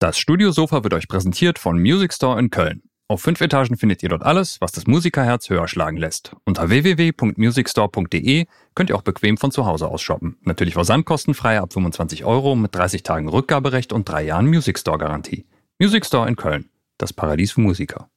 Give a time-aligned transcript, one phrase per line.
[0.00, 2.80] Das Studiosofa wird euch präsentiert von Music Store in Köln.
[3.06, 6.34] Auf fünf Etagen findet ihr dort alles, was das Musikerherz höher schlagen lässt.
[6.46, 10.38] Unter www.musicstore.de könnt ihr auch bequem von zu Hause aus shoppen.
[10.40, 15.44] Natürlich versandkostenfrei ab 25 Euro mit 30 Tagen Rückgaberecht und drei Jahren Music Store Garantie.
[15.78, 16.70] Music Store in Köln.
[16.96, 18.08] Das Paradies für Musiker.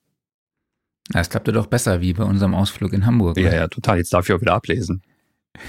[1.10, 3.38] Das klappte doch besser wie bei unserem Ausflug in Hamburg.
[3.38, 3.98] Ja, ja, total.
[3.98, 5.02] Jetzt darf ich auch wieder ablesen.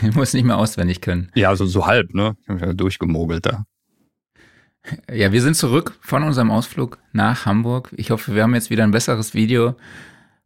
[0.01, 1.33] Ich muss nicht mehr auswendig können.
[1.35, 2.37] Ja, also so halb, ne?
[2.45, 3.65] Ich habe ja durchgemogelt da.
[5.13, 7.91] Ja, wir sind zurück von unserem Ausflug nach Hamburg.
[7.97, 9.77] Ich hoffe, wir haben jetzt wieder ein besseres Video,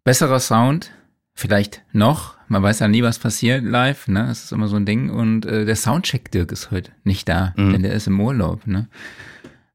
[0.04, 0.92] besserer Sound,
[1.34, 2.36] vielleicht noch.
[2.48, 4.26] Man weiß ja nie, was passiert live, ne?
[4.28, 5.10] Das ist immer so ein Ding.
[5.10, 7.72] Und äh, der Soundcheck Dirk ist heute nicht da, mhm.
[7.72, 8.88] denn der ist im Urlaub, ne?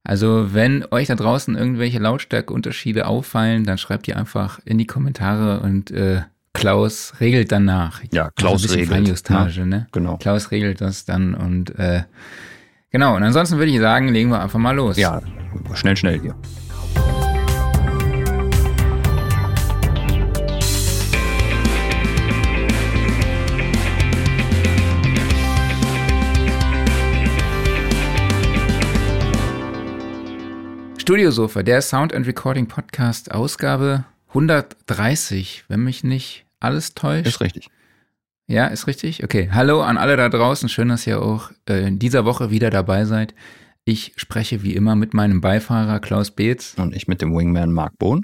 [0.05, 5.61] Also, wenn euch da draußen irgendwelche Lautstärkeunterschiede auffallen, dann schreibt ihr einfach in die Kommentare
[5.61, 6.23] und äh,
[6.53, 8.01] Klaus regelt dann nach.
[8.11, 8.89] Ja, Klaus also regelt.
[8.89, 9.87] Feinjustage, ja, ne?
[9.91, 10.17] Genau.
[10.17, 12.03] Klaus regelt das dann und äh,
[12.93, 13.15] genau.
[13.17, 14.95] Und ansonsten würde ich sagen, legen wir einfach mal los.
[14.95, 15.21] Ja,
[15.73, 16.35] schnell, schnell hier.
[30.97, 37.27] Studiosofa, der Sound and Recording Podcast, Ausgabe 130, wenn mich nicht alles täuscht.
[37.27, 37.69] Ist richtig.
[38.47, 39.23] Ja, ist richtig?
[39.23, 39.49] Okay.
[39.51, 40.67] Hallo an alle da draußen.
[40.67, 43.33] Schön, dass ihr auch äh, in dieser Woche wieder dabei seid.
[43.85, 46.75] Ich spreche wie immer mit meinem Beifahrer Klaus Beetz.
[46.77, 48.21] Und ich mit dem Wingman Mark Bohn.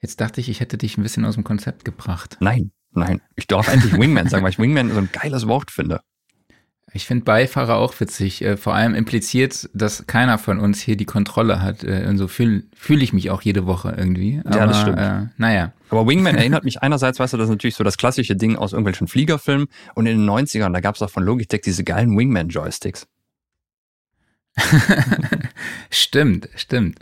[0.00, 2.36] Jetzt dachte ich, ich hätte dich ein bisschen aus dem Konzept gebracht.
[2.40, 3.20] Nein, nein.
[3.36, 6.00] Ich darf endlich Wingman sagen, weil ich Wingman so ein geiles Wort finde.
[6.92, 8.42] Ich finde Beifahrer auch witzig.
[8.42, 11.84] Äh, vor allem impliziert, dass keiner von uns hier die Kontrolle hat.
[11.84, 14.40] Äh, und so fühle fühl ich mich auch jede Woche irgendwie.
[14.44, 14.98] Aber, ja, das stimmt.
[14.98, 15.72] Äh, naja.
[15.90, 18.72] Aber Wingman erinnert mich einerseits, weißt du, das ist natürlich so das klassische Ding aus
[18.72, 19.68] irgendwelchen Fliegerfilmen.
[19.94, 23.06] Und in den 90ern, da gab es auch von Logitech diese geilen Wingman-Joysticks.
[25.90, 26.98] stimmt, stimmt.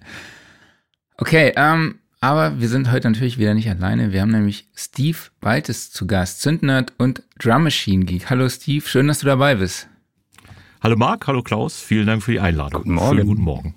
[1.16, 4.12] Okay, ähm, aber wir sind heute natürlich wieder nicht alleine.
[4.12, 8.30] Wir haben nämlich Steve Baltes zu Gast, Zündnerd und Drum Machine Geek.
[8.30, 9.88] Hallo Steve, schön, dass du dabei bist.
[10.80, 12.82] Hallo Marc, hallo Klaus, vielen Dank für die Einladung.
[12.82, 13.16] Guten Morgen.
[13.16, 13.74] Schönen guten Morgen.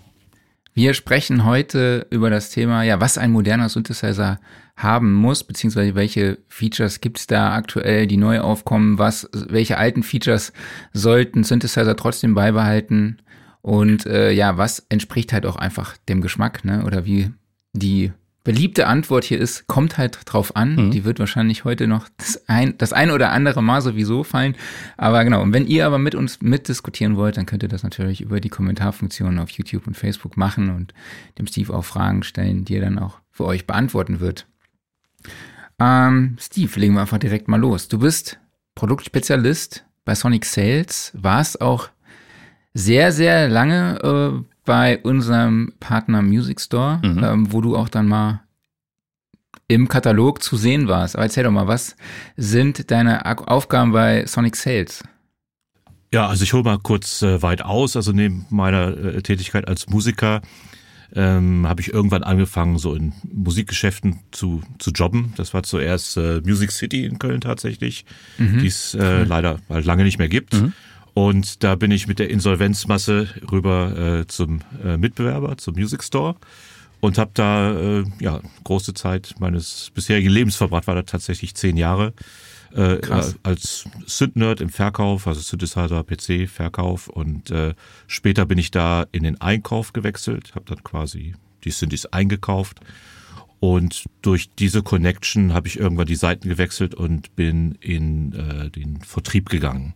[0.74, 4.40] Wir sprechen heute über das Thema, ja, was ein moderner Synthesizer
[4.78, 10.02] haben muss, beziehungsweise welche Features gibt es da aktuell, die neu aufkommen, was, welche alten
[10.02, 10.54] Features
[10.94, 13.18] sollten Synthesizer trotzdem beibehalten
[13.62, 16.86] und äh, ja, was entspricht halt auch einfach dem Geschmack, ne?
[16.86, 17.32] Oder wie
[17.74, 18.12] die
[18.44, 20.76] beliebte Antwort hier ist, kommt halt drauf an.
[20.76, 20.92] Mhm.
[20.92, 24.56] Die wird wahrscheinlich heute noch das ein, das ein oder andere Mal sowieso fallen.
[24.98, 28.22] Aber genau, und wenn ihr aber mit uns mitdiskutieren wollt, dann könnt ihr das natürlich
[28.22, 30.94] über die Kommentarfunktion auf YouTube und Facebook machen und
[31.38, 34.48] dem Steve auch Fragen stellen, die er dann auch für euch beantworten wird.
[35.80, 37.88] Ähm, Steve, legen wir einfach direkt mal los.
[37.88, 38.40] Du bist
[38.76, 41.90] Produktspezialist bei Sonic Sales, warst auch
[42.74, 47.24] sehr, sehr lange äh, bei unserem Partner Music Store, mhm.
[47.24, 48.42] ähm, wo du auch dann mal
[49.68, 51.16] im Katalog zu sehen warst.
[51.16, 51.96] Aber erzähl doch mal, was
[52.36, 55.04] sind deine Aufgaben bei Sonic Sales?
[56.14, 57.96] Ja, also ich hole mal kurz äh, weit aus.
[57.96, 60.42] Also neben meiner äh, Tätigkeit als Musiker
[61.14, 65.34] ähm, habe ich irgendwann angefangen, so in Musikgeschäften zu, zu jobben.
[65.38, 68.06] Das war zuerst äh, Music City in Köln tatsächlich,
[68.38, 68.60] mhm.
[68.60, 70.54] die es äh, leider halt lange nicht mehr gibt.
[70.54, 70.74] Mhm.
[71.14, 76.36] Und da bin ich mit der Insolvenzmasse rüber äh, zum äh, Mitbewerber, zum Music Store
[77.02, 81.76] und habe da äh, ja große Zeit meines bisherigen Lebens verbracht, war da tatsächlich zehn
[81.76, 82.14] Jahre
[82.74, 83.00] äh,
[83.44, 87.74] als Synth-Nerd im Verkauf, also Synthesizer, PC, Verkauf und äh,
[88.08, 91.34] später bin ich da in den Einkauf gewechselt, habe dann quasi
[91.64, 92.80] die Synthes eingekauft
[93.60, 99.02] und durch diese Connection habe ich irgendwann die Seiten gewechselt und bin in äh, den
[99.02, 99.94] Vertrieb gegangen.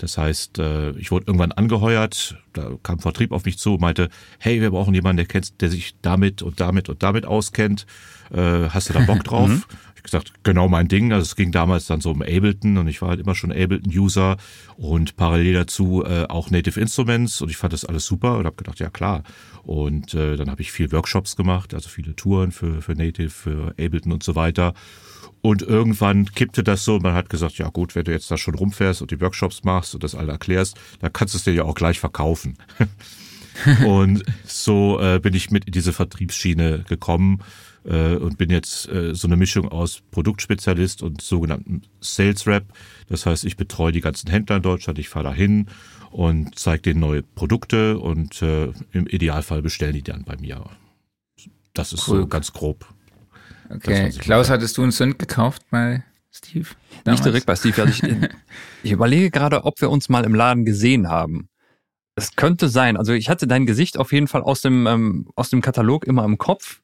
[0.00, 4.60] Das heißt, äh, ich wurde irgendwann angeheuert, da kam Vertrieb auf mich zu, meinte, hey,
[4.62, 7.84] wir brauchen jemanden, der kennt, der sich damit und damit und damit auskennt.
[8.32, 9.48] Äh, hast du da Bock drauf?
[9.48, 9.62] Mhm.
[9.96, 11.12] Ich gesagt, genau mein Ding.
[11.12, 14.38] Also es ging damals dann so um Ableton und ich war halt immer schon Ableton-User
[14.78, 18.56] und parallel dazu äh, auch Native Instruments und ich fand das alles super und habe
[18.56, 19.22] gedacht, ja klar.
[19.62, 24.10] Und dann habe ich viel Workshops gemacht, also viele Touren für, für Native, für Ableton
[24.10, 24.72] und so weiter.
[25.42, 28.54] Und irgendwann kippte das so, man hat gesagt, ja gut, wenn du jetzt da schon
[28.54, 31.64] rumfährst und die Workshops machst und das alle erklärst, dann kannst du es dir ja
[31.64, 32.58] auch gleich verkaufen.
[33.86, 37.42] und so äh, bin ich mit in diese Vertriebsschiene gekommen
[37.84, 42.66] äh, und bin jetzt äh, so eine Mischung aus Produktspezialist und sogenannten Sales Rep.
[43.08, 45.66] Das heißt, ich betreue die ganzen Händler in Deutschland, ich fahre dahin
[46.10, 50.64] und zeige denen neue Produkte und äh, im Idealfall bestellen die dann bei mir.
[51.72, 52.20] Das ist cool.
[52.20, 52.86] so ganz grob.
[53.70, 56.02] Okay, Klaus, hattest du einen Synth gekauft bei
[56.32, 56.66] Steve?
[57.04, 57.20] Damals?
[57.20, 57.82] Nicht direkt bei Steve.
[57.82, 58.14] Also ich,
[58.82, 61.48] ich überlege gerade, ob wir uns mal im Laden gesehen haben.
[62.16, 62.96] Es könnte sein.
[62.96, 66.24] Also ich hatte dein Gesicht auf jeden Fall aus dem, ähm, aus dem Katalog immer
[66.24, 66.80] im Kopf.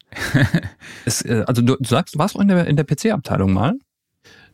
[1.04, 3.74] es, äh, also du, du sagst, warst du in der, in der PC-Abteilung mal?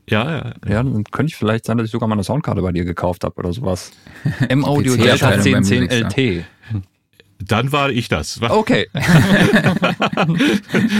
[0.08, 0.54] Ja, ja.
[0.66, 3.22] Ja, dann könnte ich vielleicht sein, dass ich sogar mal eine Soundkarte bei dir gekauft
[3.24, 3.92] habe oder sowas.
[4.48, 6.18] M-Audio PC Delta Abteilung beim 1010 Musikstar.
[6.18, 6.44] LT.
[7.46, 8.40] Dann war ich das.
[8.50, 8.86] Okay.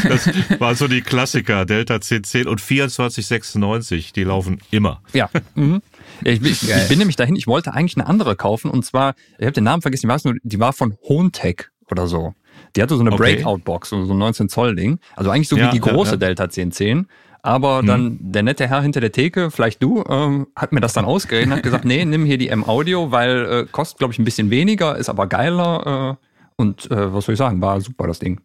[0.08, 5.02] Das war so die Klassiker, Delta 1010 und 2496, die laufen immer.
[5.12, 5.28] Ja.
[5.54, 5.82] Mhm.
[6.24, 8.84] Ja, ich, bin, ich, ich bin nämlich dahin, ich wollte eigentlich eine andere kaufen und
[8.84, 12.34] zwar, ich habe den Namen vergessen, ich weiß nur, die war von Hontech oder so.
[12.76, 13.36] Die hatte so eine Okay.
[13.36, 14.98] Breakout-Box, so so ein 19 Zoll Ding.
[15.16, 16.16] Also eigentlich so Ja, wie die ja, große ja.
[16.16, 17.06] Delta 1010.
[17.44, 21.04] Aber dann der nette Herr hinter der Theke, vielleicht du, ähm, hat mir das dann
[21.04, 24.24] ausgerechnet und hat gesagt, nee, nimm hier die M-Audio, weil äh, kostet, glaube ich, ein
[24.24, 26.18] bisschen weniger, ist aber geiler.
[26.20, 26.26] Äh,
[26.56, 28.40] und äh, was soll ich sagen, war super das Ding.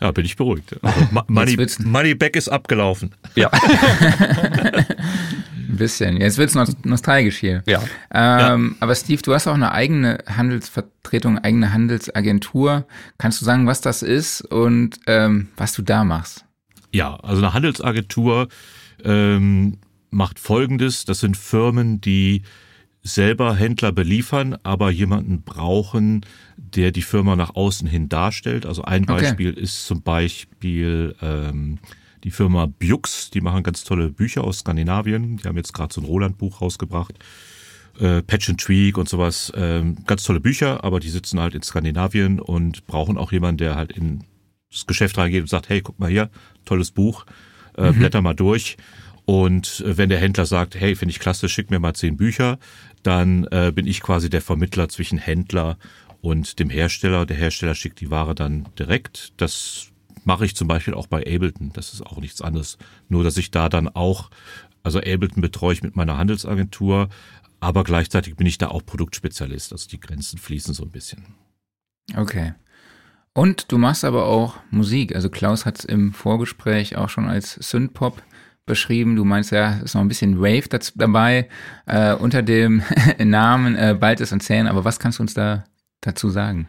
[0.00, 0.76] Ja, bin ich beruhigt.
[0.82, 3.14] Also, Money, Money Back ist abgelaufen.
[3.36, 3.48] Ja.
[4.52, 6.16] Ein bisschen.
[6.18, 7.62] Jetzt wird's nos- nostalgisch hier.
[7.66, 7.82] ja.
[8.12, 12.86] Ähm, Aber Steve, du hast auch eine eigene Handelsvertretung, eigene Handelsagentur.
[13.18, 16.44] Kannst du sagen, was das ist und ähm, was du da machst?
[16.92, 18.48] Ja, also eine Handelsagentur
[19.04, 19.78] ähm,
[20.10, 21.04] macht Folgendes.
[21.06, 22.42] Das sind Firmen, die
[23.02, 26.24] selber Händler beliefern, aber jemanden brauchen,
[26.56, 28.64] der die Firma nach außen hin darstellt.
[28.64, 29.22] Also ein Okay.
[29.22, 31.78] Beispiel ist zum Beispiel ähm,
[32.24, 33.30] die Firma Bjux.
[33.30, 35.36] Die machen ganz tolle Bücher aus Skandinavien.
[35.38, 37.14] Die haben jetzt gerade so ein Roland-Buch rausgebracht.
[37.98, 39.52] Äh, Patch and Tweak und sowas.
[39.56, 43.74] Ähm, ganz tolle Bücher, aber die sitzen halt in Skandinavien und brauchen auch jemanden, der
[43.74, 44.24] halt in
[44.70, 46.30] das Geschäft reingeht und sagt, hey, guck mal hier,
[46.64, 47.26] tolles Buch,
[47.76, 48.76] äh, blätter mal durch.
[49.24, 52.58] Und wenn der Händler sagt, hey, finde ich klasse, schick mir mal zehn Bücher,
[53.02, 55.76] dann äh, bin ich quasi der Vermittler zwischen Händler
[56.20, 57.26] und dem Hersteller.
[57.26, 59.32] Der Hersteller schickt die Ware dann direkt.
[59.36, 59.88] Das
[60.24, 61.72] mache ich zum Beispiel auch bei Ableton.
[61.72, 62.78] Das ist auch nichts anderes.
[63.08, 64.30] Nur, dass ich da dann auch,
[64.82, 67.08] also Ableton betreue ich mit meiner Handelsagentur,
[67.60, 69.72] aber gleichzeitig bin ich da auch Produktspezialist.
[69.72, 71.34] Also die Grenzen fließen so ein bisschen.
[72.16, 72.54] Okay.
[73.34, 75.14] Und du machst aber auch Musik.
[75.14, 78.22] Also Klaus hat es im Vorgespräch auch schon als Synthpop
[78.66, 79.16] beschrieben.
[79.16, 81.48] Du meinst ja, ist noch ein bisschen Wave dazu, dabei
[81.86, 82.82] äh, unter dem
[83.18, 84.68] Namen äh, Baltes und Zähnen.
[84.68, 85.64] Aber was kannst du uns da
[86.00, 86.68] dazu sagen?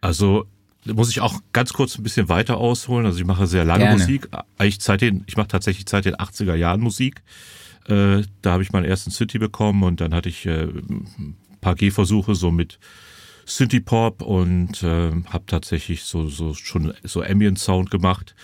[0.00, 0.46] Also
[0.84, 3.06] muss ich auch ganz kurz ein bisschen weiter ausholen.
[3.06, 3.98] Also ich mache sehr lange Gerne.
[3.98, 4.28] Musik.
[4.58, 7.22] Eigentlich seit den, ich mache tatsächlich seit den 80er Jahren Musik.
[7.88, 11.74] Äh, da habe ich meinen ersten City bekommen und dann hatte ich äh, ein paar
[11.74, 12.78] Gehversuche so mit
[13.44, 18.34] Synthie Pop und äh, habe tatsächlich so, so schon so Ambient Sound gemacht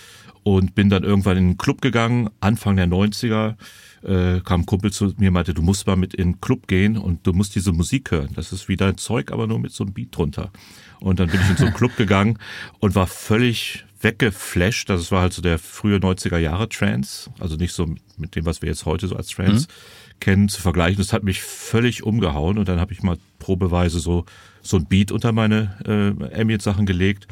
[0.57, 3.57] und bin dann irgendwann in einen Club gegangen, Anfang der 90er.
[4.03, 6.69] Äh, kam ein Kumpel zu mir und meinte, du musst mal mit in den Club
[6.69, 8.31] gehen und du musst diese Musik hören.
[8.35, 10.51] Das ist wie dein Zeug, aber nur mit so einem Beat drunter.
[11.01, 12.39] Und dann bin ich in so einen Club gegangen
[12.79, 14.89] und war völlig weggeflasht.
[14.89, 17.31] Das war halt so der frühe 90er Jahre Trance.
[17.41, 19.69] Also nicht so mit dem, was wir jetzt heute so als Trance
[20.19, 20.97] kennen, zu vergleichen.
[20.97, 24.25] Das hat mich völlig umgehauen und dann habe ich mal probeweise so,
[24.63, 27.29] so ein Beat unter meine äh, Ambient-Sachen gelegt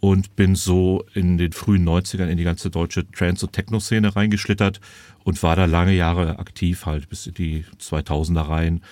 [0.00, 4.80] und bin so in den frühen 90ern in die ganze deutsche Trance- und Techno-Szene reingeschlittert
[5.24, 8.82] und war da lange Jahre aktiv, halt bis in die 2000er rein.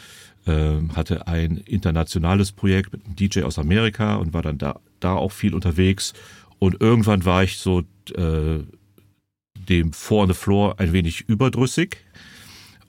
[0.47, 5.15] Ähm, hatte ein internationales Projekt mit einem DJ aus Amerika und war dann da, da
[5.15, 6.13] auch viel unterwegs.
[6.59, 7.81] Und irgendwann war ich so
[8.15, 8.59] äh,
[9.69, 11.97] dem Four on the Floor ein wenig überdrüssig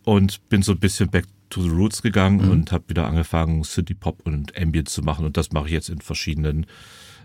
[0.04, 3.94] und bin so ein bisschen back to the roots gegangen und habe wieder angefangen, City
[3.94, 5.26] Pop und Ambient zu machen.
[5.26, 6.66] Und das mache ich jetzt in verschiedenen,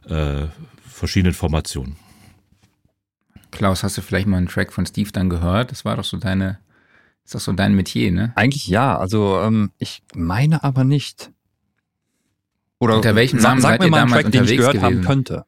[0.09, 0.47] äh,
[1.01, 1.97] verschiedenen Formationen.
[3.51, 5.73] Klaus, hast du vielleicht mal einen Track von Steve dann gehört?
[5.73, 6.59] Das war doch so deine,
[7.25, 8.33] ist doch so dein Metier, ne?
[8.37, 11.33] Eigentlich ja, also ähm, ich meine aber nicht.
[12.79, 14.77] Oder Unter welchem sag, Namen sag seid mir ihr mal einen Track, den ich gehört
[14.81, 15.05] haben gewesen?
[15.07, 15.45] könnte.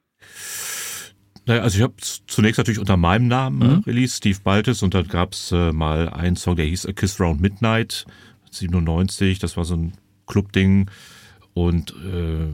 [1.47, 1.95] Naja, also ich habe
[2.27, 3.83] zunächst natürlich unter meinem Namen äh, Mhm.
[3.87, 7.41] released, Steve Baltes, und dann gab's äh, mal einen Song, der hieß A Kiss Round
[7.41, 8.05] Midnight,
[8.51, 9.93] 97, das war so ein
[10.27, 10.91] Clubding.
[11.55, 12.49] Und äh,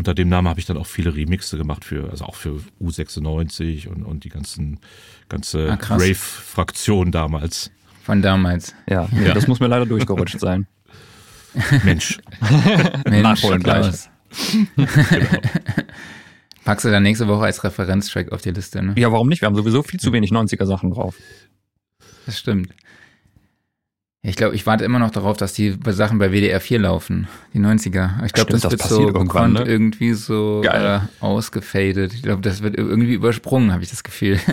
[0.00, 3.86] unter dem Namen habe ich dann auch viele Remixe gemacht für, also auch für U96
[3.86, 4.80] und, und die ganzen
[5.28, 5.78] ganze Ah.
[5.94, 7.70] Rave-Fraktion damals.
[8.02, 8.74] Von damals.
[8.88, 9.34] Ja, Ja.
[9.34, 10.66] das muss mir leider durchgerutscht sein.
[11.84, 12.18] Mensch,
[13.04, 13.82] Mensch, Nachholen gleich.
[13.82, 14.08] Klaus.
[16.64, 18.94] Packst du dann nächste Woche als Referenztrack auf die Liste, ne?
[18.96, 19.40] Ja, warum nicht?
[19.42, 21.16] Wir haben sowieso viel zu wenig 90er Sachen drauf.
[22.26, 22.70] Das stimmt.
[24.22, 27.28] Ja, Ich glaube, ich warte immer noch darauf, dass die Sachen bei WDR 4 laufen,
[27.54, 28.24] die 90er.
[28.26, 29.62] Ich glaube, das, das wird so irgendwann, ne?
[29.64, 31.02] irgendwie so Geil.
[31.20, 32.12] äh, ausgefadet.
[32.14, 34.38] Ich glaube, das wird irgendwie übersprungen, habe ich das Gefühl.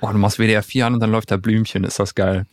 [0.00, 2.46] Oh, du machst WDR 4 an und dann läuft da Blümchen, ist das geil.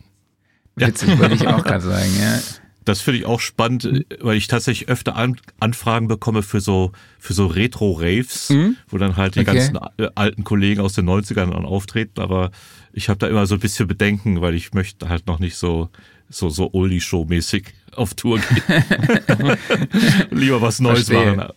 [0.75, 2.39] Witzig, wollte ich auch gerade sagen, ja.
[2.83, 7.33] Das finde ich auch spannend, weil ich tatsächlich öfter an, Anfragen bekomme für so, für
[7.33, 8.75] so Retro-Raves, Mhm.
[8.89, 9.53] wo dann halt die Okay.
[9.53, 12.19] ganzen äh, alten Kollegen aus den 90ern dann auftreten.
[12.19, 12.51] Aber
[12.93, 15.89] ich habe da immer so ein bisschen Bedenken, weil ich möchte halt noch nicht so
[16.29, 18.63] so, so Oldie-Show-mäßig auf Tour geht.
[20.31, 21.35] Lieber was Neues Verstehe.
[21.35, 21.51] machen.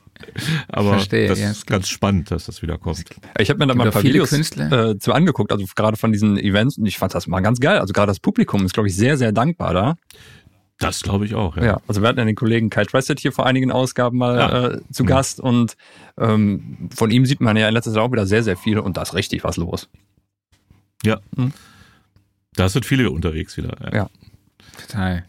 [0.69, 3.05] Aber Verstehe, das ja, es ist ganz spannend, dass das wieder kommt.
[3.38, 4.90] Ich habe mir da mal ein paar Videos Künstler.
[4.90, 7.78] äh, zu angeguckt, also gerade von diesen Events und ich fand das mal ganz geil.
[7.78, 9.97] Also gerade das Publikum ist, glaube ich, sehr, sehr dankbar da.
[10.78, 11.64] Das glaube ich auch, ja.
[11.64, 14.66] Ja, also wir hatten ja den Kollegen Kai Tressett hier vor einigen Ausgaben mal Ja.
[14.69, 15.76] äh, zu Gast und
[16.19, 18.97] ähm, von ihm sieht man ja in letzter Zeit auch wieder sehr, sehr viel und
[18.99, 19.88] da ist richtig was los.
[21.05, 21.21] Ja.
[21.37, 21.53] Hm.
[22.55, 23.76] Da sind viele unterwegs wieder.
[23.85, 23.95] Ja.
[23.95, 24.11] Ja.
[24.81, 25.25] Total.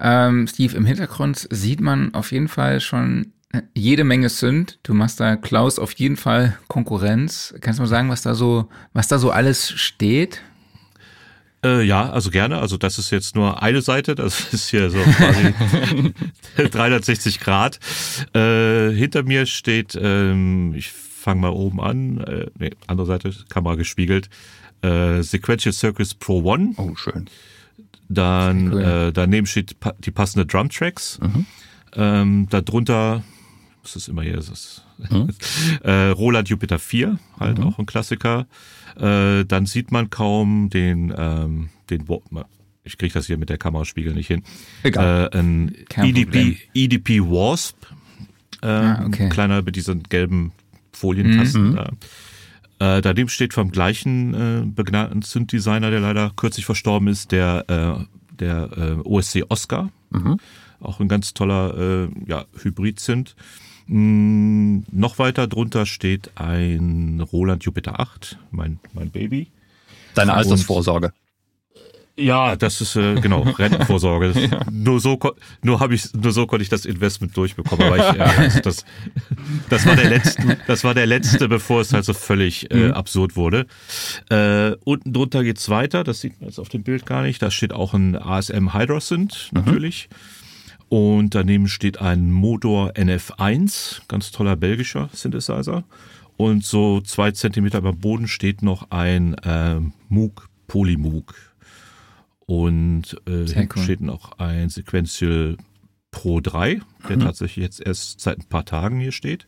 [0.00, 3.32] Ähm, Steve, im Hintergrund sieht man auf jeden Fall schon
[3.74, 4.78] jede Menge Sünd.
[4.82, 7.54] Du machst da Klaus auf jeden Fall Konkurrenz.
[7.60, 10.42] Kannst du mal sagen, was da so, was da so alles steht?
[11.64, 12.58] Äh, ja, also gerne.
[12.58, 14.14] Also das ist jetzt nur eine Seite.
[14.14, 16.12] Das ist hier so quasi
[16.70, 17.78] 360 Grad.
[18.34, 20.90] Äh, hinter mir steht, ähm, ich
[21.22, 22.18] fange mal oben an.
[22.18, 24.28] Äh, nee, andere Seite, Kamera gespiegelt.
[24.82, 26.74] Äh, Sequential Circus Pro One.
[26.76, 27.26] Oh, schön.
[28.08, 28.82] Dann cool.
[28.82, 31.18] äh, daneben steht pa die passende Drum Tracks.
[31.94, 33.22] Ähm, darunter,
[33.82, 34.36] was ist immer hier?
[34.38, 34.84] Ist das,
[35.82, 38.46] äh, Roland Jupiter 4, halt auch ein Klassiker.
[38.96, 42.04] Äh, dann sieht man kaum den, ähm, den
[42.84, 44.42] ich kriege das hier mit der Kameraspiegel nicht hin.
[44.82, 45.30] Egal.
[45.32, 46.28] Äh, ein Kein Problem.
[46.28, 47.76] EDP, EDP Wasp.
[48.60, 49.24] Äh, Ah, okay.
[49.24, 50.52] ein Kleiner mit diesen gelben
[50.92, 51.76] Folientasten.
[51.76, 52.96] da.
[52.96, 58.34] Äh, daneben steht vom gleichen äh, begnadeten Synth-Designer, der leider kürzlich verstorben ist, der, äh,
[58.40, 59.90] der äh, OSC Oscar.
[60.80, 63.36] Auch ein ganz toller äh, ja, Hybrid-Synth.
[63.86, 69.48] Mm, noch weiter drunter steht ein Roland Jupiter 8, mein, mein Baby.
[70.14, 71.12] Deine Altersvorsorge.
[72.16, 74.32] Ja, das ist äh, genau Rentenvorsorge.
[74.32, 75.18] Das, Nur so,
[75.62, 77.86] nur habe ich, nur so konnte ich das Investment durchbekommen.
[77.86, 78.84] Aber ich, ja, also das,
[79.70, 83.34] das war der letzte, das war der letzte, bevor es halt so völlig äh, absurd
[83.36, 83.66] wurde.
[84.28, 86.04] Äh, unten drunter geht's weiter.
[86.04, 87.40] Das sieht man jetzt auf dem Bild gar nicht.
[87.40, 90.10] Da steht auch ein ASM Hydra Synth natürlich.
[90.90, 95.84] Und daneben steht ein Motor NF1, ganz toller belgischer Synthesizer.
[96.36, 101.51] Und so zwei Zentimeter über dem Boden steht noch ein äh, Moog Polymoog.
[102.46, 103.82] Und äh, hinten cool.
[103.82, 105.56] steht noch ein Sequential
[106.10, 109.46] Pro 3, der tatsächlich jetzt erst seit ein paar Tagen hier steht.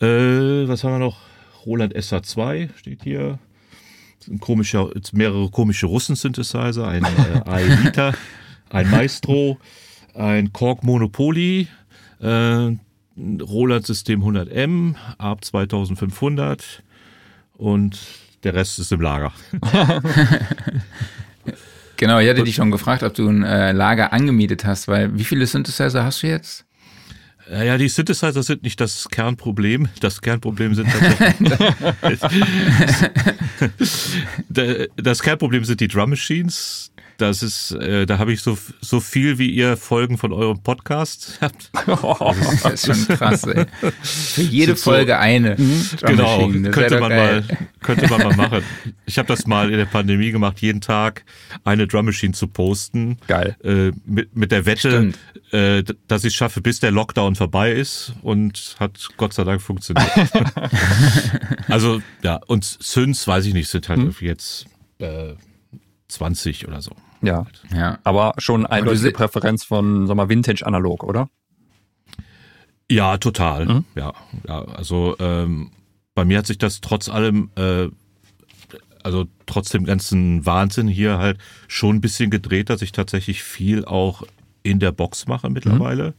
[0.00, 1.18] Äh, was haben wir noch?
[1.66, 3.38] Roland SA2 steht hier.
[4.28, 8.14] Ein komischer, mehrere komische Russen-Synthesizer, ein äh, Aelita,
[8.70, 9.58] ein Maestro,
[10.14, 11.68] ein Korg Monopoly,
[12.20, 12.80] äh, ein
[13.16, 16.82] Roland System 100M, ARP 2500
[17.58, 18.00] und
[18.42, 19.32] der Rest ist im Lager.
[21.96, 25.24] Genau, ich hatte dich schon gefragt, ob du ein äh, Lager angemietet hast, weil wie
[25.24, 26.64] viele Synthesizer hast du jetzt?
[27.50, 29.88] Ja, die Synthesizer sind nicht das Kernproblem.
[30.00, 30.88] Das Kernproblem sind
[34.96, 36.90] das Kernproblem sind die Drum Machines.
[37.16, 41.38] Das ist, äh, da habe ich so, so viel wie ihr Folgen von eurem Podcast
[41.40, 41.70] habt.
[42.64, 43.66] Das ist schon krass, ey.
[44.02, 45.54] Für jede so- Folge eine.
[45.54, 45.68] Drum
[46.06, 47.44] Genau, könnte man geil.
[47.46, 48.62] mal, könnte man mal machen.
[49.06, 51.24] Ich habe das mal in der Pandemie gemacht, jeden Tag
[51.64, 53.18] eine Drum Machine zu posten.
[53.26, 53.56] Geil.
[53.62, 55.12] Äh, mit, mit der Wette,
[55.52, 59.60] äh, dass ich es schaffe, bis der Lockdown vorbei ist und hat Gott sei Dank
[59.62, 60.10] funktioniert.
[61.68, 64.66] also ja, und Synths, weiß ich nicht, sind halt irgendwie jetzt
[64.98, 65.34] äh,
[66.08, 66.92] 20 oder so.
[67.22, 67.46] Ja.
[67.74, 67.98] Ja.
[68.04, 71.28] Aber schon eindeutige se- Präferenz von, sag mal, Vintage analog, oder?
[72.90, 73.82] Ja, total.
[73.94, 74.12] Ja,
[74.46, 75.70] ja, also ähm,
[76.14, 77.88] bei mir hat sich das trotz allem, äh,
[79.04, 83.84] also trotz dem ganzen Wahnsinn hier halt schon ein bisschen gedreht, dass ich tatsächlich viel
[83.84, 84.22] auch
[84.62, 86.14] in der Box mache mittlerweile.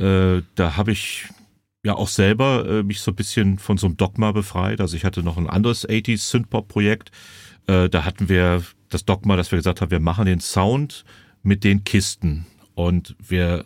[0.00, 1.24] Äh, da habe ich
[1.84, 4.80] ja auch selber äh, mich so ein bisschen von so einem Dogma befreit.
[4.80, 7.10] Also ich hatte noch ein anderes 80s Synthpop-Projekt.
[7.66, 11.04] Äh, da hatten wir das Dogma, dass wir gesagt haben, wir machen den Sound
[11.42, 13.64] mit den Kisten und wir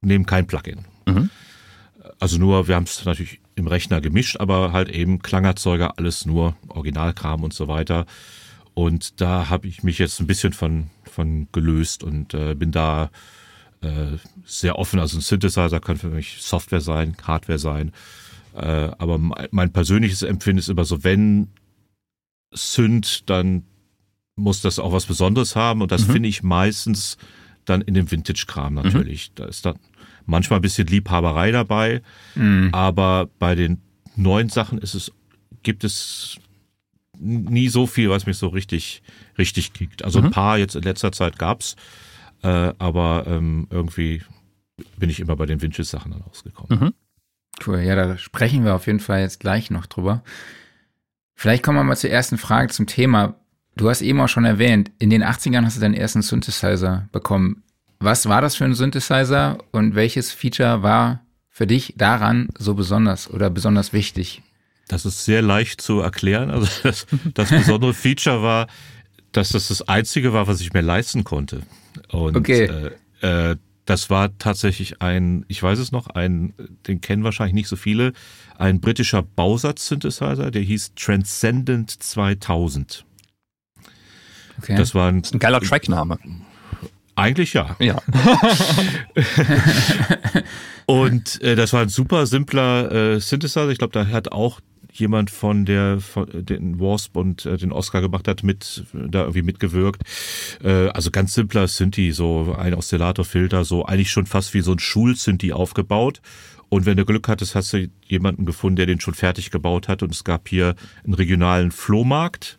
[0.00, 0.84] nehmen kein Plugin.
[2.20, 6.56] Also nur, wir haben es natürlich im Rechner gemischt, aber halt eben Klangerzeuger, alles nur
[6.68, 8.06] Originalkram und so weiter.
[8.74, 13.10] Und da habe ich mich jetzt ein bisschen von, von gelöst und äh, bin da
[13.80, 15.00] äh, sehr offen.
[15.00, 17.92] Also ein Synthesizer kann für mich Software sein, Hardware sein.
[18.54, 21.48] Äh, aber mein, mein persönliches Empfinden ist immer so, wenn
[22.52, 23.64] Synth, dann
[24.36, 25.82] muss das auch was Besonderes haben.
[25.82, 27.18] Und das finde ich meistens
[27.64, 29.32] dann in dem Vintage-Kram natürlich.
[29.34, 29.78] Da ist dann
[30.28, 32.02] manchmal ein bisschen Liebhaberei dabei.
[32.72, 33.80] Aber bei den
[34.14, 35.12] neuen Sachen ist es,
[35.62, 36.38] gibt es
[37.18, 39.02] nie so viel, was mich so richtig,
[39.38, 40.04] richtig kickt.
[40.04, 41.74] Also ein paar jetzt in letzter Zeit gab's,
[42.42, 44.22] äh, aber ähm, irgendwie
[44.96, 46.78] bin ich immer bei den Vintage-Sachen dann rausgekommen.
[47.66, 50.22] Cool, ja, da sprechen wir auf jeden Fall jetzt gleich noch drüber.
[51.34, 53.34] Vielleicht kommen wir mal zur ersten Frage zum Thema.
[53.76, 57.62] Du hast eben auch schon erwähnt, in den 80ern hast du deinen ersten Synthesizer bekommen.
[58.00, 63.28] Was war das für ein Synthesizer und welches Feature war für dich daran so besonders
[63.28, 64.42] oder besonders wichtig?
[64.86, 66.50] Das ist sehr leicht zu erklären.
[66.50, 68.68] Also das, das besondere Feature war,
[69.32, 71.62] dass das das einzige war, was ich mir leisten konnte.
[72.10, 72.92] Und okay.
[73.20, 76.52] äh, äh, das war tatsächlich ein, ich weiß es noch, ein,
[76.86, 78.12] den kennen wahrscheinlich nicht so viele,
[78.58, 83.04] ein britischer Bausatz-Synthesizer, der hieß Transcendent 2000.
[84.58, 84.76] Okay.
[84.76, 86.18] Das war ein, das ein geiler Trackname.
[87.18, 87.74] Eigentlich ja.
[87.80, 87.96] Ja.
[90.86, 93.68] und äh, das war ein super simpler äh, Synthesizer.
[93.70, 94.60] Ich glaube, da hat auch
[94.92, 99.42] jemand von der von den Wasp und äh, den Oscar gemacht hat, mit da irgendwie
[99.42, 100.02] mitgewirkt.
[100.62, 104.78] Äh, also ganz simpler Synthi, so ein Oszillatorfilter, so eigentlich schon fast wie so ein
[104.78, 106.20] Schul-Synthi aufgebaut.
[106.68, 110.02] Und wenn du Glück hattest, hast du jemanden gefunden, der den schon fertig gebaut hat.
[110.02, 112.57] Und es gab hier einen regionalen Flohmarkt.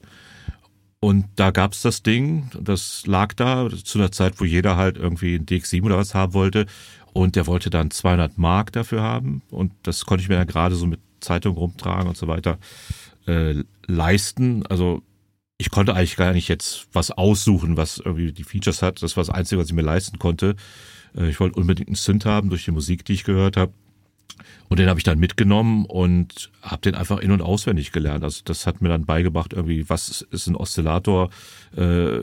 [1.01, 5.35] Und da gab's das Ding, das lag da zu einer Zeit, wo jeder halt irgendwie
[5.35, 6.65] ein DX7 oder was haben wollte.
[7.13, 9.41] Und der wollte dann 200 Mark dafür haben.
[9.49, 12.59] Und das konnte ich mir ja gerade so mit Zeitung rumtragen und so weiter
[13.27, 14.65] äh, leisten.
[14.67, 15.01] Also
[15.57, 19.01] ich konnte eigentlich gar nicht jetzt was aussuchen, was irgendwie die Features hat.
[19.01, 20.55] Das war das Einzige, was ich mir leisten konnte.
[21.15, 23.73] Äh, ich wollte unbedingt einen Synth haben durch die Musik, die ich gehört habe.
[24.67, 28.23] Und den habe ich dann mitgenommen und habe den einfach in- und auswendig gelernt.
[28.23, 31.29] Also das hat mir dann beigebracht, irgendwie, was ist ein Oszillator,
[31.75, 32.19] äh,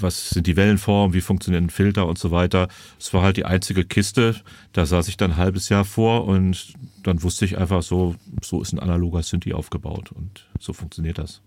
[0.00, 2.68] was sind die Wellenformen, wie funktionieren Filter und so weiter.
[2.98, 4.36] Es war halt die einzige Kiste,
[4.72, 8.62] da saß ich dann ein halbes Jahr vor und dann wusste ich einfach so, so
[8.62, 11.40] ist ein analoger Synthi aufgebaut und so funktioniert das.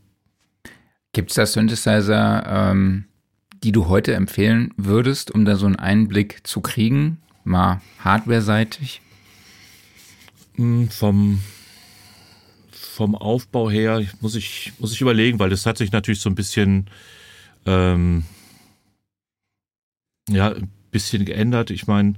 [1.14, 3.06] Gibt es da Synthesizer, ähm,
[3.64, 9.02] die du heute empfehlen würdest, um da so einen Einblick zu kriegen, mal hardware-seitig?
[10.90, 11.40] Vom,
[12.72, 16.36] vom Aufbau her muss ich, muss ich überlegen, weil das hat sich natürlich so ein
[16.36, 16.90] bisschen,
[17.66, 18.24] ähm,
[20.30, 21.72] ja, ein bisschen geändert.
[21.72, 22.14] Ich meine,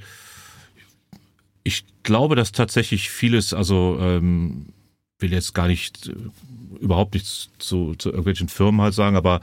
[1.64, 4.68] ich glaube, dass tatsächlich vieles, also ähm,
[5.20, 6.14] will jetzt gar nicht, äh,
[6.80, 9.42] überhaupt nichts zu, zu irgendwelchen Firmen halt sagen, aber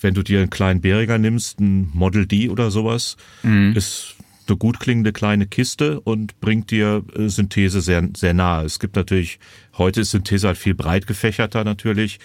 [0.00, 3.74] wenn du dir einen kleinen Beriger nimmst, ein Model D oder sowas, mhm.
[3.76, 4.16] ist
[4.48, 8.64] eine gut klingende kleine Kiste und bringt dir äh, Synthese sehr, sehr nahe.
[8.64, 9.38] Es gibt natürlich,
[9.76, 12.18] heute ist Synthese halt viel breit gefächerter natürlich.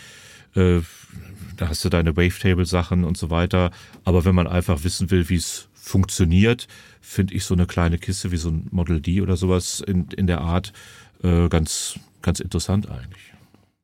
[0.55, 0.81] Äh,
[1.57, 3.71] da hast du deine Wavetable-Sachen und so weiter.
[4.05, 6.67] Aber wenn man einfach wissen will, wie es funktioniert,
[7.01, 10.27] finde ich so eine kleine Kiste wie so ein Model D oder sowas in, in
[10.27, 10.73] der Art
[11.23, 13.33] äh, ganz, ganz interessant eigentlich.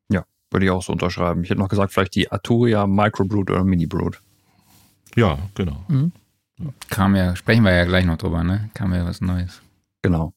[0.10, 1.44] Ja, würde ich auch so unterschreiben.
[1.44, 4.22] Ich hätte noch gesagt, vielleicht die Arturia Microbrood oder Mini-Brood.
[5.16, 5.84] Ja, genau.
[5.88, 6.12] Mhm.
[6.90, 8.70] Kam ja, sprechen wir ja gleich noch drüber, ne?
[8.74, 9.62] Kam ja was Neues.
[10.02, 10.34] Genau.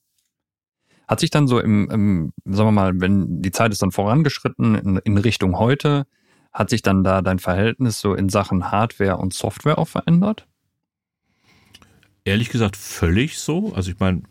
[1.07, 4.75] Hat sich dann so im, im sagen wir mal, wenn die Zeit ist dann vorangeschritten
[4.75, 6.07] in, in Richtung heute,
[6.53, 10.47] hat sich dann da dein Verhältnis so in Sachen Hardware und Software auch verändert?
[12.25, 13.73] Ehrlich gesagt völlig so.
[13.75, 14.23] Also ich meine,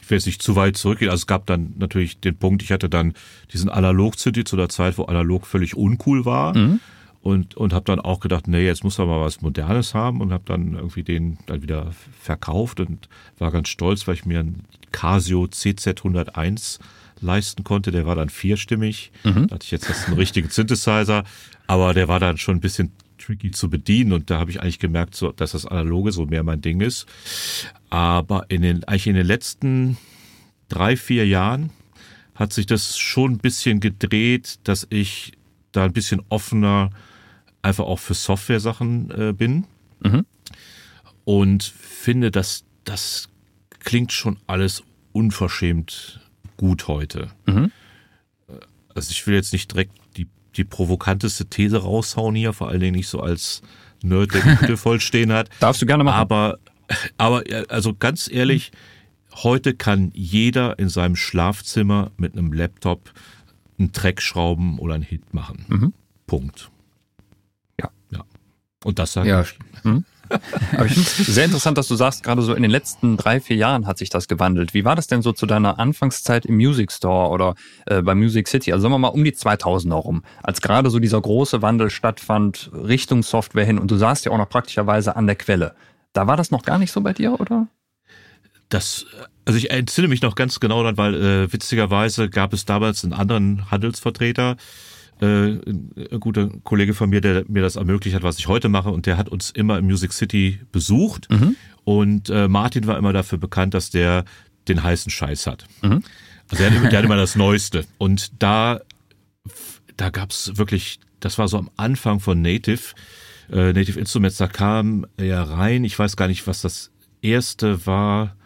[0.00, 1.10] ich will jetzt nicht zu weit zurückgehen.
[1.10, 3.14] Also es gab dann natürlich den Punkt, ich hatte dann
[3.52, 6.56] diesen Analog-CD zu der Zeit, wo analog völlig uncool war.
[6.56, 6.80] Mhm
[7.22, 10.32] und, und habe dann auch gedacht, nee, jetzt muss er mal was Modernes haben und
[10.32, 14.64] habe dann irgendwie den dann wieder verkauft und war ganz stolz, weil ich mir einen
[14.92, 16.78] Casio CZ101
[17.20, 17.90] leisten konnte.
[17.90, 19.10] Der war dann vierstimmig.
[19.24, 19.48] Mhm.
[19.48, 21.24] Da hatte ich jetzt einen richtigen Synthesizer,
[21.66, 24.78] aber der war dann schon ein bisschen tricky zu bedienen und da habe ich eigentlich
[24.78, 27.06] gemerkt, so, dass das Analoge so mehr mein Ding ist.
[27.90, 29.96] Aber in den, eigentlich in den letzten
[30.68, 31.70] drei, vier Jahren
[32.34, 35.32] hat sich das schon ein bisschen gedreht, dass ich
[35.72, 36.90] da ein bisschen offener
[37.62, 39.66] einfach auch für Software-Sachen äh, bin.
[40.00, 40.24] Mhm.
[41.24, 43.28] Und finde, dass das
[43.80, 46.20] klingt schon alles unverschämt
[46.56, 47.28] gut heute.
[47.46, 47.70] Mhm.
[48.94, 52.96] Also ich will jetzt nicht direkt die, die provokanteste These raushauen hier, vor allen Dingen
[52.96, 53.62] nicht so als
[54.02, 55.50] Nerd, der die Hütte voll stehen hat.
[55.60, 56.18] Darfst du gerne machen.
[56.18, 56.58] Aber,
[57.16, 58.72] aber also ganz ehrlich,
[59.34, 63.12] heute kann jeder in seinem Schlafzimmer mit einem Laptop
[63.78, 65.64] einen Track schrauben oder einen Hit machen.
[65.68, 65.92] Mhm.
[66.26, 66.70] Punkt.
[68.84, 69.44] Und das sagt ja.
[69.82, 70.04] Hm?
[70.72, 73.40] Aber ich finde es sehr interessant, dass du sagst, gerade so in den letzten drei,
[73.40, 74.74] vier Jahren hat sich das gewandelt.
[74.74, 77.54] Wie war das denn so zu deiner Anfangszeit im Music Store oder
[77.86, 78.72] äh, bei Music City?
[78.72, 82.70] Also sagen wir mal um die 2000er rum, als gerade so dieser große Wandel stattfand
[82.72, 85.74] Richtung Software hin und du saßt ja auch noch praktischerweise an der Quelle.
[86.12, 87.68] Da war das noch gar nicht so bei dir, oder?
[88.68, 89.06] Das,
[89.46, 93.14] also ich entsinne mich noch ganz genau daran, weil äh, witzigerweise gab es damals einen
[93.14, 94.56] anderen Handelsvertreter,
[95.20, 98.90] äh, ein guter Kollege von mir, der mir das ermöglicht hat, was ich heute mache,
[98.90, 101.30] und der hat uns immer im Music City besucht.
[101.30, 101.56] Mhm.
[101.84, 104.24] Und äh, Martin war immer dafür bekannt, dass der
[104.68, 105.66] den heißen Scheiß hat.
[105.82, 106.02] Mhm.
[106.50, 107.84] Also der, hat, der hat immer das Neueste.
[107.98, 108.80] Und da,
[109.96, 112.94] da gab's wirklich, das war so am Anfang von Native,
[113.50, 115.84] äh, Native Instruments, da kam er rein.
[115.84, 116.90] Ich weiß gar nicht, was das
[117.22, 118.36] erste war.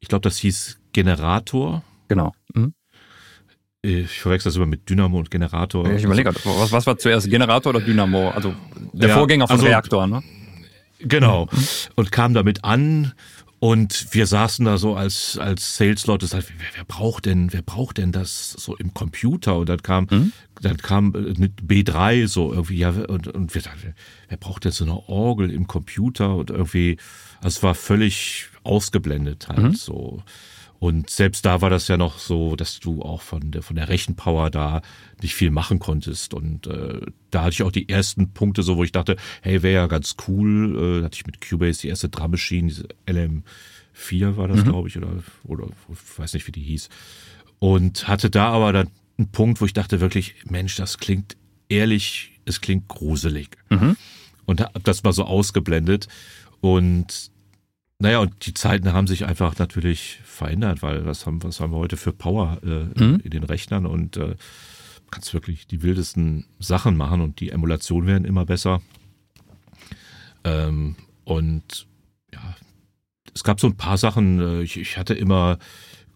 [0.00, 1.82] Ich glaube, das hieß Generator.
[2.08, 2.32] Genau.
[2.54, 2.74] Mhm.
[3.84, 5.90] Ich verwechsel das immer mit Dynamo und Generator.
[5.90, 8.30] Ich überlege, was, was war zuerst Generator oder Dynamo?
[8.30, 8.54] Also
[8.92, 10.22] der ja, Vorgänger von also, Reaktor, ne?
[11.00, 11.48] Genau.
[11.50, 11.58] Mhm.
[11.96, 13.12] Und kam damit an
[13.58, 16.42] und wir saßen da so als, als Sales-Leute, wer,
[16.74, 19.56] wer braucht denn, wer braucht denn das so im Computer?
[19.56, 20.32] Und dann kam, mhm.
[20.60, 23.94] dann kam äh, B3 so irgendwie, ja, und, und wir dachten,
[24.28, 26.36] wer braucht denn so eine Orgel im Computer?
[26.36, 26.98] Und irgendwie,
[27.38, 29.74] also es war völlig ausgeblendet halt mhm.
[29.74, 30.22] so.
[30.82, 33.88] Und selbst da war das ja noch so, dass du auch von der, von der
[33.88, 34.82] Rechenpower da
[35.22, 36.34] nicht viel machen konntest.
[36.34, 39.74] Und äh, da hatte ich auch die ersten Punkte so, wo ich dachte, hey, wäre
[39.74, 40.96] ja ganz cool.
[40.96, 44.70] Äh, da hatte ich mit Cubase die erste Drum Machine, diese LM4 war das, mhm.
[44.70, 46.88] glaube ich, oder, oder ich weiß nicht, wie die hieß.
[47.60, 51.36] Und hatte da aber dann einen Punkt, wo ich dachte wirklich, Mensch, das klingt
[51.68, 53.50] ehrlich, es klingt gruselig.
[53.70, 53.96] Mhm.
[54.46, 56.08] Und hab das mal so ausgeblendet.
[56.60, 57.30] Und
[58.02, 61.78] naja, und die Zeiten haben sich einfach natürlich verändert, weil was haben, was haben wir
[61.78, 63.20] heute für Power äh, mhm.
[63.22, 64.34] in den Rechnern und äh,
[65.12, 68.82] kannst wirklich die wildesten Sachen machen und die Emulationen werden immer besser.
[70.42, 71.86] Ähm, und
[72.34, 72.56] ja,
[73.32, 75.58] es gab so ein paar Sachen, äh, ich, ich hatte immer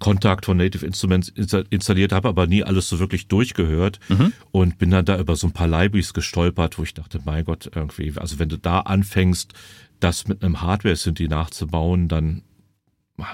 [0.00, 1.28] Kontakt von Native Instruments
[1.70, 4.32] installiert, habe aber nie alles so wirklich durchgehört mhm.
[4.50, 7.70] und bin dann da über so ein paar Libraries gestolpert, wo ich dachte, mein Gott,
[7.74, 9.54] irgendwie, also wenn du da anfängst,
[10.00, 12.42] das mit einem Hardware-Synthi nachzubauen, dann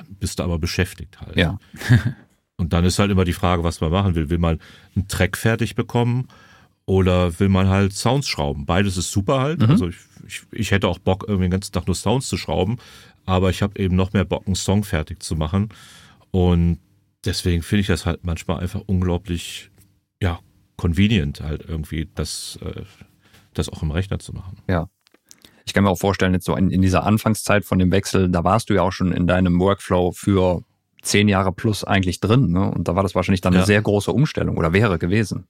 [0.08, 1.36] bist du aber beschäftigt halt.
[1.36, 1.58] Ja.
[2.56, 4.30] Und dann ist halt immer die Frage, was man machen will.
[4.30, 4.60] Will man
[4.94, 6.28] einen Track fertig bekommen
[6.84, 8.66] oder will man halt Sounds schrauben?
[8.66, 9.60] Beides ist super halt.
[9.60, 9.70] Mhm.
[9.70, 9.96] Also ich,
[10.26, 12.78] ich, ich, hätte auch Bock, irgendwie den ganzen Tag nur Sounds zu schrauben,
[13.24, 15.70] aber ich habe eben noch mehr Bock, einen Song fertig zu machen.
[16.30, 16.78] Und
[17.24, 19.70] deswegen finde ich das halt manchmal einfach unglaublich,
[20.22, 20.38] ja,
[20.76, 22.82] convenient halt irgendwie, das, äh,
[23.54, 24.58] das auch im Rechner zu machen.
[24.68, 24.88] Ja,
[25.64, 28.44] ich kann mir auch vorstellen, jetzt so in, in dieser Anfangszeit von dem Wechsel, da
[28.44, 30.62] warst du ja auch schon in deinem Workflow für
[31.02, 32.50] zehn Jahre plus eigentlich drin.
[32.50, 32.70] Ne?
[32.70, 33.60] Und da war das wahrscheinlich dann ja.
[33.60, 35.46] eine sehr große Umstellung oder wäre gewesen.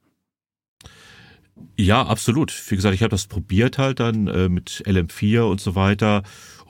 [1.77, 2.53] Ja, absolut.
[2.71, 6.23] Wie gesagt, ich habe das probiert halt dann äh, mit LM4 und so weiter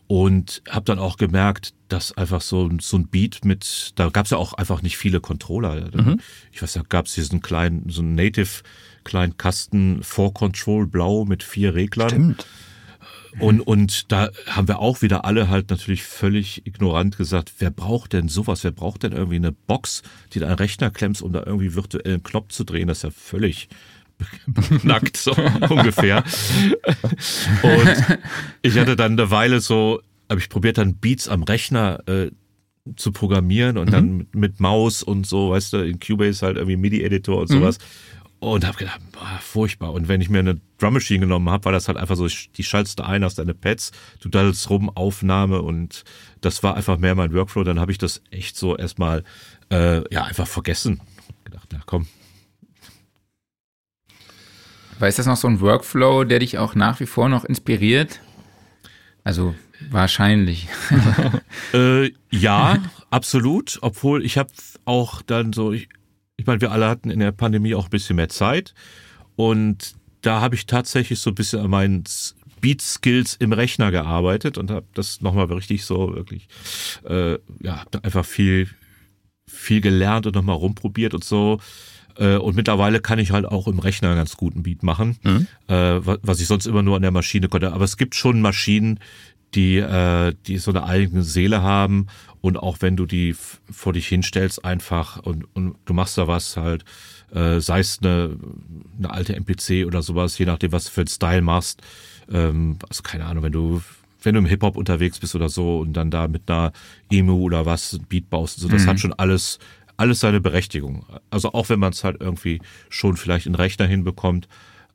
[0.07, 4.31] und habe dann auch gemerkt, dass einfach so, so ein Beat mit, da gab es
[4.31, 5.91] ja auch einfach nicht viele Controller.
[5.95, 6.21] Mhm.
[6.51, 8.63] Ich weiß, da gab es diesen kleinen, so einen Native
[9.05, 12.11] kleinen Kasten 4Control Blau mit vier Reglern.
[12.11, 12.47] Stimmt.
[13.39, 18.13] Und, und da haben wir auch wieder alle halt natürlich völlig ignorant gesagt, wer braucht
[18.13, 18.65] denn sowas?
[18.65, 22.23] Wer braucht denn irgendwie eine Box, die du an Rechner klemmst, um da irgendwie virtuellen
[22.23, 22.89] Knopf zu drehen?
[22.89, 23.69] Das ist ja völlig
[24.83, 25.33] nackt, so
[25.71, 26.25] ungefähr.
[27.63, 28.19] Und
[28.63, 32.31] ich hatte dann eine Weile so, habe ich probiert dann Beats am Rechner äh,
[32.97, 33.93] zu programmieren und mhm.
[33.93, 37.79] dann mit, mit, Maus und so, weißt du, in Cubase halt irgendwie MIDI-Editor und sowas.
[37.79, 39.93] Mhm und habe gedacht, boah, furchtbar.
[39.93, 42.65] Und wenn ich mir eine Drum Machine genommen habe, war das halt einfach so, die
[42.65, 46.03] schaltest du ein, hast deine Pads, du daddelst rum, Aufnahme und
[46.41, 47.63] das war einfach mehr mein Workflow.
[47.63, 49.23] Dann habe ich das echt so erstmal
[49.71, 51.01] äh, ja einfach vergessen.
[51.45, 52.09] Gedacht, na komm.
[54.99, 58.21] War ist das noch so ein Workflow, der dich auch nach wie vor noch inspiriert?
[59.23, 59.55] Also
[59.89, 60.67] wahrscheinlich.
[61.75, 62.79] äh, ja,
[63.09, 63.79] absolut.
[63.83, 64.51] Obwohl ich habe
[64.85, 65.89] auch dann so, ich,
[66.37, 68.75] ich meine, wir alle hatten in der Pandemie auch ein bisschen mehr Zeit
[69.37, 72.05] und da habe ich tatsächlich so ein bisschen an meinen
[72.61, 76.49] Beat-Skills im Rechner gearbeitet und habe das nochmal richtig so wirklich,
[77.09, 78.69] äh, ja, einfach viel,
[79.47, 81.61] viel gelernt und nochmal rumprobiert und so.
[82.17, 85.47] Äh, und mittlerweile kann ich halt auch im Rechner einen ganz guten Beat machen, mhm.
[85.67, 87.73] äh, was ich sonst immer nur an der Maschine konnte.
[87.73, 89.01] Aber es gibt schon Maschinen,
[89.55, 92.07] die, äh, die so eine eigene Seele haben
[92.41, 93.35] und auch wenn du die
[93.71, 96.85] vor dich hinstellst einfach und, und du machst da was halt,
[97.33, 98.37] äh, sei es eine,
[98.99, 101.83] eine alte MPC oder sowas, je nachdem, was du für einen Style machst.
[102.31, 103.83] Ähm, also keine Ahnung, wenn du
[104.25, 106.73] wenn du im Hip-Hop unterwegs bist oder so und dann da mit einer
[107.11, 108.87] Emu oder was Beat baust, so, das mhm.
[108.87, 109.59] hat schon alles,
[109.97, 111.05] alles seine Berechtigung.
[111.31, 114.47] Also auch wenn man es halt irgendwie schon vielleicht in Rechner hinbekommt,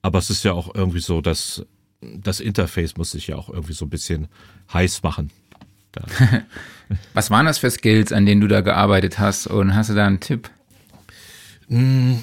[0.01, 1.65] aber es ist ja auch irgendwie so, dass
[2.01, 4.27] das Interface muss sich ja auch irgendwie so ein bisschen
[4.73, 5.31] heiß machen.
[7.13, 9.47] Was waren das für Skills, an denen du da gearbeitet hast?
[9.47, 10.49] Und hast du da einen Tipp?
[11.69, 12.19] Hm.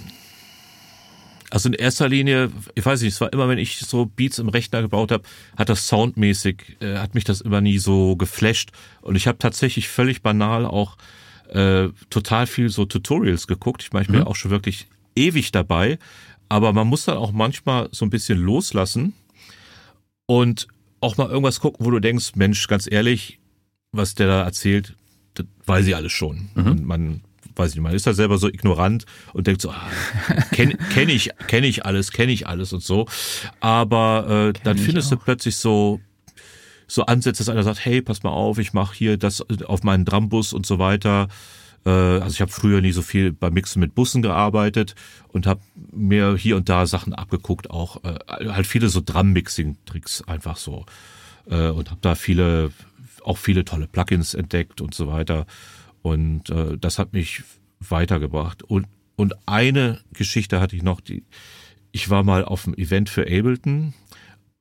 [1.50, 4.48] Also in erster Linie, ich weiß nicht, es war immer, wenn ich so Beats im
[4.48, 5.24] Rechner gebaut habe,
[5.56, 8.70] hat das soundmäßig, äh, hat mich das immer nie so geflasht.
[9.02, 10.96] Und ich habe tatsächlich völlig banal auch
[11.50, 13.82] äh, total viel so Tutorials geguckt.
[13.82, 14.26] Ich meine, ich bin mhm.
[14.26, 15.98] auch schon wirklich ewig dabei.
[16.48, 19.14] Aber man muss dann auch manchmal so ein bisschen loslassen
[20.26, 20.68] und
[21.00, 23.38] auch mal irgendwas gucken, wo du denkst, Mensch, ganz ehrlich,
[23.92, 24.94] was der da erzählt,
[25.34, 26.48] das weiß ich alles schon.
[26.54, 26.66] Mhm.
[26.66, 27.20] Und man
[27.56, 29.90] weiß ich nicht, man ist da selber so ignorant und denkt so, ah,
[30.52, 33.06] kenne kenn ich, kenne ich alles, kenne ich alles und so.
[33.60, 35.18] Aber äh, dann findest auch.
[35.18, 36.00] du plötzlich so
[36.87, 40.04] so Ansätze, dass einer sagt, hey, pass mal auf, ich mache hier das auf meinen
[40.04, 41.28] Drambus und so weiter.
[41.84, 44.94] Äh, also ich habe früher nie so viel beim Mixen mit Bussen gearbeitet
[45.28, 45.60] und habe
[45.92, 50.86] mir hier und da Sachen abgeguckt, auch äh, halt viele so Drum-Mixing-Tricks einfach so.
[51.46, 52.70] Äh, und habe da viele
[53.24, 55.46] auch viele tolle Plugins entdeckt und so weiter.
[56.02, 57.42] Und äh, das hat mich
[57.80, 58.62] weitergebracht.
[58.62, 61.24] Und und eine Geschichte hatte ich noch, die
[61.92, 63.94] ich war mal auf einem Event für Ableton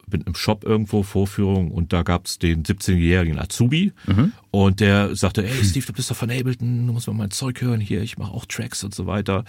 [0.08, 3.94] bin im Shop irgendwo, Vorführung, und da gab's den 17-jährigen Azubi.
[4.06, 4.34] Mhm.
[4.52, 7.62] Und der sagte, hey Steve, du bist doch von Ableton, du musst mal mein Zeug
[7.62, 9.46] hören hier, ich mache auch Tracks und so weiter.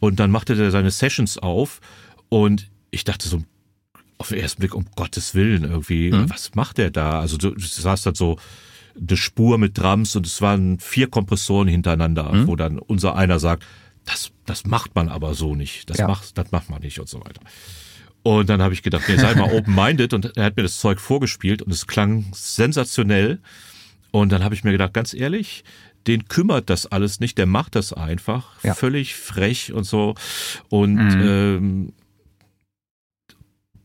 [0.00, 1.80] Und dann machte der seine Sessions auf
[2.28, 3.42] und ich dachte so
[4.18, 6.30] auf den ersten Blick, um Gottes Willen, irgendwie, mhm.
[6.30, 7.20] was macht der da?
[7.20, 8.38] Also du, du saß da so
[8.96, 12.46] eine Spur mit Drums und es waren vier Kompressoren hintereinander, mhm.
[12.46, 13.64] wo dann unser einer sagt,
[14.04, 16.06] das, das macht man aber so nicht, das, ja.
[16.06, 17.40] macht, das macht man nicht und so weiter.
[18.24, 20.98] Und dann habe ich gedacht, nee, sei mal open-minded und er hat mir das Zeug
[20.98, 23.38] vorgespielt und es klang sensationell.
[24.12, 25.62] Und dann habe ich mir gedacht, ganz ehrlich,
[26.06, 28.72] den kümmert das alles nicht, der macht das einfach, ja.
[28.72, 30.14] völlig frech und so.
[30.70, 31.22] Und mhm.
[31.22, 31.92] ähm,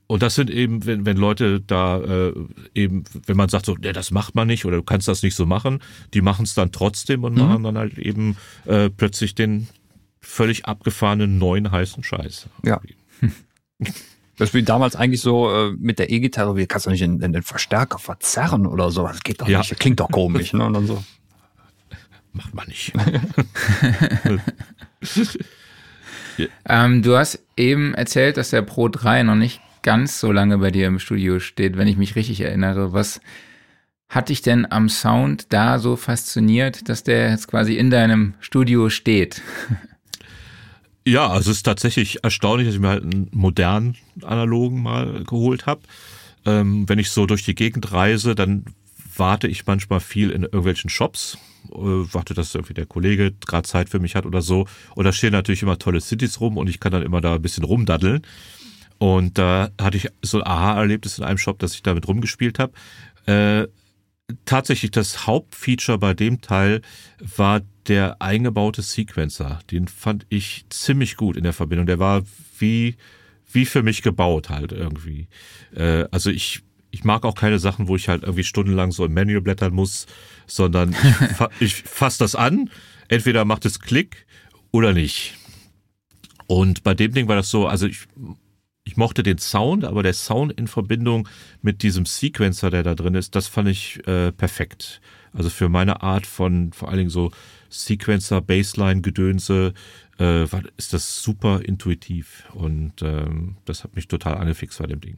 [0.07, 2.33] und das sind eben, wenn, wenn Leute da äh,
[2.73, 5.35] eben, wenn man sagt so, nee, das macht man nicht oder du kannst das nicht
[5.35, 5.81] so machen,
[6.13, 7.41] die machen es dann trotzdem und mhm.
[7.41, 9.67] machen dann halt eben äh, plötzlich den
[10.21, 12.47] völlig abgefahrenen neuen heißen Scheiß.
[12.63, 12.81] Ja.
[14.39, 17.33] Das wie damals eigentlich so äh, mit der E-Gitarre, wie kannst du nicht in, in,
[17.33, 19.05] den Verstärker verzerren oder so?
[19.05, 19.59] Das geht doch ja.
[19.59, 20.53] nicht, das klingt doch komisch.
[20.53, 20.65] ne?
[20.65, 21.03] Und dann so.
[22.33, 22.93] Macht man nicht.
[26.65, 30.71] ähm, du hast eben erzählt, dass der Pro 3 noch nicht ganz so lange bei
[30.71, 32.93] dir im Studio steht, wenn ich mich richtig erinnere.
[32.93, 33.19] Was
[34.07, 38.89] hat dich denn am Sound da so fasziniert, dass der jetzt quasi in deinem Studio
[38.89, 39.41] steht?
[41.05, 45.81] Ja, es ist tatsächlich erstaunlich, dass ich mir halt einen modernen analogen mal geholt habe.
[46.45, 48.65] Ähm, wenn ich so durch die Gegend reise, dann
[49.15, 51.37] warte ich manchmal viel in irgendwelchen Shops,
[51.71, 54.67] äh, warte, dass irgendwie der Kollege gerade Zeit für mich hat oder so.
[54.95, 57.41] Und da stehen natürlich immer tolle Cities rum und ich kann dann immer da ein
[57.41, 58.21] bisschen rumdaddeln.
[58.97, 62.73] Und da hatte ich so ein Aha-Erlebnis in einem Shop, dass ich damit rumgespielt habe.
[63.25, 63.67] Äh,
[64.45, 66.81] tatsächlich das Hauptfeature bei dem Teil
[67.19, 69.59] war der eingebaute Sequencer.
[69.71, 71.87] Den fand ich ziemlich gut in der Verbindung.
[71.87, 72.21] Der war
[72.59, 72.95] wie,
[73.51, 75.27] wie für mich gebaut halt irgendwie.
[75.75, 79.13] Äh, also ich, ich mag auch keine Sachen, wo ich halt irgendwie stundenlang so im
[79.13, 80.05] Manual blättern muss,
[80.45, 80.97] sondern ich,
[81.35, 82.69] fa ich fasse das an,
[83.07, 84.25] entweder macht es Klick
[84.71, 85.35] oder nicht.
[86.47, 88.07] Und bei dem Ding war das so, also ich
[88.89, 91.29] ich mochte den Sound, aber der Sound in Verbindung
[91.61, 94.99] mit diesem Sequencer, der da drin ist, das fand ich äh, perfekt.
[95.31, 97.31] Also für meine Art von vor allen Dingen so
[97.69, 99.73] Sequencer, Baseline-Gedönse
[100.19, 100.43] äh,
[100.77, 105.17] ist das super intuitiv und ähm, das hat mich total angefixt bei dem Ding.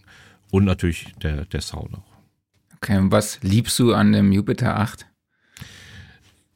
[0.52, 2.12] Und natürlich der, der Sound auch.
[2.76, 5.08] Okay, und was liebst du an dem Jupiter 8?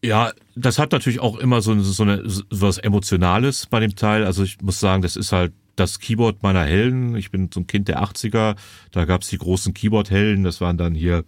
[0.04, 4.26] Ja, das hat natürlich auch immer so, so, eine, so was Emotionales bei dem Teil.
[4.26, 7.16] Also ich muss sagen, das ist halt das Keyboard meiner Helden.
[7.16, 8.56] Ich bin so ein Kind der 80er.
[8.92, 10.44] Da gab's die großen Keyboard-Helden.
[10.44, 11.24] Das waren dann hier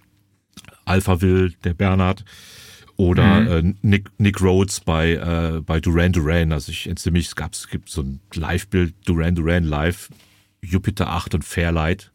[0.85, 2.23] Alpha Will, der Bernhard
[2.97, 3.47] oder mhm.
[3.47, 6.51] äh, Nick, Nick Rhodes bei, äh, bei Duran Duran.
[6.51, 10.09] Also ich entsinne mich, es, gab, es gibt so ein Live-Bild, Duran Duran Live,
[10.61, 12.11] Jupiter 8 und Fairlight.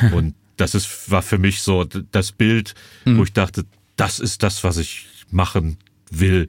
[0.12, 3.18] Und das ist, war für mich so das Bild, mhm.
[3.18, 3.64] wo ich dachte,
[3.96, 5.78] das ist das, was ich machen
[6.10, 6.46] will.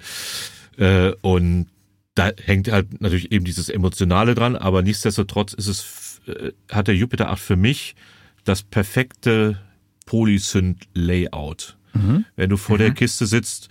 [0.78, 1.68] Äh, und
[2.14, 6.96] da hängt halt natürlich eben dieses Emotionale dran, aber nichtsdestotrotz ist es, äh, hat der
[6.96, 7.96] Jupiter 8 für mich
[8.44, 9.60] das perfekte
[10.06, 11.78] Polysynth-Layout.
[11.94, 12.26] Mhm.
[12.36, 12.82] Wenn du vor mhm.
[12.82, 13.70] der Kiste sitzt,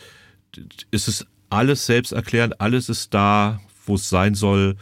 [0.91, 4.77] ist es alles selbsterklärend, alles ist da, wo es sein soll.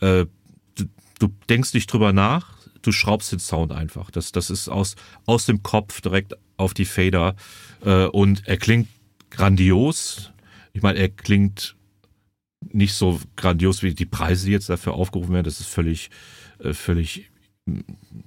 [0.00, 0.26] Äh,
[0.74, 0.84] du,
[1.18, 4.10] du denkst nicht drüber nach, du schraubst den Sound einfach.
[4.10, 7.36] Das, das ist aus, aus dem Kopf direkt auf die Fader.
[7.84, 8.88] Äh, und er klingt
[9.30, 10.32] grandios.
[10.72, 11.76] Ich meine, er klingt
[12.60, 15.44] nicht so grandios wie die Preise, die jetzt dafür aufgerufen werden.
[15.44, 16.10] Das ist völlig,
[16.58, 17.29] äh, völlig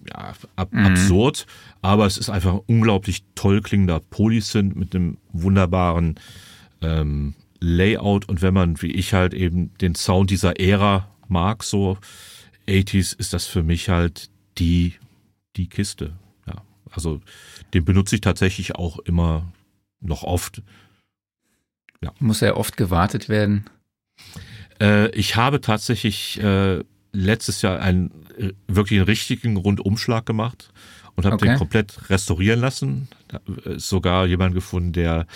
[0.09, 0.85] ja, ab, mhm.
[0.85, 1.45] absurd.
[1.81, 6.19] Aber es ist einfach ein unglaublich toll klingender Polysynth mit einem wunderbaren
[6.81, 8.27] ähm, Layout.
[8.27, 11.97] Und wenn man, wie ich halt eben den Sound dieser Ära mag, so
[12.67, 14.93] 80s, ist das für mich halt die,
[15.55, 16.13] die Kiste.
[16.47, 17.21] Ja, also
[17.73, 19.51] den benutze ich tatsächlich auch immer
[19.99, 20.61] noch oft.
[22.01, 22.13] Ja.
[22.19, 23.65] Muss ja oft gewartet werden.
[24.81, 30.71] Äh, ich habe tatsächlich äh, letztes Jahr einen äh, wirklich einen richtigen Rundumschlag gemacht
[31.15, 31.49] und habe okay.
[31.49, 33.07] den komplett restaurieren lassen.
[33.27, 35.27] Da ist sogar jemand gefunden, der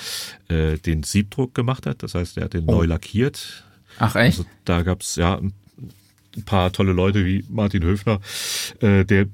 [0.50, 2.04] äh, den Siebdruck gemacht hat.
[2.04, 2.72] Das heißt, er hat den oh.
[2.72, 3.64] neu lackiert.
[4.00, 4.40] Ach echt?
[4.40, 8.20] Also da gab's ja ein paar tolle Leute wie Martin Höfner,
[8.80, 9.28] äh, der,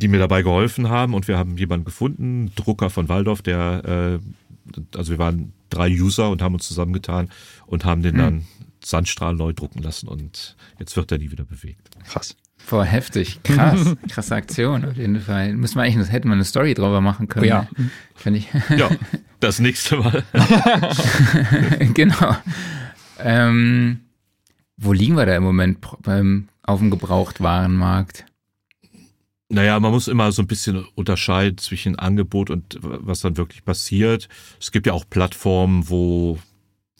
[0.00, 4.96] die mir dabei geholfen haben und wir haben jemanden gefunden, Drucker von Waldorf, der, äh,
[4.96, 7.30] also wir waren drei User und haben uns zusammengetan
[7.66, 8.18] und haben den Hm.
[8.18, 8.46] dann
[8.84, 11.90] Sandstrahl neu drucken lassen und jetzt wird er nie wieder bewegt.
[12.06, 12.36] Krass.
[12.68, 13.42] Boah, heftig.
[13.42, 13.96] Krass.
[14.08, 15.54] Krasse Aktion auf jeden Fall.
[15.54, 17.46] Müssen wir eigentlich, das hätten wir eine Story drüber machen können.
[17.46, 17.66] Ja.
[17.76, 17.90] ne?
[18.14, 18.48] Finde ich.
[18.76, 18.90] Ja,
[19.40, 20.22] das nächste Mal.
[21.94, 22.36] genau.
[23.18, 24.00] Ähm,
[24.76, 28.24] wo liegen wir da im Moment beim, auf dem Gebrauchtwarenmarkt?
[29.48, 34.28] Naja, man muss immer so ein bisschen unterscheiden zwischen Angebot und was dann wirklich passiert.
[34.60, 36.38] Es gibt ja auch Plattformen, wo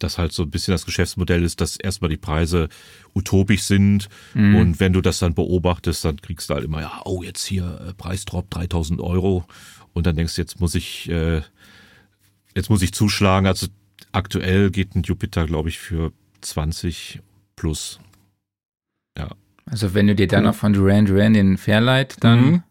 [0.03, 2.69] das halt so ein bisschen das Geschäftsmodell ist, dass erstmal die Preise
[3.15, 4.57] utopisch sind Mhm.
[4.57, 7.81] und wenn du das dann beobachtest, dann kriegst du halt immer, ja, oh, jetzt hier
[7.89, 9.45] äh, Preisdrop 3000 Euro
[9.93, 11.43] und dann denkst du, jetzt muss ich, äh,
[12.57, 13.47] jetzt muss ich zuschlagen.
[13.47, 13.69] Also
[14.13, 17.21] aktuell geht ein Jupiter, glaube ich, für 20
[17.57, 18.01] plus.
[19.67, 22.63] Also wenn du dir dann noch von Duran Duran den Fairlight, dann Mhm.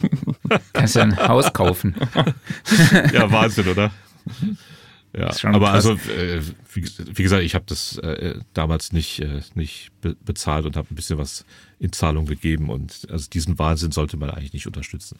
[0.72, 1.96] kannst du ein Haus kaufen.
[3.12, 3.90] Ja, Wahnsinn, oder?
[5.16, 5.86] Ja, Ist schon aber krass.
[5.86, 6.42] also, äh,
[6.74, 10.88] wie, wie gesagt, ich habe das äh, damals nicht, äh, nicht be bezahlt und habe
[10.90, 11.46] ein bisschen was
[11.78, 15.18] in Zahlung gegeben und also diesen Wahnsinn sollte man eigentlich nicht unterstützen.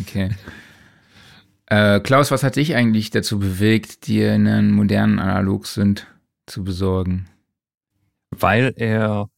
[0.00, 0.30] Okay.
[1.66, 6.06] Äh, Klaus, was hat dich eigentlich dazu bewegt, dir einen modernen Analog-Synth
[6.46, 7.28] zu besorgen?
[8.30, 9.28] Weil er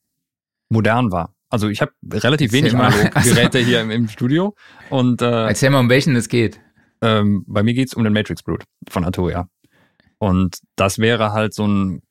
[0.71, 1.35] modern war.
[1.51, 2.87] Also ich habe relativ Erzähl wenig mal.
[2.93, 4.55] Analoggeräte hier im, im Studio
[4.89, 6.59] und äh, Erzähl mal, um welchen es geht.
[7.03, 9.49] ähm, bei mir geht's um den Matrix Brute von Arturia.
[10.19, 12.03] Und das wäre halt so ein,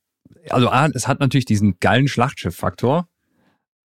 [0.50, 3.08] also A, es hat natürlich diesen geilen Schlachtschiff-Faktor.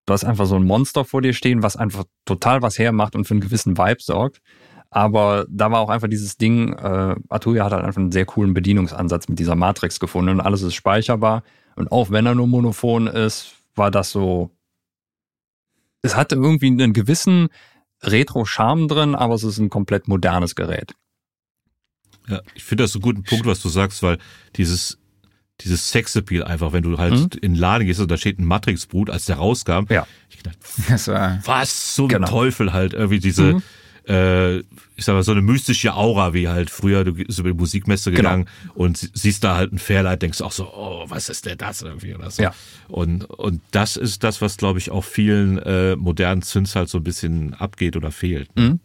[0.05, 3.25] Du hast einfach so ein Monster vor dir stehen, was einfach total was hermacht und
[3.25, 4.41] für einen gewissen Vibe sorgt.
[4.89, 8.53] Aber da war auch einfach dieses Ding, äh, Arturia hat halt einfach einen sehr coolen
[8.53, 11.43] Bedienungsansatz mit dieser Matrix gefunden und alles ist speicherbar.
[11.75, 14.49] Und auch wenn er nur monophon ist, war das so,
[16.01, 17.49] es hatte irgendwie einen gewissen
[18.01, 20.93] Retro-Charme drin, aber es ist ein komplett modernes Gerät.
[22.29, 24.17] Ja, ich finde das so einen guten Punkt, was du sagst, weil
[24.55, 24.97] dieses
[25.61, 27.29] dieses Sexappeal einfach, wenn du halt Mhm.
[27.41, 30.05] in den Laden gehst und da steht ein Matrix-Brut, als der rauskam, Ja.
[30.29, 32.27] ich gedacht, Das war, was zum Genau.
[32.27, 33.63] Teufel halt irgendwie diese, Mhm.
[34.07, 34.65] äh, ich
[35.05, 38.17] sag mal, so eine mystische Aura, wie halt früher, du bist über die Musikmesse Genau.
[38.21, 41.57] gegangen und sie- siehst da halt ein Fairlight, denkst auch so, oh, was ist denn
[41.57, 42.43] das irgendwie oder so.
[42.43, 42.53] Ja.
[42.87, 46.99] Und, und das ist das, was, glaube ich, auch vielen äh, modernen Synths halt so
[46.99, 48.55] ein bisschen abgeht oder fehlt.
[48.55, 48.79] Mhm.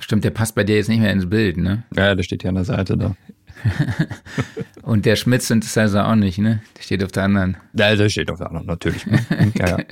[0.00, 1.84] Stimmt, der passt bei dir jetzt nicht mehr ins Bild, ne?
[1.94, 3.16] Ja, der steht hier an der Seite da.
[4.82, 6.62] Und der Schmidt-Synthesizer auch nicht, ne?
[6.76, 7.56] Der steht auf der anderen.
[7.74, 9.04] Ja, der steht auf der anderen, natürlich.
[9.54, 9.78] ja, ja.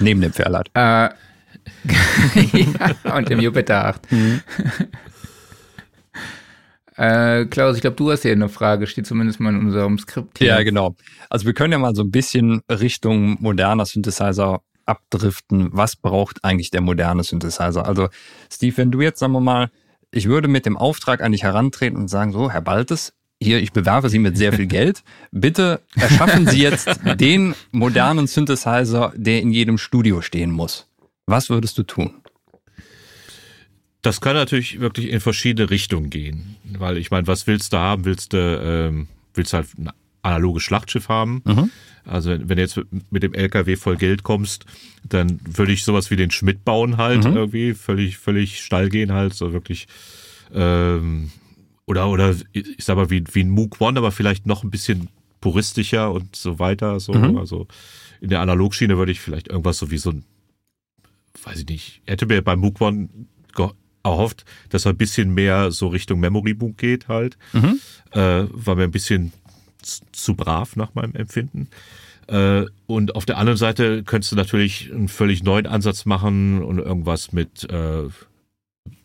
[0.00, 0.70] Neben dem Fairlight.
[0.74, 1.10] Äh,
[2.38, 4.08] ja, und dem Jupiter 8.
[6.96, 10.38] Äh, Klaus, ich glaube, du hast hier eine Frage, steht zumindest mal in unserem Skript
[10.38, 10.48] hier.
[10.48, 10.96] Ja, genau.
[11.28, 15.68] Also wir können ja mal so ein bisschen Richtung moderner Synthesizer abdriften.
[15.72, 17.86] Was braucht eigentlich der moderne Synthesizer?
[17.86, 18.08] Also
[18.50, 19.70] Steve, wenn du jetzt, sagen wir mal,
[20.10, 23.72] ich würde mit dem Auftrag an dich herantreten und sagen, so, Herr Baltes, hier, ich
[23.72, 25.02] bewerbe Sie mit sehr viel Geld.
[25.30, 26.88] Bitte erschaffen Sie jetzt
[27.20, 30.88] den modernen Synthesizer, der in jedem Studio stehen muss.
[31.26, 32.14] Was würdest du tun?
[34.00, 36.56] Das kann natürlich wirklich in verschiedene Richtungen gehen.
[36.78, 38.04] Weil ich meine, was willst du haben?
[38.04, 39.90] Willst du, ähm, willst du halt ein
[40.22, 41.42] analoges Schlachtschiff haben?
[41.44, 41.70] Mhm.
[42.06, 44.64] Also wenn du jetzt mit dem LKW voll Geld kommst,
[45.08, 47.36] dann würde ich sowas wie den Schmidt bauen halt Mhm.
[47.36, 49.86] irgendwie, völlig, völlig steil gehen halt, so wirklich
[50.54, 51.30] ähm,
[51.86, 55.08] oder oder ich sag mal wie, wie ein Moog One, aber vielleicht noch ein bisschen
[55.40, 56.98] puristischer und so weiter.
[57.00, 57.12] So.
[57.12, 57.36] Mhm.
[57.38, 57.66] Also
[58.20, 60.24] in der Analogschiene würde ich vielleicht irgendwas so wie so ein,
[61.42, 63.08] weiß ich nicht, hätte mir beim Moog One
[64.02, 67.36] erhofft, dass er ein bisschen mehr so Richtung Memory Book geht halt.
[67.52, 67.80] Mhm.
[68.12, 69.32] Äh, war mir ein bisschen
[70.12, 71.68] zu brav nach meinem Empfinden.
[72.26, 76.78] Äh, und auf der anderen Seite könntest du natürlich einen völlig neuen Ansatz machen und
[76.78, 78.04] irgendwas mit, äh,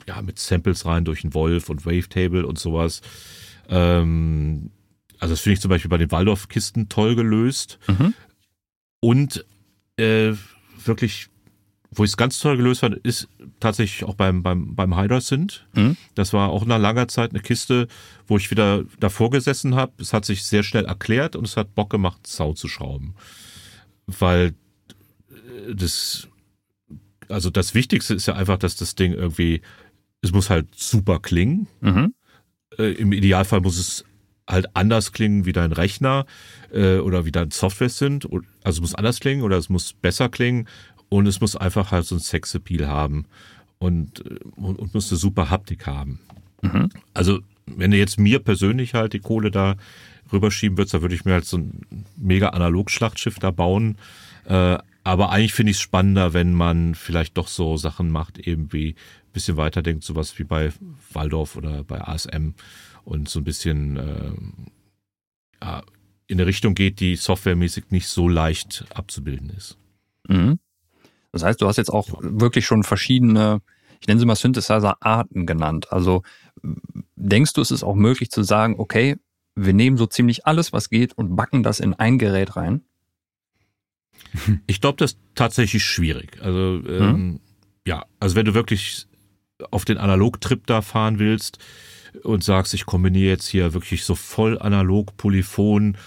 [0.08, 3.02] ja, mit Samples rein durch einen Wolf und Wavetable und sowas.
[3.70, 4.72] Ähm,
[5.20, 7.78] also das finde ich zum Beispiel bei den Waldorf-Kisten toll gelöst.
[7.88, 8.14] Mhm.
[9.00, 9.46] Und
[9.98, 10.34] äh,
[10.84, 11.30] wirklich,
[11.94, 13.28] wo ich es ganz toll gelöst fand, ist
[13.60, 15.66] tatsächlich auch beim, beim, beim Hydra Synth.
[15.74, 15.98] Mhm.
[16.16, 17.88] Das war auch nach langer Zeit eine Kiste,
[18.28, 19.92] wo ich wieder davor gesessen habe.
[19.98, 23.16] Es hat sich sehr schnell erklärt und es hat Bock gemacht, Sau zu schrauben.
[24.08, 24.54] Weil
[25.30, 26.30] äh, das,
[27.28, 29.62] also das Wichtigste ist ja einfach, dass das Ding irgendwie,
[30.22, 31.68] es muss halt super klingen.
[31.82, 32.14] Mhm.
[32.78, 34.06] Äh, Im Idealfall muss es
[34.48, 36.26] halt anders klingen wie dein Rechner
[36.72, 38.26] äh, oder wie dein Software sind.
[38.64, 40.68] Also es muss anders klingen oder es muss besser klingen
[41.12, 43.26] und es muss einfach halt so ein Sexappeal haben
[43.80, 46.20] und, äh, und, und muss eine super Haptik haben.
[46.62, 46.90] Mhm.
[47.14, 49.76] Also wenn du jetzt mir persönlich halt die Kohle da
[50.32, 53.98] rüberschieben würdest, dann würde ich mir halt so ein mega Analog-Schlachtschiff da bauen.
[54.46, 58.72] Äh, aber eigentlich finde ich es spannender, wenn man vielleicht doch so Sachen macht, eben
[58.72, 60.72] wie ein bisschen weiterdenkt, sowas wie bei
[61.12, 62.54] Waldorf oder bei ASM
[63.04, 65.82] und so ein bisschen äh,
[66.28, 69.78] in eine Richtung geht, die softwaremäßig nicht so leicht abzubilden ist.
[70.30, 70.58] Mhm.
[71.32, 73.62] Das heißt, du hast jetzt auch wirklich schon verschiedene,
[74.00, 75.92] ich nenne sie mal Synthesizer-Arten genannt.
[75.92, 76.24] Also
[77.16, 79.18] denkst du, es ist auch möglich zu sagen, okay,
[79.56, 82.82] wir nehmen so ziemlich alles, was geht und backen das in ein Gerät rein?
[84.68, 86.42] Ich glaube, das ist tatsächlich schwierig.
[86.42, 87.40] Also ähm, hm?
[87.86, 89.08] ja, also wenn du wirklich
[89.72, 91.60] auf den Analog-Trip da fahren willst
[92.24, 95.98] und sagst, ich kombiniere jetzt hier wirklich so voll analog, polyphon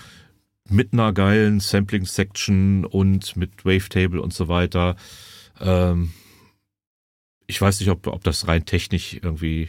[0.69, 4.97] mit einer geilen Sampling-Section und mit Wavetable und so weiter.
[5.61, 6.13] Ähm,
[7.47, 9.69] ich weiß nicht, ob, ob das rein technisch irgendwie,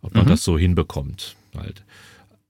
[0.00, 0.30] ob man mhm.
[0.30, 1.36] das so hinbekommt.
[1.56, 1.84] Halt.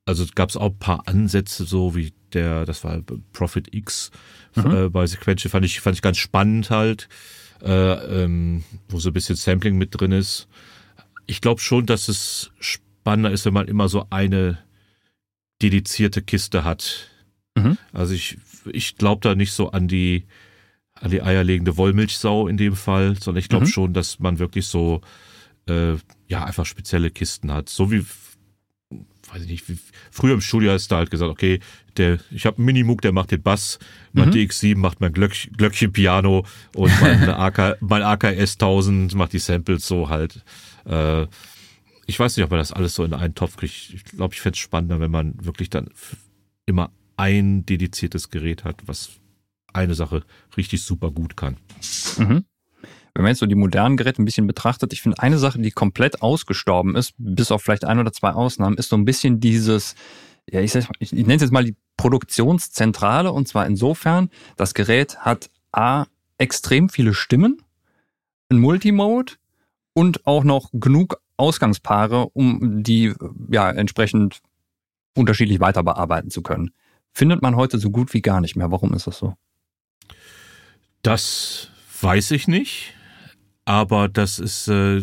[0.05, 4.11] Also gab es auch ein paar Ansätze, so wie der, das war Profit X
[4.55, 4.71] mhm.
[4.71, 7.09] äh, bei Sequential, fand ich, fand ich ganz spannend halt,
[7.63, 10.49] äh, ähm, wo so ein bisschen Sampling mit drin ist.
[11.27, 14.59] Ich glaube schon, dass es spannender ist, wenn man immer so eine
[15.63, 17.11] dedizierte Kiste hat.
[17.57, 17.79] Mhm.
[17.93, 18.39] Also ich,
[18.73, 20.27] ich glaube da nicht so an die,
[20.95, 23.71] an die eierlegende Wollmilchsau in dem Fall, sondern ich glaube mhm.
[23.71, 25.01] schon, dass man wirklich so
[25.69, 25.95] äh,
[26.29, 27.69] ja einfach spezielle Kisten hat.
[27.69, 28.05] So wie
[29.33, 29.79] weiß ich nicht, wie,
[30.11, 31.61] früher im Studio hast du halt gesagt, okay,
[31.97, 33.79] der, ich habe einen Minimoog, der macht den Bass,
[34.13, 34.35] mein mhm.
[34.35, 39.87] DX7 macht mein Glöck, Glöckchen Piano und mein, AK, mein AKS 1000 macht die Samples
[39.87, 40.45] so halt.
[40.85, 41.27] Äh,
[42.07, 43.91] ich weiß nicht, ob man das alles so in einen Topf kriegt.
[43.95, 45.89] Ich glaube, ich fände es spannender, wenn man wirklich dann
[46.67, 46.91] immer
[47.21, 49.11] ein dediziertes Gerät hat, was
[49.73, 50.25] eine Sache
[50.57, 51.57] richtig super gut kann.
[52.19, 52.45] Mhm
[53.15, 55.71] wenn man jetzt so die modernen Geräte ein bisschen betrachtet, ich finde eine Sache, die
[55.71, 59.95] komplett ausgestorben ist, bis auf vielleicht ein oder zwei Ausnahmen, ist so ein bisschen dieses,
[60.49, 65.19] ja, ich, ich, ich nenne es jetzt mal die Produktionszentrale und zwar insofern, das Gerät
[65.19, 66.07] hat A,
[66.39, 67.63] extrem viele Stimmen,
[68.49, 69.35] ein Multimode
[69.93, 73.13] und auch noch genug Ausgangspaare, um die
[73.51, 74.41] ja entsprechend
[75.17, 76.71] unterschiedlich weiter bearbeiten zu können.
[77.13, 78.71] Findet man heute so gut wie gar nicht mehr.
[78.71, 79.35] Warum ist das so?
[81.03, 82.95] Das weiß ich nicht.
[83.65, 85.03] Aber das ist äh,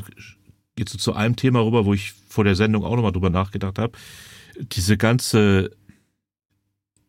[0.78, 3.98] jetzt zu einem Thema rüber, wo ich vor der Sendung auch nochmal drüber nachgedacht habe.
[4.60, 5.72] Diese ganze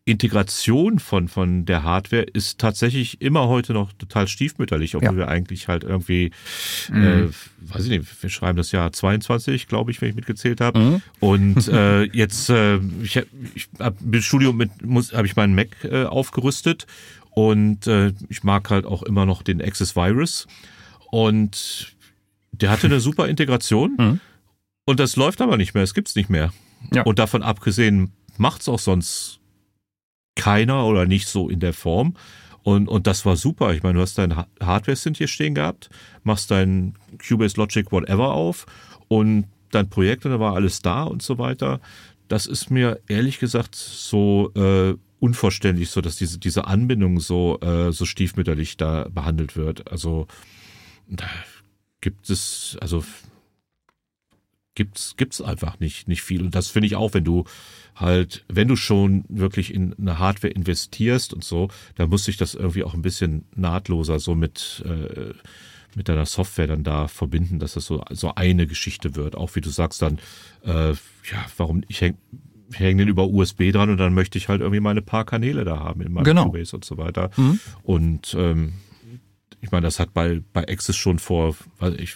[0.09, 5.17] Integration von, von der Hardware ist tatsächlich immer heute noch total stiefmütterlich, obwohl ja.
[5.17, 6.31] wir eigentlich halt irgendwie,
[6.91, 7.05] mhm.
[7.05, 7.29] äh,
[7.61, 10.79] weiß ich nicht, wir schreiben das Jahr 22, glaube ich, wenn ich mitgezählt habe.
[10.79, 11.03] Mhm.
[11.21, 13.21] Und äh, jetzt, äh, ich,
[13.55, 14.71] ich hab, im Studium mit,
[15.13, 16.87] habe ich meinen Mac äh, aufgerüstet
[17.33, 20.47] und äh, ich mag halt auch immer noch den Access Virus.
[21.11, 21.95] Und
[22.53, 24.21] der hatte eine super Integration mhm.
[24.87, 26.51] und das läuft aber nicht mehr, es gibt's nicht mehr.
[26.95, 27.03] Ja.
[27.03, 29.38] Und davon abgesehen macht's auch sonst
[30.39, 32.15] keiner oder nicht so in der Form.
[32.63, 33.75] Und, und das war super.
[33.75, 35.91] Ich meine, du hast dein Hardware-Synth hier stehen gehabt,
[36.23, 36.95] machst dein
[37.27, 38.67] Cubase Logic whatever auf
[39.09, 41.81] und dein Projekt und da war alles da und so weiter.
[42.29, 47.93] Das ist mir ehrlich gesagt so äh, unverständlich, so dass diese, diese Anbindung so, äh,
[47.93, 49.91] so stiefmütterlich da behandelt wird.
[49.91, 50.27] Also
[51.09, 51.27] da
[52.01, 53.03] gibt es, also
[54.79, 56.43] gibt's, gibt's einfach nicht, nicht viel.
[56.43, 57.45] Und das finde ich auch, wenn du
[57.97, 62.55] halt, wenn du schon wirklich in eine Hardware investierst und so, dann muss sich das
[62.55, 65.35] irgendwie auch ein bisschen nahtloser so mit, äh,
[65.97, 69.35] mit deiner Software dann da verbinden, dass das so, so eine Geschichte wird.
[69.35, 70.21] Auch wie du sagst dann,
[70.65, 72.17] äh, ja, warum, ich häng,
[72.73, 75.81] hänge den über USB dran und dann möchte ich halt irgendwie meine paar Kanäle da
[75.81, 76.45] haben in meinem genau.
[76.45, 77.31] Cubase und so weiter.
[77.37, 77.59] Mhm.
[77.83, 78.75] Und ähm,
[79.61, 82.15] ich meine, das hat bei, bei Access schon vor, weiß ich,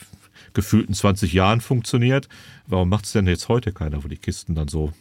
[0.54, 2.28] gefühlten 20 Jahren funktioniert.
[2.66, 4.92] Warum macht es denn jetzt heute keiner, wo die Kisten dann so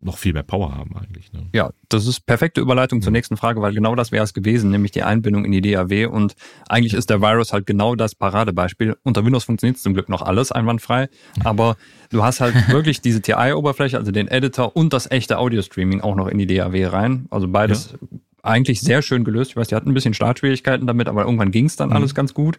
[0.00, 1.32] noch viel mehr Power haben eigentlich.
[1.32, 1.46] Ne?
[1.54, 4.92] Ja, das ist perfekte Überleitung zur nächsten Frage, weil genau das wäre es gewesen, nämlich
[4.92, 6.06] die Einbindung in die DAW.
[6.06, 6.34] Und
[6.68, 8.96] eigentlich ist der Virus halt genau das Paradebeispiel.
[9.02, 11.08] Unter Windows funktioniert zum Glück noch alles einwandfrei,
[11.44, 11.76] aber
[12.10, 16.28] du hast halt wirklich diese TI-Oberfläche, also den Editor und das echte Audio-Streaming auch noch
[16.28, 17.26] in die DAW rein.
[17.30, 19.50] Also beides ja eigentlich sehr schön gelöst.
[19.50, 21.96] Ich weiß, die hatten ein bisschen Startschwierigkeiten damit, aber irgendwann ging es dann mhm.
[21.96, 22.58] alles ganz gut.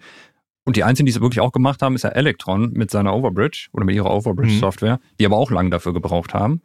[0.68, 3.70] Und die einzigen, die es wirklich auch gemacht haben, ist ja Electron mit seiner Overbridge
[3.72, 5.16] oder mit ihrer Overbridge-Software, mhm.
[5.18, 6.62] die aber auch lange dafür gebraucht haben.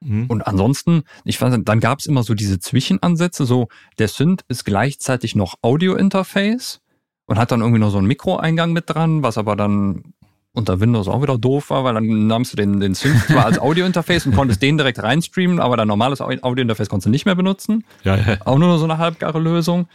[0.00, 0.24] Mhm.
[0.28, 4.64] Und ansonsten, ich fand, dann gab es immer so diese Zwischenansätze, so der Synth ist
[4.64, 6.80] gleichzeitig noch Audio-Interface
[7.26, 10.14] und hat dann irgendwie noch so einen Mikroeingang mit dran, was aber dann
[10.54, 13.58] unter Windows auch wieder doof war, weil dann nahmst du den, den Synth zwar als
[13.60, 17.84] Audio-Interface und konntest den direkt reinstreamen, aber dein normales Audio-Interface konntest du nicht mehr benutzen.
[18.02, 18.38] Ja, ja.
[18.46, 19.88] Auch nur so eine halbgare Lösung.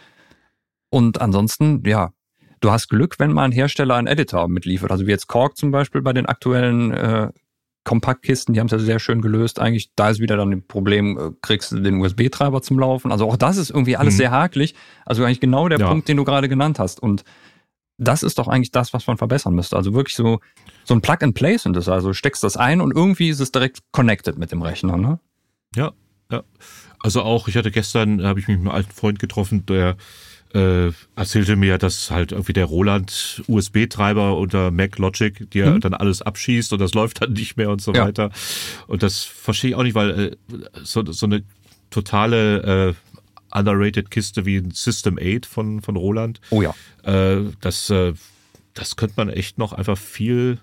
[0.91, 2.11] Und ansonsten, ja,
[2.59, 4.91] du hast Glück, wenn mal ein Hersteller einen Editor mitliefert.
[4.91, 7.31] Also wie jetzt Korg zum Beispiel bei den aktuellen äh,
[7.83, 9.59] Kompaktkisten, die haben es ja sehr schön gelöst.
[9.59, 13.11] Eigentlich, da ist wieder dann das Problem, äh, kriegst du den USB-Treiber zum Laufen.
[13.11, 14.17] Also auch das ist irgendwie alles mhm.
[14.17, 14.75] sehr hakelig.
[15.05, 15.87] Also eigentlich genau der ja.
[15.87, 17.01] Punkt, den du gerade genannt hast.
[17.01, 17.23] Und
[17.97, 19.75] das ist doch eigentlich das, was man verbessern müsste.
[19.75, 20.39] Also wirklich so,
[20.83, 21.89] so ein Plug-and-Play sind das.
[21.89, 25.19] Also steckst das ein und irgendwie ist es direkt connected mit dem Rechner, ne?
[25.75, 25.93] Ja,
[26.31, 26.43] ja.
[27.01, 29.97] Also auch, ich hatte gestern, habe ich mich mit einem alten Freund getroffen, der
[30.53, 35.81] äh, erzählte mir, dass halt irgendwie der Roland USB-Treiber unter Mac Logic dir mhm.
[35.81, 38.05] dann alles abschießt und das läuft dann nicht mehr und so ja.
[38.05, 38.31] weiter.
[38.87, 40.37] Und das verstehe ich auch nicht, weil äh,
[40.83, 41.43] so, so eine
[41.89, 42.93] totale
[43.51, 46.39] äh, underrated Kiste wie ein System 8 von, von Roland.
[46.49, 46.73] Oh ja.
[47.03, 48.13] Äh, das, äh,
[48.73, 50.59] das könnte man echt noch einfach viel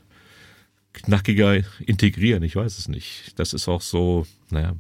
[0.92, 2.42] knackiger integrieren.
[2.42, 3.32] Ich weiß es nicht.
[3.36, 4.74] Das ist auch so, naja,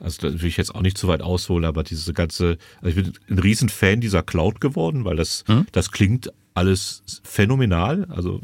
[0.00, 2.94] also da will ich jetzt auch nicht zu weit ausholen, aber diese ganze, also ich
[2.94, 5.66] bin ein Riesenfan dieser Cloud geworden, weil das, hm?
[5.72, 8.06] das klingt alles phänomenal.
[8.08, 8.40] Also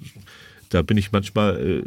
[0.69, 1.83] da bin ich manchmal äh,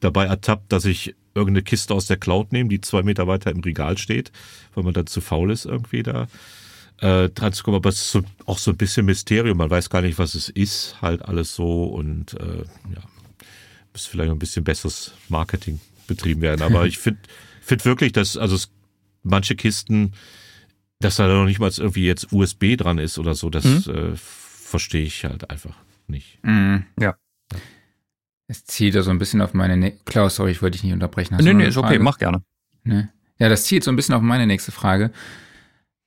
[0.00, 3.60] dabei ertappt, dass ich irgendeine Kiste aus der Cloud nehme, die zwei Meter weiter im
[3.60, 4.32] Regal steht,
[4.74, 6.28] weil man dann zu faul ist, irgendwie da
[7.00, 7.76] äh, dran zu kommen.
[7.76, 9.56] Aber es ist so, auch so ein bisschen Mysterium.
[9.58, 13.02] Man weiß gar nicht, was es ist, halt alles so und äh, ja,
[13.92, 16.62] muss vielleicht ein bisschen besseres Marketing betrieben werden.
[16.62, 17.20] Aber ich finde
[17.62, 18.68] find wirklich, dass, also es
[19.22, 20.12] manche Kisten,
[21.00, 23.94] dass da noch nicht mal irgendwie jetzt USB dran ist oder so, das mhm.
[23.94, 25.74] äh, verstehe ich halt einfach
[26.06, 26.38] nicht.
[26.42, 26.84] Mhm.
[26.98, 27.16] Ja.
[28.46, 29.76] Es zielt ja so ein bisschen auf meine.
[29.76, 31.36] Ne Klaus, sorry, ich wollte dich nicht unterbrechen.
[31.36, 32.42] Hast nee, nee, ist okay, mach gerne.
[32.82, 33.10] Ne?
[33.38, 35.12] Ja, das zielt so ein bisschen auf meine nächste Frage.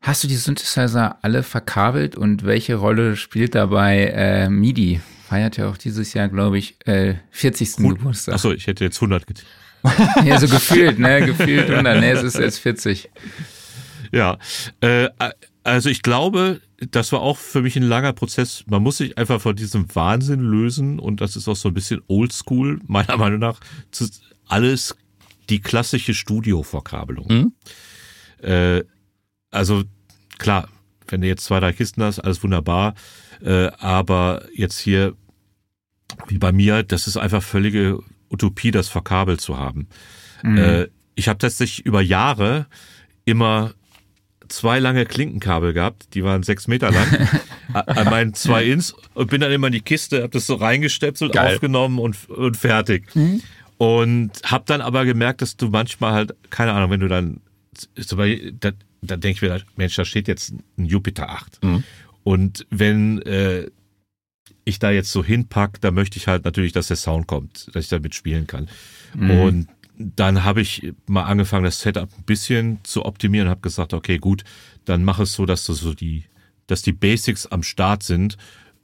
[0.02, 5.00] Hast du die Synthesizer alle verkabelt und welche Rolle spielt dabei äh, MIDI?
[5.26, 7.78] Feiert ja auch dieses Jahr, glaube ich, äh, 40.
[7.78, 8.36] Geburtstag.
[8.36, 9.48] Achso, ich hätte jetzt 100 getippt.
[10.26, 11.26] ja, so gefühlt, ne?
[11.26, 12.00] Gefühlt 100.
[12.00, 13.10] Ne, es ist jetzt 40.
[14.12, 14.38] Ja,
[14.82, 15.10] äh,
[15.64, 16.62] also ich glaube,
[16.92, 18.64] das war auch für mich ein langer Prozess.
[18.68, 22.02] Man muss sich einfach von diesem Wahnsinn lösen und das ist auch so ein bisschen
[22.08, 23.60] oldschool, meiner Meinung nach,
[24.48, 24.96] alles
[25.50, 27.28] die klassische Studioverkabelung.
[27.28, 27.54] Mhm.
[28.46, 28.84] Äh,
[29.52, 29.84] also
[30.38, 30.68] klar,
[31.08, 32.96] wenn du jetzt zwei, drei Kisten hast, alles wunderbar,
[33.42, 35.16] äh, aber jetzt hier,
[36.28, 38.00] wie bei mir, das ist einfach völlige
[38.34, 39.88] Utopie, das verkabelt zu haben.
[40.42, 40.58] Mhm.
[40.58, 42.66] Äh, ich habe tatsächlich über Jahre
[43.26, 43.74] immer
[44.50, 47.28] zwei lange Klinkenkabel gehabt, die waren sechs Meter lang,
[47.74, 51.34] an meinen zwei Ins und bin dann immer in die Kiste, habe das so reingestöpselt,
[51.34, 51.56] Geil.
[51.56, 53.14] aufgenommen und, und fertig.
[53.16, 53.42] Mhm.
[53.78, 57.42] Und habe dann aber gemerkt, dass du manchmal halt, keine Ahnung, wenn du dann,
[57.96, 58.72] da,
[59.02, 61.64] da denke ich mir, Mensch, da steht jetzt ein Jupiter 8.
[61.64, 61.84] Mhm.
[62.24, 63.70] Und wenn äh,
[64.66, 67.86] ich da jetzt so hinpack, da möchte ich halt natürlich, dass der Sound kommt, dass
[67.86, 68.70] ich damit spielen kann.
[69.16, 69.32] Mhm.
[69.32, 73.94] Und dann habe ich mal angefangen, das Setup ein bisschen zu optimieren und habe gesagt,
[73.94, 74.44] okay, gut,
[74.86, 76.26] dann mach es so, dass du so die,
[76.68, 78.38] dass die Basics am Start sind,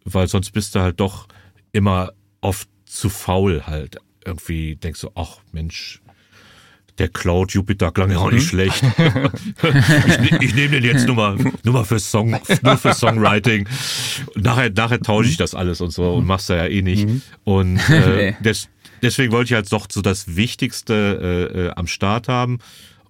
[0.05, 1.27] weil sonst bist du halt doch
[1.71, 2.11] immer
[2.41, 3.97] oft zu faul halt.
[4.23, 6.01] Irgendwie denkst du, ach Mensch,
[6.99, 8.47] der Cloud Jupiter klang ja auch nicht mhm.
[8.47, 8.83] schlecht.
[10.23, 13.67] ich, ich nehme den jetzt nur mal, nur mal für Song, nur für Songwriting.
[14.35, 17.07] Nachher, nachher tausche ich das alles und so und machst da ja eh nicht.
[17.07, 17.21] Mhm.
[17.43, 18.69] Und äh, des,
[19.01, 22.59] deswegen wollte ich halt doch so das Wichtigste äh, äh, am Start haben.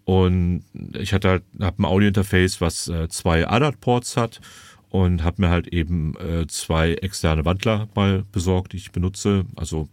[0.06, 0.64] Und
[0.98, 4.42] ich hatte halt, hab ein Audio-Interface, was äh, zwei ADAT-Ports hat
[4.90, 9.46] und habe mir halt eben äh, zwei externe Wandler mal besorgt, die ich benutze.
[9.56, 9.88] Also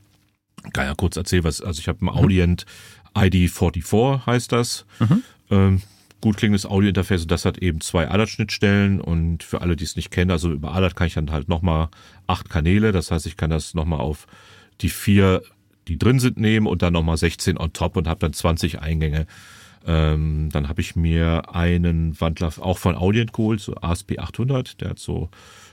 [0.72, 2.18] kann ja kurz erzählen, was, also ich habe ein mhm.
[2.18, 2.66] Audient
[3.16, 4.86] ID44 heißt das.
[4.98, 5.22] Mhm.
[5.50, 5.82] Ähm,
[6.20, 10.10] gut klingendes Audiointerface und das hat eben zwei ADAT-Schnittstellen und für alle, die es nicht
[10.10, 11.88] kennen, also über ADAT kann ich dann halt nochmal
[12.26, 14.26] acht Kanäle, das heißt, ich kann das nochmal auf
[14.80, 15.42] die vier,
[15.88, 19.26] die drin sind, nehmen und dann nochmal 16 on top und habe dann 20 Eingänge.
[19.86, 24.90] Ähm, dann habe ich mir einen Wandler auch von Audient geholt, so ASP 800, der
[24.90, 25.28] hat so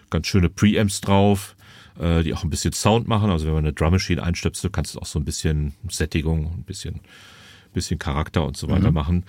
[0.10, 1.56] ganz schöne Preamps drauf
[2.00, 3.30] äh, die auch ein bisschen Sound machen.
[3.30, 6.64] Also wenn man eine Drum Machine einstöpselt, kannst du auch so ein bisschen Sättigung, ein
[6.64, 7.02] bisschen
[7.74, 8.96] bisschen Charakter und so weiter mhm.
[8.96, 9.26] machen.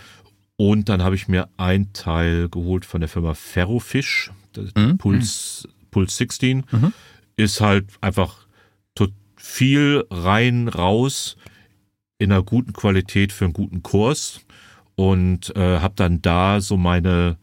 [0.56, 4.30] Und dann habe ich mir ein Teil geholt von der Firma Ferrofish,
[4.76, 4.98] mhm.
[4.98, 6.64] Pulse, Pulse 16.
[6.70, 6.92] Mhm.
[7.36, 8.44] Ist halt einfach
[9.44, 11.36] viel rein, raus
[12.18, 14.40] in einer guten Qualität für einen guten Kurs
[14.94, 17.36] und äh, habe dann da so meine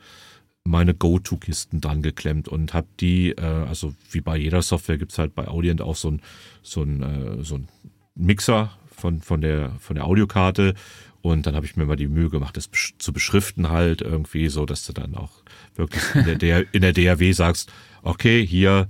[0.64, 5.34] meine Go-To-Kisten dran geklemmt und habe die, äh, also wie bei jeder Software gibt's halt
[5.34, 6.22] bei Audient auch so ein,
[6.62, 7.68] so ein, äh, so ein
[8.14, 8.72] Mixer
[9.02, 10.76] von, von, der, von der Audiokarte
[11.22, 14.66] und dann habe ich mir mal die Mühe gemacht, das zu beschriften halt irgendwie, so
[14.66, 15.32] dass du dann auch
[15.76, 17.72] wirklich in der, in der DAW sagst,
[18.02, 18.89] okay, hier,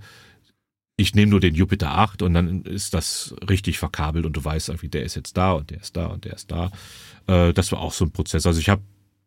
[0.96, 4.70] ich nehme nur den Jupiter 8 und dann ist das richtig verkabelt und du weißt
[4.70, 6.72] irgendwie, der ist jetzt da und der ist da und der ist da.
[7.28, 8.46] Äh, das war auch so ein Prozess.
[8.46, 8.84] Also ich habe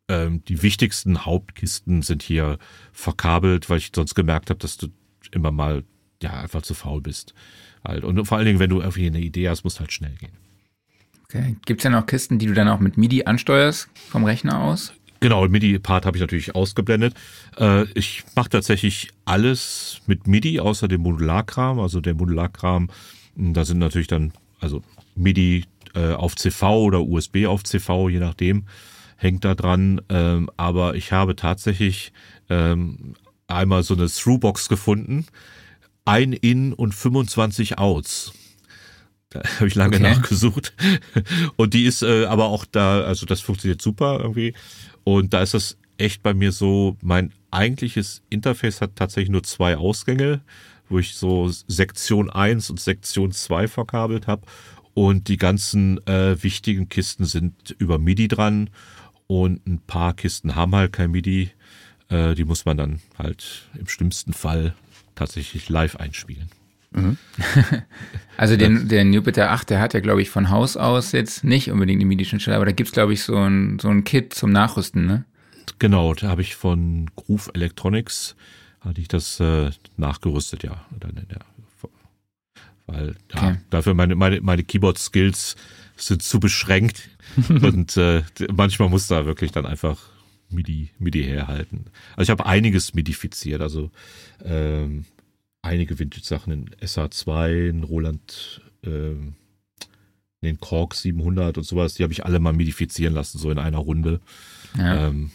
[0.08, 2.58] ähm, die wichtigsten Hauptkisten sind hier
[2.92, 4.88] verkabelt, weil ich sonst gemerkt habe, dass du
[5.30, 5.84] immer mal
[6.22, 7.34] ja einfach zu faul bist.
[7.82, 8.04] Halt.
[8.04, 10.43] Und vor allen Dingen, wenn du irgendwie eine Idee hast, muss halt schnell gehen.
[11.34, 11.56] Okay.
[11.66, 14.92] Gibt es ja noch Kisten, die du dann auch mit MIDI ansteuerst vom Rechner aus?
[15.18, 17.14] Genau, MIDI-Part habe ich natürlich ausgeblendet.
[17.58, 21.80] Äh, ich mache tatsächlich alles mit MIDI, außer dem Modularkram.
[21.80, 22.88] Also der Modularkram,
[23.36, 24.82] hm, da sind natürlich dann, also
[25.16, 25.64] MIDI
[25.94, 28.66] äh, auf CV oder USB auf CV, je nachdem,
[29.16, 30.00] hängt da dran.
[30.10, 32.12] Ähm, aber ich habe tatsächlich
[32.48, 33.14] ähm,
[33.48, 35.26] einmal so eine Throughbox gefunden.
[36.04, 38.32] Ein In und 25 Outs.
[39.42, 40.02] Da habe ich lange okay.
[40.02, 40.72] nachgesucht.
[41.56, 44.54] Und die ist äh, aber auch da, also das funktioniert super irgendwie.
[45.02, 49.76] Und da ist das echt bei mir so, mein eigentliches Interface hat tatsächlich nur zwei
[49.76, 50.40] Ausgänge,
[50.88, 54.42] wo ich so Sektion 1 und Sektion 2 verkabelt habe.
[54.94, 58.70] Und die ganzen äh, wichtigen Kisten sind über MIDI dran.
[59.26, 61.50] Und ein paar Kisten haben halt kein MIDI.
[62.08, 64.74] Äh, die muss man dann halt im schlimmsten Fall
[65.16, 66.48] tatsächlich live einspielen.
[66.94, 67.18] Mhm.
[68.36, 71.70] also den, der Jupiter 8, der hat ja, glaube ich, von Haus aus jetzt nicht
[71.70, 75.06] unbedingt die MIDI-Schnittstelle, aber da gibt's glaube ich, so ein, so ein Kit zum Nachrüsten,
[75.06, 75.24] ne?
[75.78, 78.36] Genau, da habe ich von Groove Electronics,
[78.80, 80.86] hatte ich das äh, nachgerüstet, ja.
[80.98, 81.40] Dann in der,
[82.86, 83.56] weil ja, okay.
[83.70, 85.56] dafür meine, meine, meine Keyboard-Skills
[85.96, 87.08] sind zu beschränkt
[87.48, 88.22] und äh,
[88.52, 89.98] manchmal muss da wirklich dann einfach
[90.50, 91.86] MIDI, MIDI herhalten.
[92.16, 93.90] Also ich habe einiges midifiziert, also
[94.44, 95.04] ähm,
[95.64, 99.14] einige Vintage-Sachen in SA2, in Roland, äh,
[100.42, 103.78] den Korg 700 und sowas, die habe ich alle mal modifizieren lassen, so in einer
[103.78, 104.20] Runde.
[104.76, 105.08] Ja.
[105.08, 105.30] Ähm,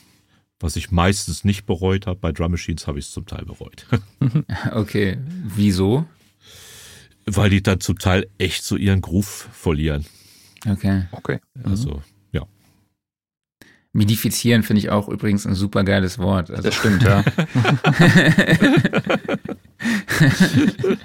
[0.59, 3.85] was ich meistens nicht bereut habe, bei Drum Machines habe ich es zum Teil bereut.
[4.71, 6.05] okay, wieso?
[7.25, 10.05] Weil die dann zum Teil echt so ihren Groove verlieren.
[10.67, 11.03] Okay.
[11.11, 11.39] Okay.
[11.63, 12.03] Also, mhm.
[12.33, 12.45] ja.
[13.93, 16.51] Midifizieren finde ich auch übrigens ein super geiles Wort.
[16.51, 17.23] Also, das stimmt, ja.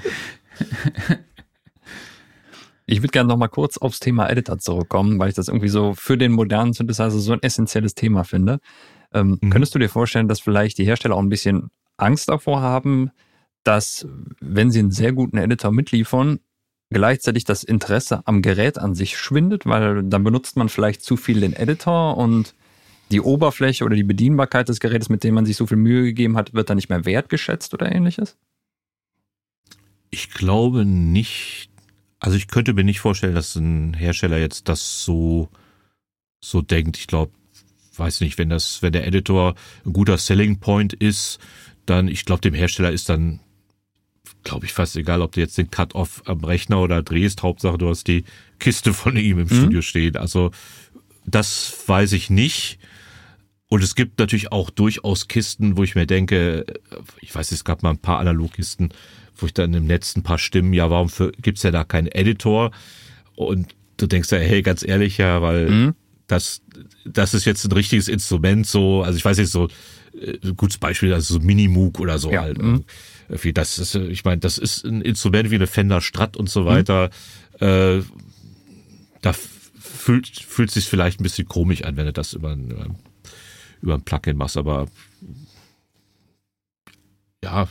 [2.87, 5.95] Ich würde gerne noch mal kurz aufs Thema Editor zurückkommen, weil ich das irgendwie so
[5.95, 8.61] für den modernen Synthesizer so ein essentielles Thema finde.
[9.13, 9.51] Ähm, mhm.
[9.51, 13.11] Könntest du dir vorstellen, dass vielleicht die Hersteller auch ein bisschen Angst davor haben,
[13.63, 14.07] dass,
[14.41, 16.41] wenn sie einen sehr guten Editor mitliefern,
[16.91, 21.41] gleichzeitig das Interesse am Gerät an sich schwindet, weil dann benutzt man vielleicht zu viel
[21.41, 22.55] den Editor und
[23.11, 26.37] die Oberfläche oder die Bedienbarkeit des Gerätes, mit dem man sich so viel Mühe gegeben
[26.37, 28.37] hat, wird dann nicht mehr wertgeschätzt oder ähnliches?
[30.15, 31.71] Ich glaube nicht.
[32.21, 35.49] Also ich könnte mir nicht vorstellen, dass ein Hersteller jetzt das so,
[36.41, 36.97] so denkt.
[36.99, 37.33] Ich glaube,
[37.97, 41.41] weiß nicht, wenn das, wenn der Editor ein guter Selling Point ist,
[41.85, 43.41] dann, ich glaube, dem Hersteller ist dann,
[44.45, 47.43] glaube ich, fast egal, ob du jetzt den Cut-Off am Rechner oder drehst.
[47.43, 48.23] Hauptsache, du hast die
[48.61, 49.63] Kiste von ihm im mhm.
[49.63, 50.17] Studio stehen.
[50.17, 50.53] Also,
[51.27, 52.79] das weiß ich nicht.
[53.67, 56.67] Und es gibt natürlich auch durchaus Kisten, wo ich mir denke,
[57.21, 58.91] ich weiß, es gab mal ein paar Analogkisten,
[59.37, 62.09] wo ich dann im Netz ein paar Stimmen, ja, warum für, gibt's ja da keinen
[62.09, 62.71] Editor?
[63.37, 65.95] Und du denkst ja, hey, ganz ehrlich, ja, weil mhm.
[66.27, 66.63] das,
[67.05, 69.69] das ist jetzt ein richtiges Instrument, so, also ich weiß nicht, so,
[70.21, 72.39] äh, gutes Beispiel, also so Minimoog oder so mhm.
[72.39, 72.59] halt.
[72.63, 72.85] Mhm.
[73.55, 76.67] Das ist, ich meine, das ist ein Instrument wie eine Fender Strat und so mhm.
[76.67, 77.11] weiter.
[77.61, 77.67] Mhm.
[77.67, 78.03] Äh,
[79.23, 82.97] da fühlt, fühlt sich vielleicht ein bisschen komisch an, wenn du das über ein,
[83.81, 84.87] über ein Plugin machst, aber
[87.43, 87.69] ja,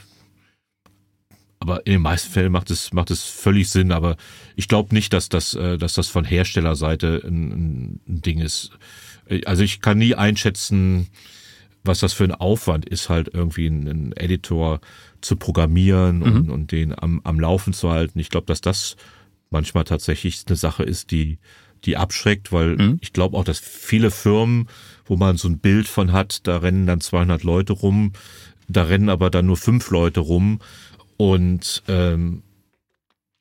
[1.64, 4.18] aber in den meisten Fällen macht es, macht es völlig Sinn, aber
[4.58, 8.72] ich glaube nicht, dass das, äh, dass das von Herstellerseite ein, ein Ding ist.
[9.46, 11.08] Also ich kann nie einschätzen,
[11.86, 14.82] was das für ein Aufwand ist, halt irgendwie einen Editor
[15.22, 16.24] zu programmieren mhm.
[16.24, 18.20] und, und den am, am Laufen zu halten.
[18.20, 18.98] Ich glaube, dass das
[19.50, 21.40] manchmal tatsächlich eine Sache ist, die,
[21.86, 22.98] die abschreckt, weil mhm.
[23.00, 24.68] ich glaube auch, dass viele Firmen,
[25.06, 28.12] wo man so ein Bild von hat, da rennen dann 200 Leute rum,
[28.68, 30.60] da rennen aber dann nur fünf Leute rum
[31.18, 32.44] und ähm,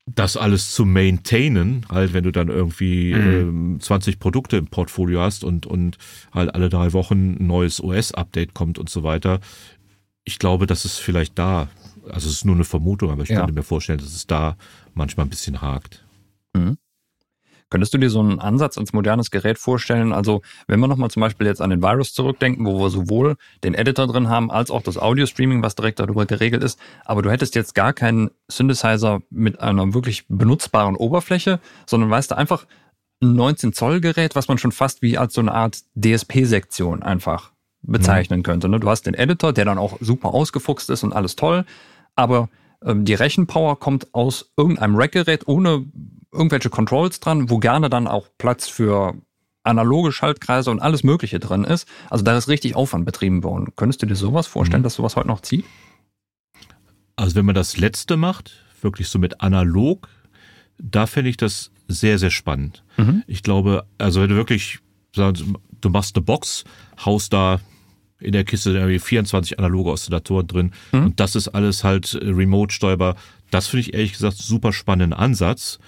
[0.05, 3.75] das alles zu maintainen, halt, wenn du dann irgendwie mhm.
[3.75, 5.97] ähm, 20 Produkte im Portfolio hast und, und
[6.33, 9.39] halt alle drei Wochen ein neues OS-Update kommt und so weiter.
[10.25, 11.69] Ich glaube, dass es vielleicht da,
[12.09, 13.39] also es ist nur eine Vermutung, aber ich ja.
[13.39, 14.57] könnte mir vorstellen, dass es da
[14.93, 16.05] manchmal ein bisschen hakt.
[16.53, 16.77] Mhm.
[17.73, 20.13] Könntest du dir so einen Ansatz als modernes Gerät vorstellen?
[20.13, 23.73] Also, wenn wir nochmal zum Beispiel jetzt an den Virus zurückdenken, wo wir sowohl den
[23.73, 27.55] Editor drin haben, als auch das Audio-Streaming, was direkt darüber geregelt ist, aber du hättest
[27.55, 32.67] jetzt gar keinen Synthesizer mit einer wirklich benutzbaren Oberfläche, sondern weißt du einfach
[33.23, 37.53] ein 19 Zoll Gerät, was man schon fast wie als so eine Art DSP-Sektion einfach
[37.81, 38.43] bezeichnen mhm.
[38.43, 38.69] könnte.
[38.69, 38.81] Ne?
[38.81, 41.65] Du hast den Editor, der dann auch super ausgefuchst ist und alles toll,
[42.15, 42.49] aber
[42.85, 45.85] ähm, die Rechenpower kommt aus irgendeinem Rack-Gerät ohne
[46.33, 49.15] irgendwelche Controls dran, wo gerne dann auch Platz für
[49.63, 51.87] analoge Schaltkreise und alles Mögliche drin ist.
[52.09, 53.69] Also da ist richtig Aufwand betrieben worden.
[53.75, 54.83] Könntest du dir sowas vorstellen, mhm.
[54.83, 55.65] dass sowas heute noch zieht?
[57.15, 60.09] Also wenn man das letzte macht, wirklich so mit analog,
[60.77, 62.83] da fände ich das sehr, sehr spannend.
[62.97, 63.23] Mhm.
[63.27, 64.79] Ich glaube, also wenn du wirklich
[65.15, 65.43] sagst,
[65.81, 66.63] du machst eine Box,
[67.05, 67.59] haust da
[68.19, 71.05] in der Kiste irgendwie 24 analoge Oszillatoren drin mhm.
[71.05, 73.15] und das ist alles halt remote steuerbar.
[73.51, 75.79] Das finde ich ehrlich gesagt super spannenden Ansatz.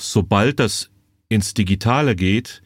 [0.00, 0.90] Sobald das
[1.28, 2.62] ins Digitale geht,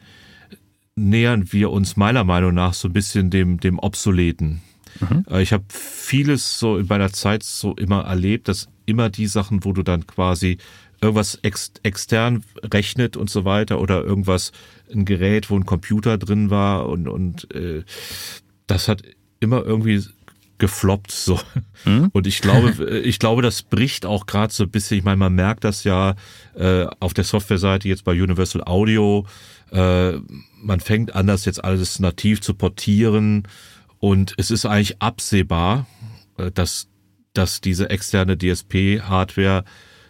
[0.95, 4.61] nähern wir uns meiner Meinung nach so ein bisschen dem, dem Obsoleten.
[5.01, 5.25] Mhm.
[5.29, 9.65] Äh, ich habe vieles so in meiner Zeit so immer erlebt, dass immer die Sachen,
[9.65, 10.57] wo du dann quasi
[11.01, 14.53] irgendwas ex extern rechnet und so weiter oder irgendwas,
[14.91, 17.83] ein Gerät, wo ein Computer drin war und, und äh,
[18.67, 19.03] das hat
[19.41, 20.01] immer irgendwie
[20.57, 21.39] gefloppt so.
[21.83, 22.09] Hm?
[22.13, 24.97] Und ich glaube, ich glaube, das bricht auch gerade so ein bisschen.
[24.97, 26.15] Ich meine, man merkt das ja
[26.55, 29.25] äh, auf der Softwareseite jetzt bei Universal Audio.
[29.71, 30.13] Äh,
[30.61, 33.47] man fängt an, das jetzt alles nativ zu portieren
[33.99, 35.87] und es ist eigentlich absehbar,
[36.37, 36.87] äh, dass
[37.33, 39.65] dass diese externe DSP-Hardware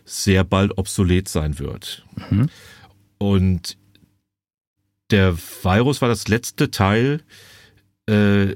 [0.05, 2.05] sehr bald obsolet sein wird.
[2.29, 2.49] Mhm.
[3.17, 3.77] Und
[5.11, 7.21] der Virus war das letzte Teil,
[8.07, 8.55] äh,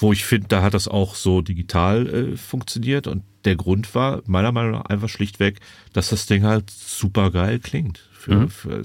[0.00, 3.06] wo ich finde, da hat das auch so digital äh, funktioniert.
[3.06, 5.60] Und der Grund war meiner Meinung nach einfach schlichtweg,
[5.92, 8.08] dass das Ding halt super geil klingt.
[8.12, 8.50] Für, mhm.
[8.50, 8.82] für,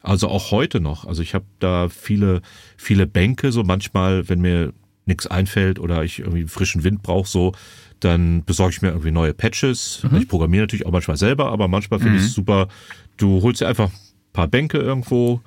[0.00, 1.06] also auch heute noch.
[1.06, 2.42] Also ich habe da viele,
[2.76, 4.72] viele Bänke, so manchmal, wenn mir
[5.06, 7.52] nichts einfällt oder ich irgendwie frischen Wind brauche, so,
[8.00, 10.02] dann besorge ich mir irgendwie neue Patches.
[10.02, 10.18] Mhm.
[10.18, 12.20] Ich programmiere natürlich auch manchmal selber, aber manchmal finde mhm.
[12.20, 12.68] ich es super.
[13.16, 15.40] Du holst dir einfach ein paar Bänke irgendwo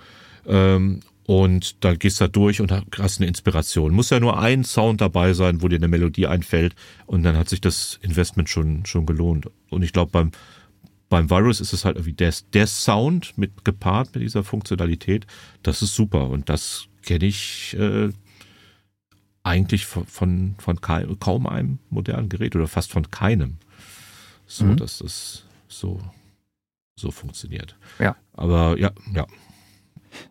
[0.47, 3.93] ähm, und dann gehst du da durch und hast eine Inspiration.
[3.93, 6.73] Muss ja nur ein Sound dabei sein, wo dir eine Melodie einfällt
[7.05, 9.49] und dann hat sich das Investment schon, schon gelohnt.
[9.69, 10.31] Und ich glaube, beim,
[11.09, 15.27] beim Virus ist es halt irgendwie der, der Sound mit gepaart mit dieser Funktionalität.
[15.63, 18.09] Das ist super und das kenne ich äh,
[19.43, 23.57] eigentlich von, von, von kaum einem modernen Gerät oder fast von keinem.
[24.45, 24.77] So, mhm.
[24.77, 25.99] dass das so,
[26.95, 27.75] so funktioniert.
[27.99, 28.15] Ja.
[28.31, 29.27] Aber ja, ja.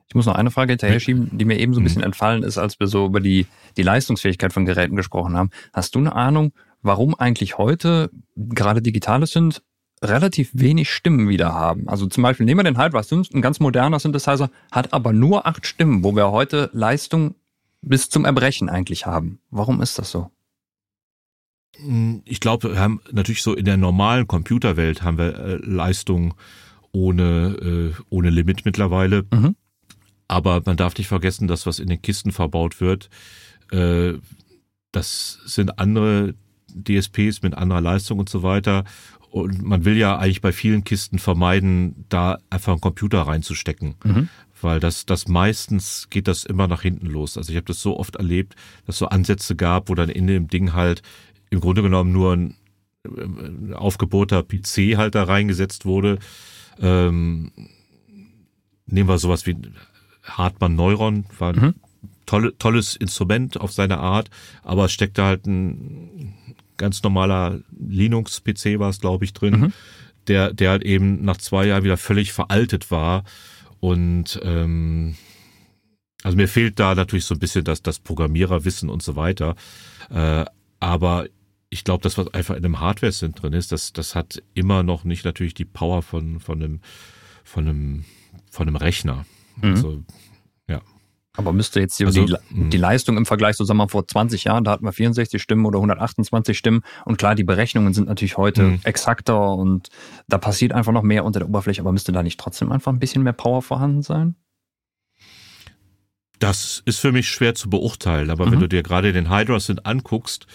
[0.09, 2.07] Ich muss noch eine Frage hinterher schieben, die mir eben so ein bisschen mhm.
[2.07, 5.51] entfallen ist, als wir so über die, die Leistungsfähigkeit von Geräten gesprochen haben.
[5.73, 9.63] Hast du eine Ahnung, warum eigentlich heute gerade digitale sind
[10.03, 11.89] relativ wenig Stimmen wieder haben.
[11.89, 15.67] Also zum Beispiel nehmen wir den Halbwatt, ein ganz moderner Synthesizer, hat aber nur acht
[15.67, 17.35] Stimmen, wo wir heute Leistung
[17.81, 19.41] bis zum Erbrechen eigentlich haben.
[19.51, 20.31] Warum ist das so?
[21.77, 26.35] Hm, ich glaube, wir haben natürlich so in der normalen Computerwelt haben wir äh, Leistung
[26.93, 29.27] ohne, äh, ohne Limit mittlerweile.
[29.33, 29.57] Mhm.
[30.29, 33.11] Aber man darf nicht vergessen, dass was in den Kisten verbaut wird,
[33.71, 34.15] äh,
[34.93, 36.35] das sind andere
[36.69, 38.85] DSPs mit anderer Leistung und so weiter.
[39.31, 43.97] Und man will ja eigentlich bei vielen Kisten vermeiden, da einfach einen Computer reinzustecken.
[44.03, 44.29] Mhm
[44.61, 47.37] weil das, das meistens geht das immer nach hinten los.
[47.37, 48.55] Also ich habe das so oft erlebt,
[48.87, 51.03] dass so Ansätze gab, wo dann in dem Ding halt
[51.51, 52.55] im Grunde genommen nur ein,
[53.05, 56.19] ein aufgebohrter PC halt da reingesetzt wurde.
[56.81, 57.53] Ähm,
[58.87, 59.57] nehmen wir sowas wie
[60.27, 61.75] Hartmann Neuron, war ein mhm.
[62.27, 64.31] tolle, tolles Instrument auf seine Art,
[64.63, 66.35] aber steckt da halt ein
[66.77, 69.73] ganz normaler Linux-PC war es, glaube ich, drin, mhm.
[70.27, 73.25] der, der halt eben nach zwei Jahren wieder völlig veraltet war
[73.81, 75.17] und ähm,
[76.23, 79.55] also mir fehlt da natürlich so ein bisschen das, das Programmiererwissen und so weiter.
[80.11, 80.45] Äh,
[80.81, 81.27] aber
[81.71, 85.05] ich glaube, das, was einfach in einem Hardware-Cent drin ist, das, das hat immer noch
[85.05, 86.81] nicht natürlich die Power von, von, einem,
[87.45, 88.05] von, einem,
[88.51, 89.25] von einem Rechner.
[89.61, 89.71] Mhm.
[89.71, 90.03] Also
[91.37, 92.71] aber müsste jetzt die, also, die, hm.
[92.71, 96.57] die, Leistung im Vergleich zusammen vor 20 Jahren, da hatten wir 64 Stimmen oder 128
[96.57, 96.81] Stimmen.
[97.05, 98.81] Und klar, die Berechnungen sind natürlich heute mhm.
[98.85, 99.91] exakter und
[100.29, 101.83] da passiert einfach noch mehr unter der Oberfläche.
[101.83, 104.35] Aber müsste da nicht trotzdem einfach ein bisschen mehr Power vorhanden sein?
[106.39, 108.31] Das ist für mich schwer zu beurteilen.
[108.31, 108.53] Aber mhm.
[108.53, 110.47] wenn du dir gerade den Hydra Synth anguckst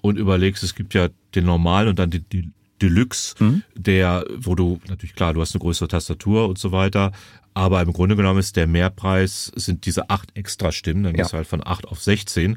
[0.00, 2.50] und überlegst, es gibt ja den normalen und dann die, die
[2.80, 3.62] Deluxe, mhm.
[3.74, 7.12] der, wo du natürlich klar, du hast eine größere Tastatur und so weiter,
[7.54, 11.22] aber im Grunde genommen ist der Mehrpreis, sind diese acht extra Stimmen, dann ja.
[11.22, 12.56] gehst du halt von acht auf 16.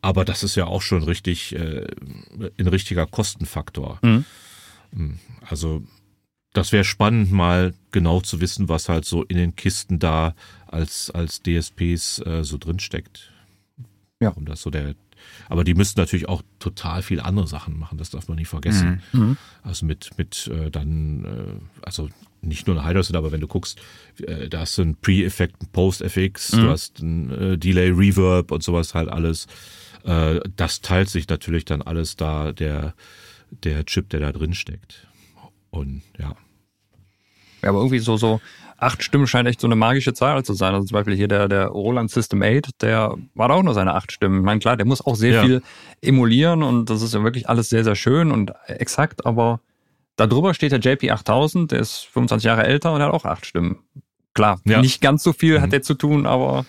[0.00, 1.86] Aber das ist ja auch schon richtig, äh,
[2.58, 4.00] ein richtiger Kostenfaktor.
[4.02, 4.24] Mhm.
[4.92, 5.18] Hm,
[5.48, 5.84] also,
[6.52, 10.34] das wäre spannend, mal genau zu wissen, was halt so in den Kisten da
[10.66, 13.30] als, als DSPs äh, so drinsteckt.
[14.20, 14.30] Ja.
[14.30, 14.94] Um das so der,
[15.48, 19.02] aber die müssten natürlich auch total viel andere Sachen machen, das darf man nicht vergessen.
[19.12, 19.20] Mhm.
[19.20, 19.36] mhm.
[19.62, 22.08] Also mit, mit äh, dann, äh, also
[22.42, 23.80] nicht nur eine High aber wenn du guckst,
[24.26, 26.60] äh, da hast du einen Pre-Effekt, einen Post-FX, mhm.
[26.60, 29.46] du hast ein äh, Delay, Reverb und sowas halt alles.
[30.04, 32.94] Äh, das teilt sich natürlich dann alles da, der,
[33.50, 35.06] der Chip, der da drin steckt.
[35.70, 36.34] Und ja.
[37.62, 38.40] Ja, aber irgendwie so, so
[38.82, 40.74] acht Stimmen scheint echt so eine magische Zahl zu sein.
[40.74, 43.94] Also zum Beispiel hier der, der Roland System 8, der war da auch nur seine
[43.94, 44.40] acht Stimmen.
[44.40, 45.42] Ich meine, klar, der muss auch sehr ja.
[45.44, 45.62] viel
[46.00, 49.60] emulieren und das ist ja wirklich alles sehr, sehr schön und exakt, aber
[50.16, 53.78] Darüber steht der JP8000, der ist 25 Jahre älter und hat auch acht Stimmen.
[54.34, 54.80] Klar, Ja.
[54.80, 55.62] nicht ganz so viel Mhm.
[55.62, 56.64] hat der zu tun, aber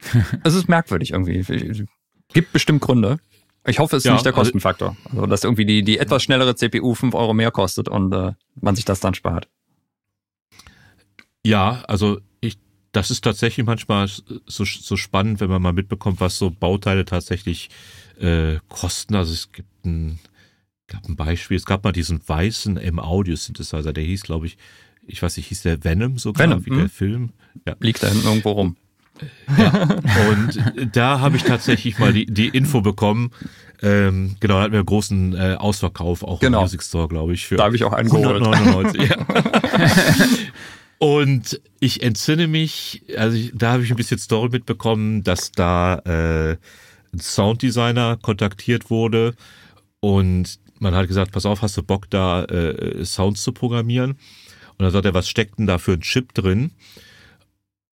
[0.44, 1.86] es ist merkwürdig irgendwie.
[2.32, 3.18] Gibt bestimmt Gründe.
[3.66, 4.96] Ich hoffe, es ist Ja, nicht der also- Kostenfaktor.
[5.10, 8.76] Also, dass irgendwie die, die etwas schnellere CPU 5 Euro mehr kostet und äh, man
[8.76, 9.48] sich das dann spart.
[11.44, 12.58] Ja, also ich,
[12.92, 17.70] das ist tatsächlich manchmal so, so spannend, wenn man mal mitbekommt, was so Bauteile tatsächlich
[18.20, 19.14] äh, kosten.
[19.14, 20.18] Also es gibt ein,
[20.88, 24.58] gab ein Beispiel, es gab mal diesen weißen M-Audio-Synthesizer, der hieß, glaube ich,
[25.06, 26.90] ich weiß nicht, hieß der Venom sogar, Venom, wie der hm.
[26.90, 27.30] Film.
[27.66, 27.76] Ja.
[27.80, 28.76] Liegt da hinten irgendwo rum.
[30.30, 33.30] Und da habe ich tatsächlich mal die, die Info bekommen.
[33.82, 36.58] Ähm, genau, da hatten wir einen großen äh, Ausverkauf, auch Genau.
[36.58, 37.46] im Music Store, glaube ich.
[37.46, 38.42] Für Da habe ich auch einen geholt.
[38.42, 39.08] 199.
[39.08, 39.16] ja.
[40.98, 45.98] Und ich entsinne mich, also ich, da habe ich ein bisschen Story mitbekommen, dass da
[45.98, 46.56] äh,
[47.12, 49.34] ein Sounddesigner kontaktiert wurde
[50.00, 54.12] und man hat gesagt, pass auf, hast du Bock da äh, Sounds zu programmieren?
[54.12, 56.70] Und dann sagt er, was steckt denn da für ein Chip drin?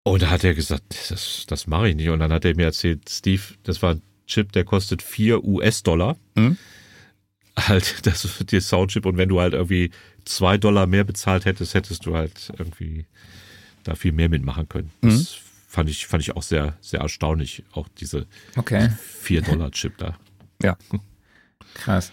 [0.03, 2.09] Und da hat er gesagt, das, das mache ich nicht.
[2.09, 6.16] Und dann hat er mir erzählt, Steve, das war ein Chip, der kostet 4 US-Dollar.
[6.35, 6.57] Mhm.
[7.59, 9.05] Halt, das ist der Soundchip.
[9.05, 9.91] Und wenn du halt irgendwie
[10.24, 13.07] zwei Dollar mehr bezahlt hättest, hättest du halt irgendwie
[13.85, 14.91] da viel mehr mitmachen können.
[15.01, 15.37] Das
[15.68, 17.62] fand ich, fand ich auch sehr, sehr erstaunlich.
[17.72, 18.26] Auch diese
[18.57, 20.18] Okay, 4 Dollar Chip da.
[21.74, 22.12] krass.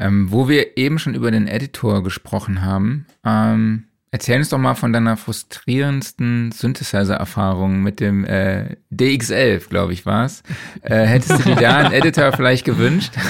[0.00, 4.74] Ähm, wo wir eben schon über den Editor gesprochen haben, ähm, erzähl uns doch mal
[4.74, 10.42] von deiner frustrierendsten Synthesizer-Erfahrung mit dem äh, DX11, glaube ich, war's.
[10.80, 13.12] Äh, hättest du dir da einen Editor vielleicht gewünscht?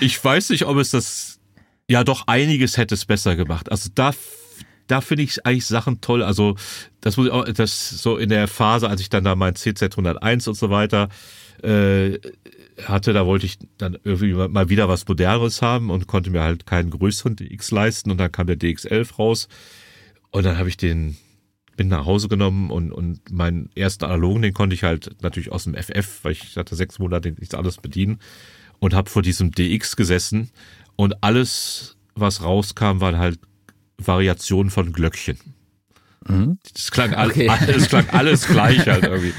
[0.00, 1.40] Ich weiß nicht, ob es das,
[1.88, 3.70] ja doch einiges hätte es besser gemacht.
[3.70, 4.12] Also da,
[4.86, 6.22] da finde ich eigentlich Sachen toll.
[6.22, 6.56] Also
[7.00, 10.48] das muss ich auch, das so in der Phase, als ich dann da mein CZ101
[10.48, 11.08] und so weiter
[11.62, 12.18] äh,
[12.84, 16.66] hatte, da wollte ich dann irgendwie mal wieder was Moderneres haben und konnte mir halt
[16.66, 18.10] keinen größeren DX leisten.
[18.10, 19.48] Und dann kam der DX11 raus.
[20.30, 21.16] Und dann habe ich den
[21.78, 25.64] bin nach Hause genommen und, und meinen ersten analogen, den konnte ich halt natürlich aus
[25.64, 28.18] dem FF, weil ich hatte sechs Monate nicht alles bedienen.
[28.80, 30.50] Und habe vor diesem DX gesessen.
[30.96, 33.40] Und alles, was rauskam, waren halt
[33.96, 35.38] Variationen von Glöckchen.
[36.28, 36.58] Mhm.
[36.74, 37.48] Das klang, all, Okay.
[37.48, 39.32] alles, klang alles gleich halt irgendwie.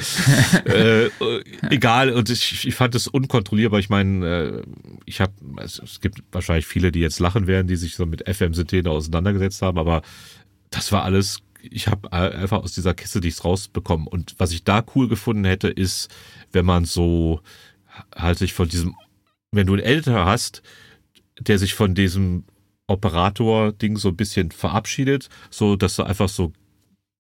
[0.69, 3.79] äh, äh, egal, und ich, ich fand es unkontrollierbar.
[3.79, 4.61] Ich meine, äh,
[5.05, 8.27] ich habe, es, es gibt wahrscheinlich viele, die jetzt lachen werden, die sich so mit
[8.27, 10.01] FM-Synthesen auseinandergesetzt haben, aber
[10.71, 14.07] das war alles, ich habe einfach aus dieser Kiste nichts rausbekommen.
[14.07, 16.09] Und was ich da cool gefunden hätte, ist,
[16.51, 17.41] wenn man so
[18.15, 18.95] halt sich von diesem,
[19.51, 20.61] wenn du einen Editor hast,
[21.39, 22.45] der sich von diesem
[22.87, 26.53] Operator-Ding so ein bisschen verabschiedet, so dass du einfach so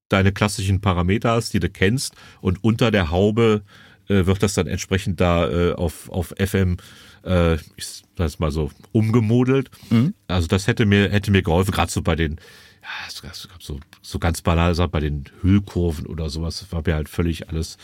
[0.09, 3.61] deine klassischen Parameter hast, die du kennst, und unter der Haube
[4.07, 6.77] äh, wird das dann entsprechend da äh, auf, auf FM,
[7.23, 9.69] äh, ich sag mal so, umgemodelt.
[9.89, 10.13] Mhm.
[10.27, 12.39] Also das hätte mir, hätte mir geholfen, gerade so bei den,
[12.81, 13.29] ja,
[13.59, 17.77] so, so ganz banal gesagt, bei den Hüllkurven oder sowas, war mir halt völlig alles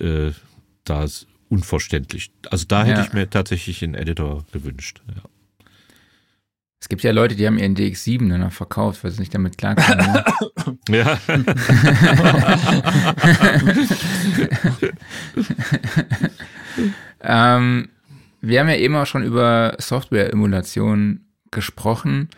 [0.00, 0.30] äh,
[0.84, 1.06] da
[1.48, 2.30] unverständlich.
[2.50, 3.06] Also da hätte Ja.
[3.06, 5.00] ich mir tatsächlich einen Editor gewünscht.
[5.08, 5.22] Ja.
[6.80, 9.58] Es gibt ja Leute, die haben ihren DX7 dann noch verkauft, weil sie nicht damit
[9.58, 10.22] klarkommen.
[10.90, 11.18] Ja.
[17.22, 17.88] ähm,
[18.40, 21.20] wir haben ja eben auch schon über Software-Emulation
[21.50, 22.28] gesprochen.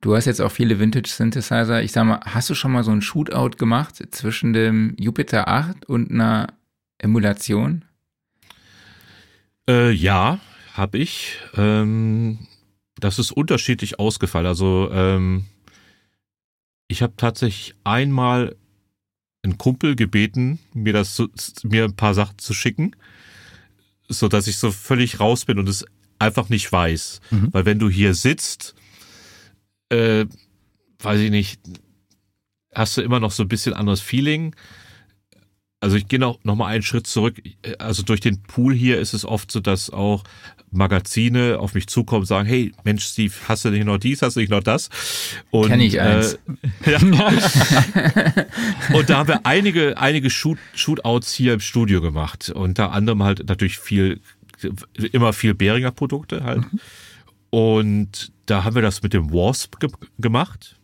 [0.00, 1.82] Du hast jetzt auch viele Vintage-Synthesizer.
[1.82, 5.86] Ich sag mal, hast du schon mal so ein Shootout gemacht zwischen dem Jupiter 8
[5.86, 6.48] und einer
[6.98, 7.84] Emulation?
[9.68, 10.40] Äh, ja,
[10.74, 11.38] habe ich.
[11.56, 12.38] Ähm,
[12.98, 14.46] das ist unterschiedlich ausgefallen.
[14.46, 15.44] Also ähm,
[16.88, 18.56] ich habe tatsächlich einmal
[19.42, 21.22] einen Kumpel gebeten, mir das
[21.62, 22.96] mir ein paar Sachen zu schicken,
[24.08, 25.84] so dass ich so völlig raus bin und es
[26.18, 27.48] einfach nicht weiß, Mhm.
[27.52, 28.74] weil wenn du hier sitzt,
[29.90, 30.26] äh,
[31.00, 31.60] weiß ich nicht,
[32.74, 34.54] hast du immer noch so ein bisschen anderes Feeling.
[35.84, 37.42] Also ich gehe noch, noch mal einen Schritt zurück.
[37.78, 40.24] Also durch den Pool hier ist es oft so, dass auch
[40.70, 44.36] Magazine auf mich zukommen und sagen, hey, Mensch, Steve, hast du nicht noch dies, hast
[44.36, 44.88] du nicht noch das?
[45.50, 46.38] Und, Kenn ich eins.
[46.86, 46.98] Äh, ja.
[48.94, 52.48] und da haben wir einige, einige Shoot, Shootouts hier im Studio gemacht.
[52.48, 54.22] Unter anderem halt natürlich viel,
[55.12, 56.64] immer viel Behringer Produkte halt.
[57.50, 60.80] Und da haben wir das mit dem Wasp ge gemacht.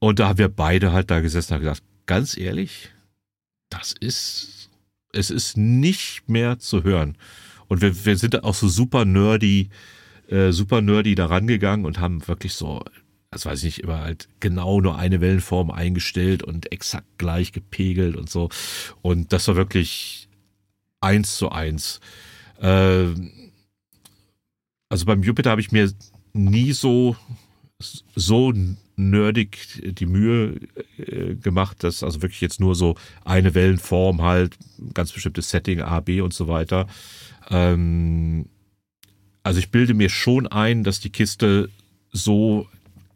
[0.00, 2.90] Und da haben wir beide halt da gesessen und gesagt, ganz ehrlich,
[3.72, 4.70] das ist,
[5.12, 7.16] es ist nicht mehr zu hören.
[7.68, 9.70] Und wir, wir sind auch so super nerdy,
[10.28, 12.84] äh, super nerdy da rangegangen und haben wirklich so,
[13.30, 18.16] das weiß ich nicht, immer halt genau nur eine Wellenform eingestellt und exakt gleich gepegelt
[18.16, 18.50] und so.
[19.00, 20.28] Und das war wirklich
[21.00, 22.00] eins zu eins.
[22.60, 23.52] Ähm,
[24.90, 25.90] also beim Jupiter habe ich mir
[26.34, 27.16] nie so,
[28.14, 28.52] so
[28.96, 30.60] nerdig die Mühe
[30.98, 34.56] äh, gemacht, dass also wirklich jetzt nur so eine Wellenform halt,
[34.94, 36.86] ganz bestimmtes Setting, A, B und so weiter.
[37.50, 38.46] Ähm,
[39.42, 41.68] also ich bilde mir schon ein, dass die Kiste
[42.12, 42.68] so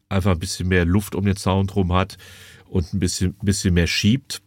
[0.09, 2.16] einfach ein bisschen mehr Luft um den Sound rum hat
[2.68, 4.43] und ein bisschen, bisschen mehr schiebt.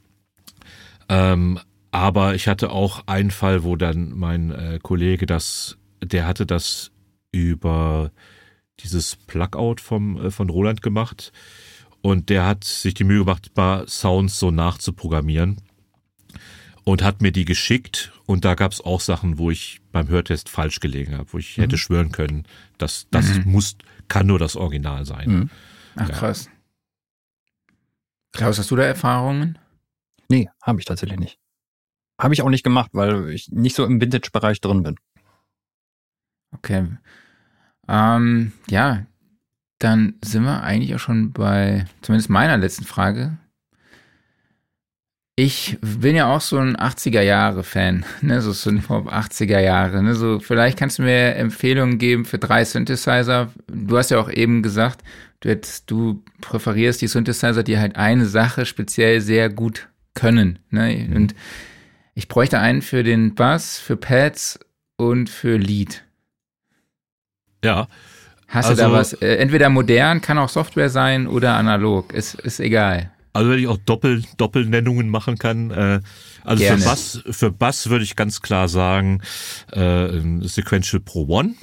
[1.07, 1.59] Ähm,
[1.91, 6.91] aber ich hatte auch einen Fall, wo dann mein äh, Kollege das, der hatte das
[7.31, 8.11] über
[8.83, 11.31] dieses Plugout vom, äh, von Roland gemacht
[12.01, 15.61] und der hat sich die Mühe gemacht, ein paar Sounds so nachzuprogrammieren
[16.83, 20.49] und hat mir die geschickt und da gab es auch Sachen, wo ich beim Hörtest
[20.49, 21.63] falsch gelegen habe, wo ich mhm.
[21.63, 22.45] hätte schwören können,
[22.77, 23.51] dass das mhm.
[23.51, 23.75] muss,
[24.07, 25.29] kann nur das Original sein.
[25.29, 25.49] Mhm.
[25.95, 26.15] Ach ja.
[26.15, 26.49] krass.
[28.31, 29.57] Klaus, hast du da Erfahrungen?
[30.29, 31.39] Nee, habe ich tatsächlich nicht.
[32.19, 34.95] Habe ich auch nicht gemacht, weil ich nicht so im Vintage-Bereich drin bin.
[36.51, 36.87] Okay.
[37.89, 39.05] Ähm, ja,
[39.79, 43.37] dann sind wir eigentlich auch schon bei zumindest meiner letzten Frage.
[45.35, 50.13] Ich bin ja auch so ein 80er Jahre Fan, ne, so Synthpop 80er Jahre, ne,
[50.13, 53.51] so vielleicht kannst du mir Empfehlungen geben für drei Synthesizer.
[53.67, 55.01] Du hast ja auch eben gesagt,
[55.39, 61.07] du, hättest, du präferierst die Synthesizer, die halt eine Sache speziell sehr gut können, ne,
[61.07, 61.15] mhm.
[61.15, 61.35] und
[62.15, 64.59] ich bräuchte einen für den Bass, für Pads
[64.97, 66.03] und für Lead.
[67.63, 67.87] Ja.
[68.47, 69.13] Hast also, du da was?
[69.13, 72.13] Äh, entweder modern, kann auch Software sein oder analog.
[72.13, 73.11] Ist, ist egal.
[73.33, 75.71] Also wenn ich auch Doppel, Doppelnennungen machen kann.
[75.71, 76.01] Äh,
[76.43, 76.81] also Gerne.
[76.81, 79.21] für Bass, für Bass würde ich ganz klar sagen,
[79.71, 80.07] äh,
[80.41, 81.53] Sequential Pro One.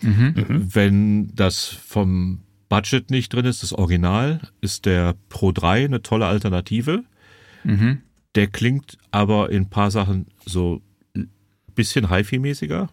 [0.00, 0.34] Mhm.
[0.36, 0.74] mhm.
[0.74, 6.26] Wenn das vom Budget nicht drin ist, das Original, ist der Pro 3 eine tolle
[6.26, 7.04] Alternative.
[7.64, 8.02] Mhm.
[8.34, 10.82] Der klingt aber in ein paar Sachen so
[11.16, 11.30] ein
[11.74, 12.88] bisschen HiFi-mäßiger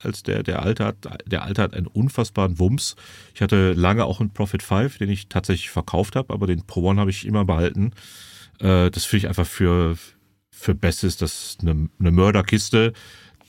[0.00, 0.96] als der, der alte hat.
[1.26, 2.96] Der alte hat einen unfassbaren Wumms.
[3.34, 6.82] Ich hatte lange auch einen Profit 5, den ich tatsächlich verkauft habe, aber den Pro
[6.82, 7.92] One habe ich immer behalten.
[8.58, 9.96] Äh, das finde ich einfach für,
[10.50, 12.92] für Bestes, das ist eine, eine Mörderkiste.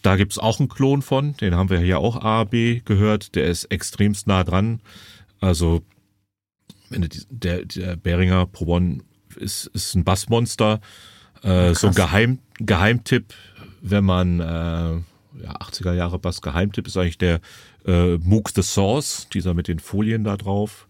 [0.02, 3.46] Da gibt's auch einen Klon von, den haben wir hier auch A, B gehört, der
[3.46, 4.82] ist extremst nah dran.
[5.40, 5.84] Also,
[6.90, 9.00] wenn der, der Beringer Pro One
[9.36, 10.82] ist, ist ein Bassmonster.
[11.44, 13.34] Äh, so ein Geheim, Geheimtipp,
[13.82, 15.02] wenn man äh,
[15.42, 17.40] ja, 80er Jahre Bass Geheimtipp ist eigentlich der
[17.86, 20.88] äh, Moog the Source, dieser mit den Folien da drauf,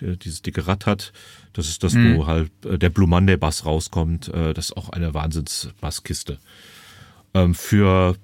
[0.00, 1.12] der dieses dicke Rad hat.
[1.52, 2.16] Das ist das, mhm.
[2.16, 4.28] wo halt äh, der Blue Monday Bass rauskommt.
[4.28, 6.38] Äh, das ist auch eine Wahnsinns-Basskiste.
[7.34, 8.16] Ähm, für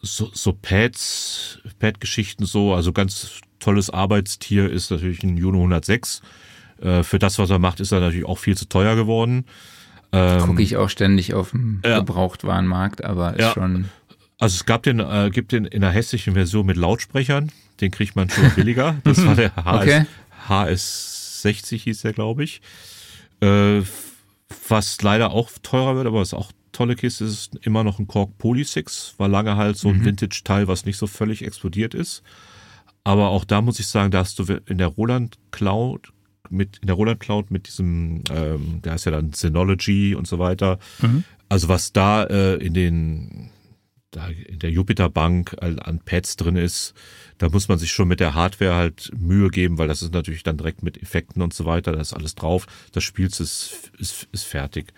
[0.00, 6.22] so, so Pads, Pad-Geschichten so, also ganz tolles Arbeitstier ist natürlich ein Juno 106.
[6.80, 9.44] Äh, für das, was er macht, ist er natürlich auch viel zu teuer geworden.
[10.12, 12.00] Ähm, Gucke ich auch ständig auf dem ja.
[12.00, 13.52] Gebrauchtwarenmarkt, aber ist ja.
[13.52, 13.86] schon
[14.42, 18.16] also es gab den, äh, gibt den in der hessischen Version mit Lautsprechern, den kriegt
[18.16, 18.96] man schon billiger.
[19.04, 20.06] Das war der HS, okay.
[20.48, 22.60] HS60 hieß der, glaube ich.
[23.40, 23.82] Äh,
[24.68, 28.08] was leider auch teurer wird, aber was auch tolle Kiste ist, ist immer noch ein
[28.08, 29.14] Korg Polysix.
[29.16, 30.06] War lange halt so ein mhm.
[30.06, 32.24] Vintage-Teil, was nicht so völlig explodiert ist.
[33.04, 36.12] Aber auch da muss ich sagen, da hast du in der Roland Cloud
[36.50, 40.40] mit in der Roland Cloud mit diesem, ähm, da ist ja dann Synology und so
[40.40, 40.80] weiter.
[41.00, 41.22] Mhm.
[41.48, 43.51] Also was da äh, in den
[44.12, 46.94] da in der Jupiter Bank an Pads drin ist,
[47.38, 50.44] da muss man sich schon mit der Hardware halt Mühe geben, weil das ist natürlich
[50.44, 52.66] dann direkt mit Effekten und so weiter, da ist alles drauf.
[52.92, 54.92] Das Spiel ist, ist, ist fertig.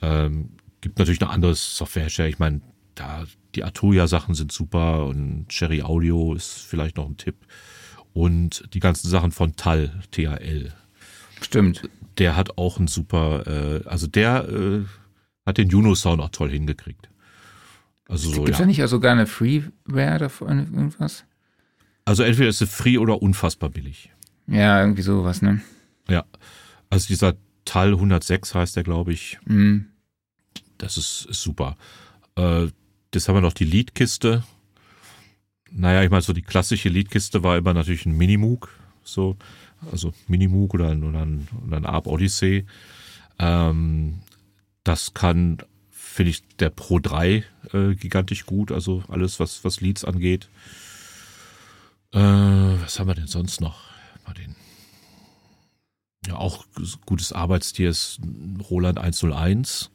[0.00, 0.50] Ähm,
[0.80, 2.28] gibt natürlich noch andere Softwarehersteller.
[2.28, 2.60] Ich meine,
[2.94, 7.36] da die Atuya-Sachen sind super und Cherry Audio ist vielleicht noch ein Tipp.
[8.12, 10.72] Und die ganzen Sachen von TAL, TAL.
[11.40, 11.88] Stimmt.
[12.18, 14.84] Der hat auch ein super, äh, also der äh,
[15.44, 17.08] hat den Juno-Sound auch toll hingekriegt.
[18.08, 18.66] Also so, Gibt es ja.
[18.66, 21.24] nicht sogar eine Freeware davon, irgendwas?
[22.04, 24.10] Also entweder ist sie free oder unfassbar billig.
[24.46, 25.62] Ja, irgendwie sowas, ne?
[26.08, 26.24] Ja.
[26.90, 27.34] Also dieser
[27.64, 29.38] Tal 106 heißt der, glaube ich.
[29.46, 29.86] Mhm.
[30.76, 31.76] Das ist, ist super.
[32.36, 32.68] Äh,
[33.10, 34.44] das haben wir noch die Leadkiste.
[35.70, 38.68] Naja, ich meine, so die klassische Leadkiste war immer natürlich ein Minimoog.
[39.02, 39.36] So,
[39.90, 42.66] also Minimoog oder ein, oder ein, oder ein Arp Odyssey.
[43.38, 44.20] Ähm,
[44.84, 45.58] das kann
[46.14, 50.48] finde ich der Pro 3 äh, gigantisch gut, also alles, was, was Leads angeht.
[52.12, 53.80] Äh, was haben wir denn sonst noch?
[54.24, 54.54] Mal den.
[56.26, 56.64] Ja, auch
[57.04, 58.20] gutes Arbeitstier ist
[58.70, 59.90] Roland 101.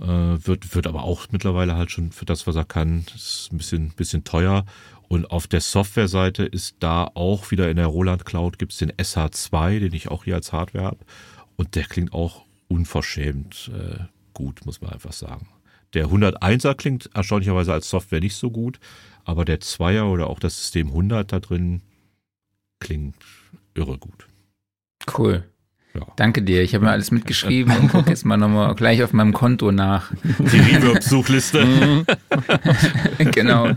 [0.00, 3.58] Äh, wird, wird aber auch mittlerweile halt schon für das, was er kann, ist ein
[3.58, 4.64] bisschen, bisschen teuer.
[5.08, 8.92] Und auf der Softwareseite ist da auch wieder in der Roland Cloud gibt es den
[8.92, 10.98] SH2, den ich auch hier als Hardware habe.
[11.56, 14.04] Und der klingt auch unverschämt äh,
[14.38, 15.48] gut, muss man einfach sagen.
[15.94, 18.78] Der 101er klingt erstaunlicherweise als Software nicht so gut,
[19.24, 21.82] aber der 2er oder auch das System 100 da drin
[22.78, 23.16] klingt
[23.74, 24.28] irre gut.
[25.16, 25.42] Cool.
[25.94, 26.06] Ja.
[26.14, 26.62] Danke dir.
[26.62, 30.12] Ich habe mir alles mitgeschrieben und gucke jetzt mal nochmal gleich auf meinem Konto nach.
[30.22, 32.04] Die Reverb-Suchliste.
[33.18, 33.70] Genau.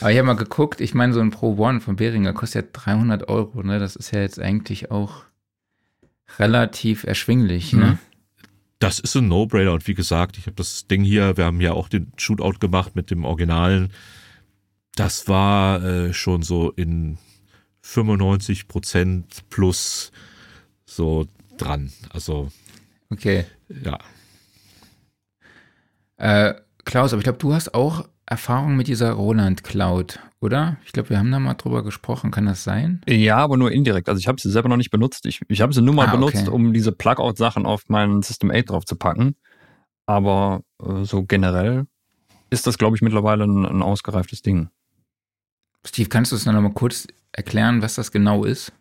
[0.00, 2.70] Aber ich habe mal geguckt, ich meine, so ein Pro One von Behringer kostet ja
[2.72, 3.62] 300 Euro.
[3.62, 3.78] Ne?
[3.78, 5.22] Das ist ja jetzt eigentlich auch
[6.40, 7.72] relativ erschwinglich.
[7.72, 7.84] Ne?
[7.84, 7.98] Mhm.
[8.82, 9.72] Das ist ein No-Brainer.
[9.72, 12.96] Und wie gesagt, ich habe das Ding hier, wir haben ja auch den Shootout gemacht
[12.96, 13.92] mit dem Originalen.
[14.96, 17.16] Das war äh, schon so in
[17.82, 20.10] 95 Prozent plus
[20.84, 21.28] so
[21.58, 21.92] dran.
[22.10, 22.50] Also.
[23.08, 23.44] Okay.
[23.68, 23.98] Ja.
[26.16, 26.54] Äh,
[26.84, 30.78] Klaus, aber ich glaube, du hast auch Erfahrung mit dieser Roland Cloud, oder?
[30.86, 32.30] Ich glaube, wir haben da mal drüber gesprochen.
[32.30, 33.02] Kann das sein?
[33.06, 34.08] Ja, aber nur indirekt.
[34.08, 35.26] Also ich habe sie selber noch nicht benutzt.
[35.26, 36.50] Ich, ich habe sie nur mal ah, benutzt, okay.
[36.50, 39.36] um diese Plugout-Sachen auf meinen System 8 drauf zu packen.
[40.06, 41.84] Aber äh, so generell
[42.48, 44.70] ist das, glaube ich, mittlerweile ein, ein ausgereiftes Ding.
[45.84, 48.72] Steve, kannst du es noch mal kurz erklären, was das genau ist?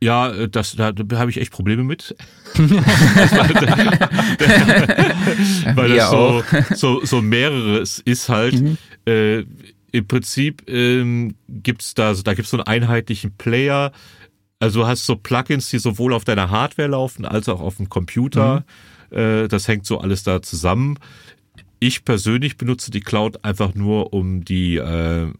[0.00, 2.14] Ja, äh, das, da, da habe ich echt Probleme mit.
[5.74, 6.42] weil das so,
[6.74, 8.60] so, so mehreres ist halt.
[8.60, 8.78] Mhm.
[9.06, 9.44] Äh,
[9.90, 13.92] Im Prinzip ähm, gibt's da, da gibt's so einen einheitlichen Player.
[14.60, 17.88] Also du hast so Plugins, die sowohl auf deiner Hardware laufen als auch auf dem
[17.88, 18.64] Computer.
[19.10, 19.16] Mhm.
[19.16, 20.98] Äh, das hängt so alles da zusammen.
[21.80, 25.32] Ich persönlich benutze die Cloud einfach nur, um die äh,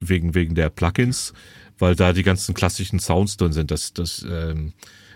[0.00, 1.32] wegen wegen der Plugins
[1.78, 3.70] weil da die ganzen klassischen Sounds drin sind.
[3.70, 4.72] Das, das, ähm,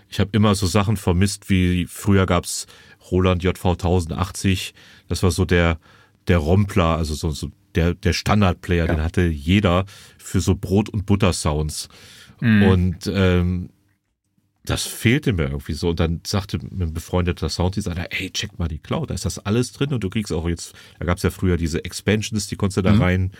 [0.09, 2.67] ich habe immer so Sachen vermisst, wie früher gab's
[3.11, 4.73] Roland JV 1080.
[5.07, 5.79] Das war so der,
[6.27, 8.93] der Rompler, also so, so der, der Standardplayer, ja.
[8.93, 9.85] den hatte jeder
[10.17, 11.89] für so Brot- und Butter-Sounds.
[12.41, 12.63] Mhm.
[12.63, 13.69] Und ähm,
[14.63, 15.89] das fehlte mir irgendwie so.
[15.89, 19.71] Und dann sagte ein befreundeter Sounddesigner, ey, check mal die Cloud, da ist das alles
[19.71, 22.81] drin und du kriegst auch jetzt, da gab's ja früher diese Expansions, die konntest du
[22.81, 23.01] da mhm.
[23.01, 23.31] rein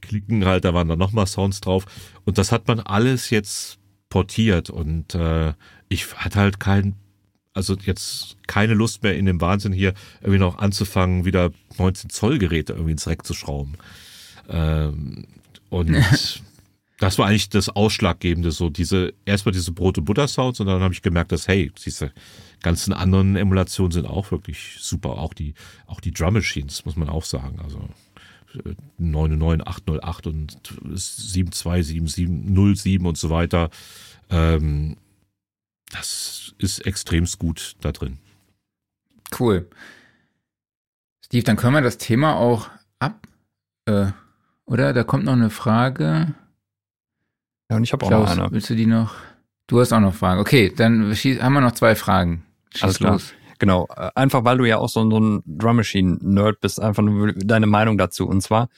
[0.00, 1.86] klicken halt, da waren dann nochmal Sounds drauf.
[2.24, 3.78] Und das hat man alles jetzt
[4.08, 5.52] portiert und äh,
[5.88, 6.94] ich hatte halt kein,
[7.54, 12.38] also jetzt keine Lust mehr in dem Wahnsinn hier irgendwie noch anzufangen, wieder 19 Zoll
[12.38, 13.74] Geräte irgendwie ins Reck zu schrauben.
[14.48, 15.26] Ähm,
[15.70, 15.92] und
[16.98, 20.94] das war eigentlich das Ausschlaggebende, so diese, erstmal diese Brot- und Butter-Sounds und dann habe
[20.94, 22.12] ich gemerkt, dass, hey, diese
[22.62, 25.18] ganzen anderen Emulationen sind auch wirklich super.
[25.18, 25.54] Auch die,
[25.86, 27.60] auch die Drum Machines, muss man auch sagen.
[27.62, 27.88] Also
[28.98, 30.58] 99808 und
[30.94, 33.70] 727707 und so weiter.
[34.30, 34.96] Ähm,
[35.90, 38.18] das ist extremst gut da drin.
[39.38, 39.68] Cool.
[41.24, 43.26] Steve, dann können wir das Thema auch ab,
[43.86, 44.06] äh,
[44.64, 44.92] oder?
[44.92, 46.34] Da kommt noch eine Frage.
[47.70, 48.50] Ja, und ich habe auch noch eine.
[48.50, 49.14] Willst du die noch?
[49.66, 50.40] Du hast auch noch Fragen.
[50.40, 52.44] Okay, dann haben wir noch zwei Fragen.
[52.72, 53.20] Schieß Alles klar.
[53.58, 57.02] Genau, äh, einfach weil du ja auch so, so ein Drum Machine Nerd bist, einfach
[57.02, 58.26] nur deine Meinung dazu.
[58.26, 58.68] Und zwar,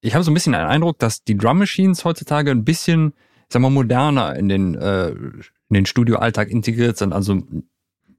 [0.00, 3.52] ich habe so ein bisschen den Eindruck, dass die Drum Machines heutzutage ein bisschen, ich
[3.52, 7.12] sag mal, moderner in den, äh, in den Studioalltag integriert sind.
[7.12, 7.42] Also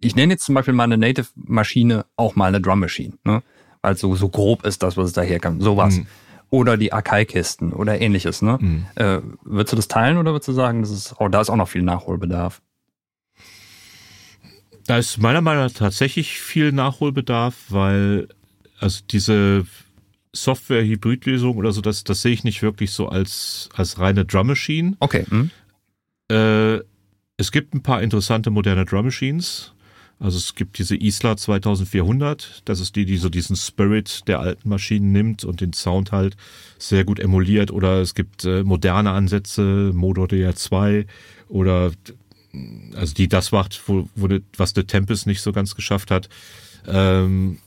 [0.01, 3.41] ich nenne jetzt zum Beispiel meine Native-Maschine auch mal eine Drum Machine, ne?
[3.81, 5.61] weil so, so grob ist das, was es daher kann.
[5.61, 5.97] Sowas.
[5.97, 6.07] Mhm.
[6.51, 8.41] Oder die Akai-Kisten oder ähnliches.
[8.41, 8.57] Ne?
[8.61, 8.85] Mhm.
[8.95, 11.55] Äh, würdest du das teilen oder würdest du sagen, das ist, oh, da ist auch
[11.55, 12.61] noch viel Nachholbedarf?
[14.87, 18.27] Da ist meiner Meinung nach tatsächlich viel Nachholbedarf, weil
[18.79, 19.65] also diese
[20.33, 24.95] Software-Hybrid-Lösung oder so, das, das sehe ich nicht wirklich so als, als reine Drum Machine.
[24.99, 25.25] Okay.
[25.27, 25.49] Hm.
[26.29, 26.83] Äh,
[27.37, 29.73] es gibt ein paar interessante moderne Drum Machines.
[30.19, 34.69] Also es gibt diese Isla 2400, das ist die, die so diesen Spirit der alten
[34.69, 36.37] Maschinen nimmt und den Sound halt
[36.79, 37.69] sehr gut emuliert.
[37.69, 41.05] Oder es gibt äh, moderne Ansätze, Modo DR2
[41.49, 41.91] oder
[42.95, 44.27] also die das macht, wo, wo
[44.57, 46.29] was The Tempest nicht so ganz geschafft hat.
[46.87, 47.59] Ähm,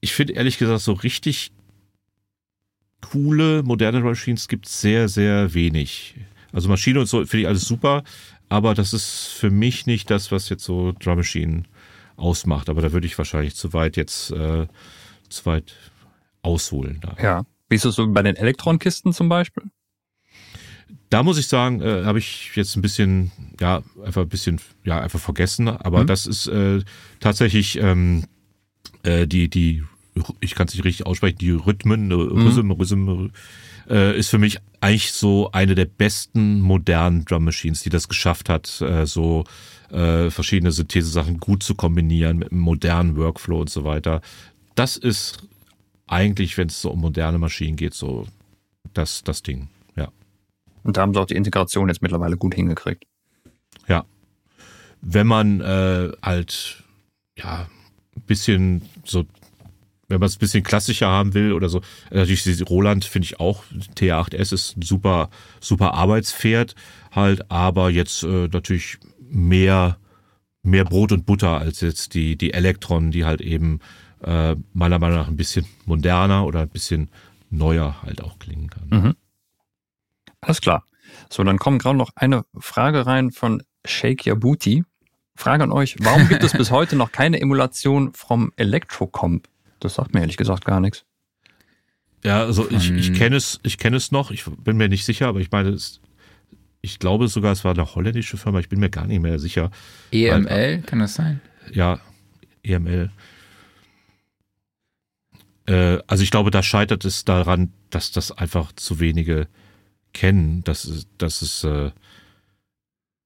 [0.00, 1.52] ich finde ehrlich gesagt so richtig
[3.00, 6.14] coole moderne Machines gibt es sehr, sehr wenig.
[6.52, 8.02] Also Maschine und so finde ich alles super,
[8.48, 11.64] aber das ist für mich nicht das, was jetzt so Drum Machine
[12.16, 12.68] ausmacht.
[12.68, 14.66] Aber da würde ich wahrscheinlich zu weit jetzt äh,
[15.28, 15.74] zu weit
[16.42, 17.00] ausholen.
[17.02, 17.16] Da.
[17.22, 17.42] Ja.
[17.68, 19.64] Wie ist es so bei den Elektronkisten zum Beispiel?
[21.10, 23.30] Da muss ich sagen, äh, habe ich jetzt ein bisschen,
[23.60, 25.68] ja, einfach ein bisschen, ja, einfach vergessen.
[25.68, 26.06] Aber mhm.
[26.08, 26.80] das ist äh,
[27.20, 28.24] tatsächlich ähm,
[29.02, 29.84] äh, die, die
[30.40, 32.46] ich kann es nicht richtig aussprechen, die Rhythmen, äh, mhm.
[32.48, 33.30] Rhythm, Rhythm,
[33.88, 38.48] äh, ist für mich eigentlich so eine der besten modernen Drum Machines, die das geschafft
[38.48, 39.44] hat, äh, so
[39.88, 44.20] verschiedene Synthese-Sachen gut zu kombinieren mit einem modernen Workflow und so weiter.
[44.74, 45.46] Das ist
[46.08, 48.26] eigentlich, wenn es so um moderne Maschinen geht, so
[48.94, 49.68] das, das Ding.
[50.86, 53.04] Und da haben sie auch die Integration jetzt mittlerweile gut hingekriegt.
[53.88, 54.04] Ja.
[55.00, 56.84] Wenn man äh, halt,
[57.36, 57.66] ja,
[58.14, 59.24] ein bisschen so
[60.08, 61.80] wenn man es ein bisschen klassischer haben will oder so,
[62.10, 63.64] äh, natürlich Roland finde ich auch,
[63.96, 65.30] T8S ist ein super,
[65.60, 66.76] super Arbeitspferd
[67.10, 69.98] halt, aber jetzt äh, natürlich mehr,
[70.62, 73.80] mehr Brot und Butter als jetzt die, die Elektron, die halt eben
[74.22, 77.10] äh, meiner Meinung nach ein bisschen moderner oder ein bisschen
[77.50, 78.88] neuer halt auch klingen kann.
[78.88, 79.14] Mhm.
[80.46, 80.84] Alles klar.
[81.28, 84.84] So, dann kommt gerade noch eine Frage rein von Shake Your Booty.
[85.34, 89.48] Frage an euch, warum gibt es bis heute noch keine Emulation vom Electrocomp?
[89.80, 91.04] Das sagt mir ehrlich gesagt gar nichts.
[92.24, 95.26] Ja, also ich, ich kenne es, ich kenne es noch, ich bin mir nicht sicher,
[95.26, 96.00] aber ich meine, es,
[96.80, 99.70] ich glaube sogar, es war eine holländische Firma, ich bin mir gar nicht mehr sicher.
[100.12, 101.40] EML, Weil, kann das sein?
[101.72, 102.00] Ja,
[102.62, 103.10] EML.
[105.66, 109.48] Äh, also ich glaube, da scheitert es daran, dass das einfach zu wenige
[110.16, 111.90] kennen, dass, dass es, äh,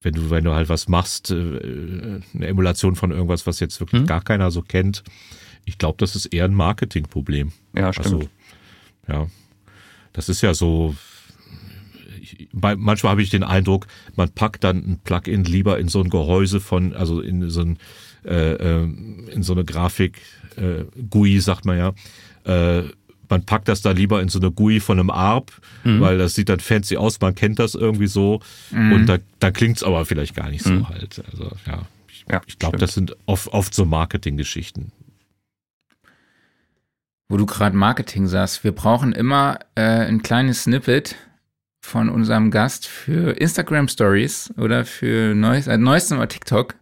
[0.03, 4.01] wenn du, wenn du halt was machst, äh, eine Emulation von irgendwas, was jetzt wirklich
[4.01, 4.09] hm?
[4.09, 5.05] gar keiner so kennt,
[5.65, 7.53] ich glaube, das ist eher ein Marketingproblem.
[7.75, 8.07] Ja, stimmt.
[8.07, 8.29] Also,
[9.09, 9.27] ja,
[10.13, 10.97] das ist ja so.
[12.53, 13.87] Manchmal habe ich den Eindruck,
[14.17, 17.79] man packt dann ein Plugin lieber in so ein Gehäuse von, also in so ein,
[18.25, 20.21] äh, äh in so eine Grafik
[20.57, 21.95] äh, GUI, sagt man ja.
[22.45, 22.91] Äh,
[23.31, 25.53] man packt das da lieber in so eine GUI von einem ARP,
[25.85, 26.01] mhm.
[26.01, 28.41] weil das sieht dann fancy aus, man kennt das irgendwie so
[28.71, 28.93] mhm.
[28.93, 30.89] und da, da klingt es aber vielleicht gar nicht so mhm.
[30.89, 31.23] halt.
[31.31, 34.93] Also ja, ich, ja, ich glaube, das sind oft, oft so Marketinggeschichten
[37.31, 41.15] wo du gerade Marketing sagst, wir brauchen immer äh, ein kleines Snippet
[41.81, 46.75] von unserem Gast für Instagram Stories oder für Neues, äh, neuestem mal TikTok.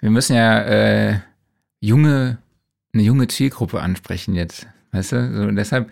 [0.00, 1.20] Wir müssen ja äh,
[1.80, 2.38] junge,
[2.94, 4.66] eine junge Zielgruppe ansprechen jetzt.
[4.92, 5.34] Weißt du?
[5.34, 5.90] So, deshalb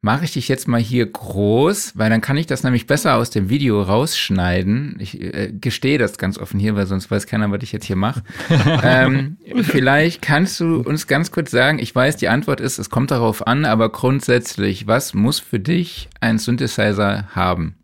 [0.00, 3.30] mache ich dich jetzt mal hier groß, weil dann kann ich das nämlich besser aus
[3.30, 4.96] dem Video rausschneiden.
[5.00, 7.96] Ich äh, gestehe das ganz offen hier, weil sonst weiß keiner, was ich jetzt hier
[7.96, 8.22] mache.
[8.84, 13.10] ähm, vielleicht kannst du uns ganz kurz sagen, ich weiß, die Antwort ist, es kommt
[13.10, 17.74] darauf an, aber grundsätzlich, was muss für dich ein Synthesizer haben?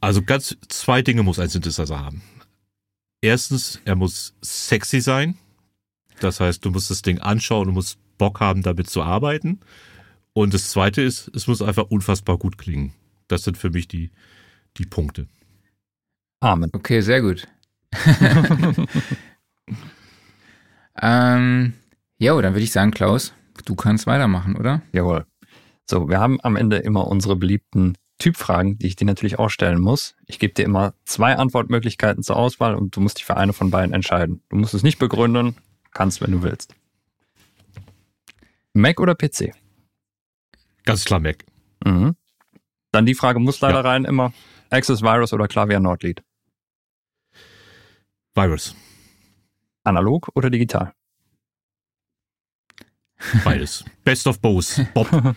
[0.00, 2.22] Also ganz zwei Dinge muss ein Synthesizer haben.
[3.20, 5.36] Erstens, er muss sexy sein.
[6.20, 9.60] Das heißt, du musst das Ding anschauen, du musst Bock haben, damit zu arbeiten.
[10.34, 12.92] Und das Zweite ist, es muss einfach unfassbar gut klingen.
[13.28, 14.10] Das sind für mich die,
[14.76, 15.26] die Punkte.
[16.40, 16.70] Amen.
[16.72, 17.48] Okay, sehr gut.
[21.02, 21.72] ähm,
[22.18, 23.32] jo, dann würde ich sagen, Klaus,
[23.64, 24.82] du kannst weitermachen, oder?
[24.92, 25.24] Jawohl.
[25.88, 29.80] So, wir haben am Ende immer unsere beliebten Typfragen, die ich dir natürlich auch stellen
[29.80, 30.14] muss.
[30.26, 33.70] Ich gebe dir immer zwei Antwortmöglichkeiten zur Auswahl und du musst dich für eine von
[33.70, 34.42] beiden entscheiden.
[34.50, 35.56] Du musst es nicht begründen,
[35.92, 36.74] kannst, wenn du willst.
[38.74, 39.52] Mac oder PC?
[40.84, 41.44] Ganz klar Mac.
[41.84, 42.16] Mhm.
[42.92, 43.90] Dann die Frage muss leider ja.
[43.90, 44.32] rein immer.
[44.70, 46.22] Access Virus oder Klavier Nordlied?
[48.34, 48.74] Virus.
[49.84, 50.92] Analog oder digital?
[53.44, 53.84] Beides.
[54.04, 54.80] Best of both.
[54.94, 55.08] Bob.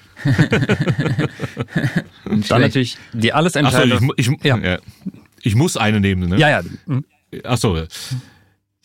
[2.25, 3.95] Dann natürlich die alles entscheidende.
[3.95, 4.79] Achso, ich, ich, ja.
[5.41, 6.37] ich, muss eine nehmen, ne?
[6.37, 6.61] Ja, ja.
[6.85, 7.03] Mhm.
[7.43, 7.85] Achso.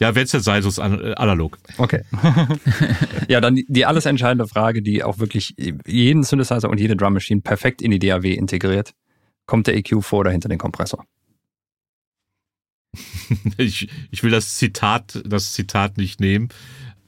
[0.01, 1.59] Ja, wenn es jetzt sei, so ist äh, analog.
[1.77, 2.03] Okay.
[3.29, 5.55] ja, dann die alles entscheidende Frage, die auch wirklich
[5.87, 8.95] jeden Synthesizer und jede Drum Machine perfekt in die DAW integriert.
[9.47, 11.05] Kommt der EQ vor oder hinter den Kompressor?
[13.59, 16.49] ich, ich will das Zitat, das Zitat nicht nehmen.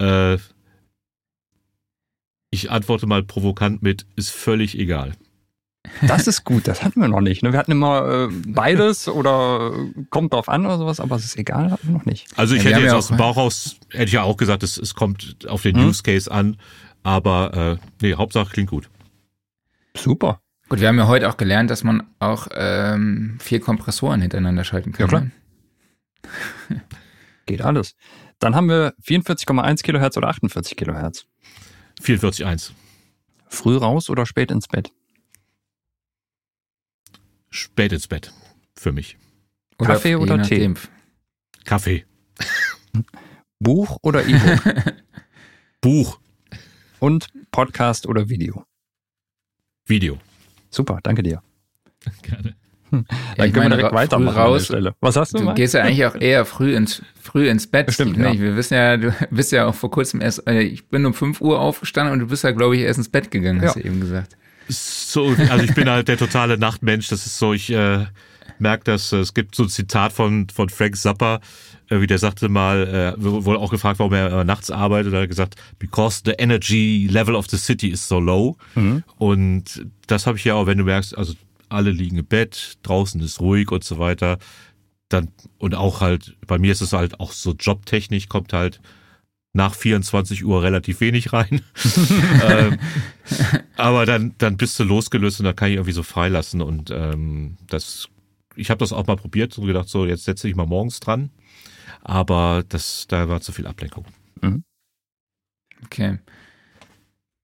[0.00, 0.38] Äh,
[2.50, 5.12] ich antworte mal provokant mit, ist völlig egal.
[6.06, 7.42] Das ist gut, das hatten wir noch nicht.
[7.42, 7.52] Ne?
[7.52, 9.72] Wir hatten immer äh, beides oder
[10.10, 12.26] kommt drauf an oder sowas, aber es ist egal, hatten wir noch nicht.
[12.36, 14.76] Also ich ja, hätte jetzt aus dem Bauch raus, hätte ich ja auch gesagt, es,
[14.78, 15.88] es kommt auf den hm?
[15.88, 16.56] Use Case an,
[17.02, 18.88] aber äh, nee, Hauptsache klingt gut.
[19.96, 20.40] Super.
[20.68, 24.92] Gut, wir haben ja heute auch gelernt, dass man auch ähm, vier Kompressoren hintereinander schalten
[24.92, 25.04] kann.
[25.04, 25.20] Ja, klar.
[26.68, 26.82] Ne?
[27.46, 27.96] Geht alles.
[28.38, 31.26] Dann haben wir 44,1 Kilohertz oder 48 Kilohertz.
[32.02, 32.70] 44,1.
[33.48, 34.92] Früh raus oder spät ins Bett?
[37.50, 38.32] Spät ins Bett.
[38.76, 39.18] Für mich.
[39.78, 40.72] Oder Kaffee oder Tee?
[41.64, 42.04] Kaffee.
[43.58, 44.94] Buch oder E-Book?
[45.80, 46.18] Buch.
[46.98, 48.64] Und Podcast oder Video?
[49.86, 50.18] Video.
[50.70, 51.42] Super, danke dir.
[52.22, 52.54] Gerne.
[52.90, 53.04] Hm.
[53.36, 54.72] Dann ja, können wir direkt weitermachen raus.
[55.00, 55.38] Was hast du?
[55.38, 55.54] Du mal?
[55.54, 57.92] gehst ja eigentlich auch eher früh ins, früh ins Bett.
[57.92, 58.32] Stimmt, ja.
[58.32, 61.40] Wir wissen ja, du bist ja auch vor kurzem erst, äh, ich bin um 5
[61.40, 63.82] Uhr aufgestanden und du bist ja, glaube ich, erst ins Bett gegangen, hast ja.
[63.82, 64.36] du eben gesagt
[64.70, 67.08] so, also ich bin halt der totale Nachtmensch.
[67.08, 68.06] Das ist so, ich äh,
[68.58, 69.12] merke das.
[69.12, 71.40] Es gibt so ein Zitat von, von Frank Zappa,
[71.88, 75.12] äh, wie der sagte mal, äh, wurde auch gefragt, warum er äh, nachts arbeitet.
[75.12, 78.56] Er hat gesagt, because the energy level of the city is so low.
[78.74, 79.02] Mhm.
[79.16, 81.34] Und das habe ich ja auch, wenn du merkst, also
[81.68, 84.38] alle liegen im Bett, draußen ist ruhig und so weiter.
[85.08, 85.28] Dann,
[85.58, 88.80] und auch halt, bei mir ist es halt auch so jobtechnisch, kommt halt
[89.52, 91.62] nach 24 Uhr relativ wenig rein.
[92.44, 92.78] ähm,
[93.76, 96.62] aber dann, dann bist du losgelöst und dann kann ich irgendwie so freilassen.
[96.62, 98.08] Und ähm, das,
[98.54, 101.30] ich habe das auch mal probiert und gedacht, so, jetzt setze ich mal morgens dran.
[102.02, 104.06] Aber das, da war zu viel Ablenkung.
[104.40, 104.62] Mhm.
[105.84, 106.18] Okay.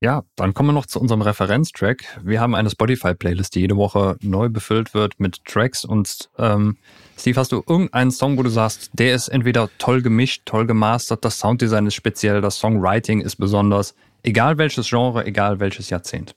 [0.00, 2.20] Ja, dann kommen wir noch zu unserem Referenztrack.
[2.22, 5.86] Wir haben eine Spotify-Playlist, die jede Woche neu befüllt wird mit Tracks.
[5.86, 6.76] Und ähm,
[7.16, 11.24] Steve, hast du irgendeinen Song, wo du sagst, der ist entweder toll gemischt, toll gemastert,
[11.24, 16.36] das Sounddesign ist speziell, das Songwriting ist besonders, egal welches Genre, egal welches Jahrzehnt?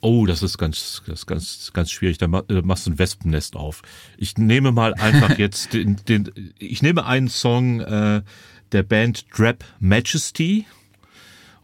[0.00, 2.18] Oh, das ist ganz, das ist ganz, ganz schwierig.
[2.18, 3.82] Da machst du ein Wespennest auf.
[4.18, 8.22] Ich nehme mal einfach jetzt den, den ich nehme einen Song äh,
[8.72, 10.66] der Band Drap Majesty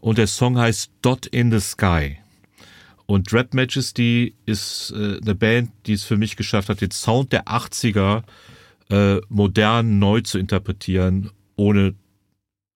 [0.01, 2.17] und der Song heißt Dot in the Sky.
[3.05, 7.31] Und Dread Majesty ist äh, eine Band, die es für mich geschafft hat, den Sound
[7.31, 8.23] der 80er
[8.89, 11.95] äh, modern neu zu interpretieren, ohne,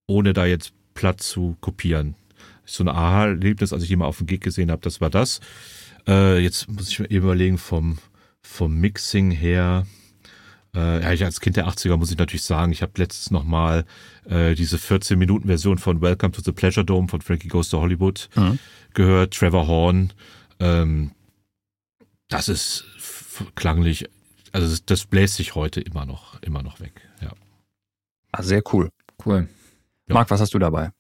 [0.07, 2.15] ohne da jetzt platt zu kopieren.
[2.65, 5.39] So ein Aha-Erlebnis, als ich die mal auf dem Gig gesehen habe, das war das.
[6.07, 7.97] Äh, jetzt muss ich mir eben überlegen, vom,
[8.41, 9.85] vom Mixing her,
[10.76, 13.85] äh, ja, ich als Kind der 80er muss ich natürlich sagen, ich habe letztens nochmal
[14.26, 18.60] äh, diese 14-Minuten-Version von Welcome to the Pleasure Dome von Frankie Goes to Hollywood mhm.
[18.93, 20.14] gehört, Trevor Horn.
[20.60, 21.11] Ähm,
[22.27, 22.85] das ist
[23.56, 24.10] klanglich,
[24.52, 27.02] also das, das, bläst sich heute immer noch, immer noch weg.
[27.22, 27.31] Ja.
[28.31, 28.89] Ah, sehr cool.
[29.23, 29.47] Cool.
[30.07, 30.14] Ja.
[30.14, 30.91] Marc, was hast du dabei?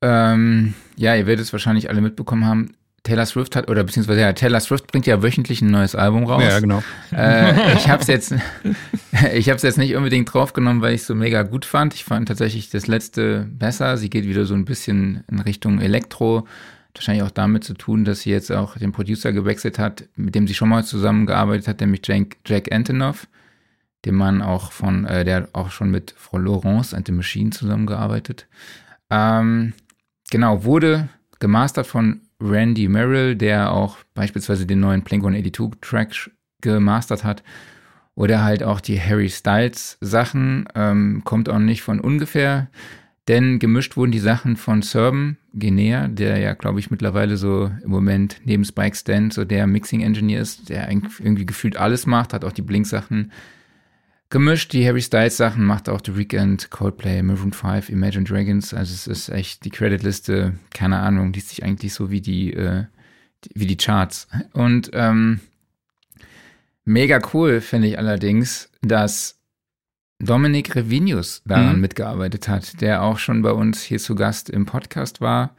[0.00, 2.76] Ähm, ja, ihr werdet es wahrscheinlich alle mitbekommen haben.
[3.04, 6.42] Taylor Swift hat, oder beziehungsweise ja, Taylor Swift bringt ja wöchentlich ein neues Album raus.
[6.42, 6.82] Ja, genau.
[7.12, 8.34] Äh, ich habe es jetzt,
[9.34, 11.94] ich es jetzt nicht unbedingt draufgenommen, weil ich es so mega gut fand.
[11.94, 13.98] Ich fand tatsächlich das letzte besser.
[13.98, 16.48] Sie geht wieder so ein bisschen in Richtung Elektro.
[16.94, 20.46] Wahrscheinlich auch damit zu tun, dass sie jetzt auch den Producer gewechselt hat, mit dem
[20.46, 23.26] sie schon mal zusammengearbeitet hat, nämlich Jack, Jack Antonoff,
[24.06, 28.46] dem Mann auch von, äh, der auch schon mit Frau Laurence and the Machine zusammengearbeitet.
[29.10, 29.74] Ähm,
[30.30, 31.08] genau, wurde
[31.40, 36.30] gemastert von Randy Merrill, der auch beispielsweise den neuen Blink-182-Track
[36.60, 37.42] gemastert hat.
[38.14, 42.68] Oder halt auch die Harry Styles Sachen, ähm, kommt auch nicht von ungefähr.
[43.26, 47.90] Denn gemischt wurden die Sachen von Serban Genea, der ja, glaube ich, mittlerweile so im
[47.90, 52.52] Moment neben Spike Stan so der Mixing-Engineer ist, der irgendwie gefühlt alles macht, hat auch
[52.52, 53.32] die Blink-Sachen
[54.34, 54.72] gemischt.
[54.72, 58.74] Die Harry Styles Sachen macht auch The Weeknd, Coldplay, Maroon 5, Imagine Dragons.
[58.74, 62.84] Also es ist echt die Creditliste, keine Ahnung, liest sich eigentlich so wie die, äh,
[63.54, 64.26] wie die Charts.
[64.52, 65.38] Und ähm,
[66.84, 69.38] mega cool finde ich allerdings, dass
[70.18, 71.82] Dominik Revinius daran mhm.
[71.82, 75.54] mitgearbeitet hat, der auch schon bei uns hier zu Gast im Podcast war.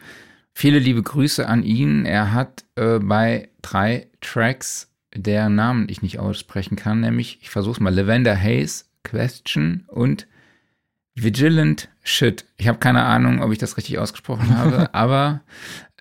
[0.53, 2.05] Viele liebe Grüße an ihn.
[2.05, 7.75] Er hat äh, bei drei Tracks deren Namen ich nicht aussprechen kann, nämlich, ich versuche
[7.75, 10.27] es mal, Lavender Haze, Question und
[11.15, 12.45] Vigilant Shit.
[12.57, 15.41] Ich habe keine Ahnung, ob ich das richtig ausgesprochen habe, aber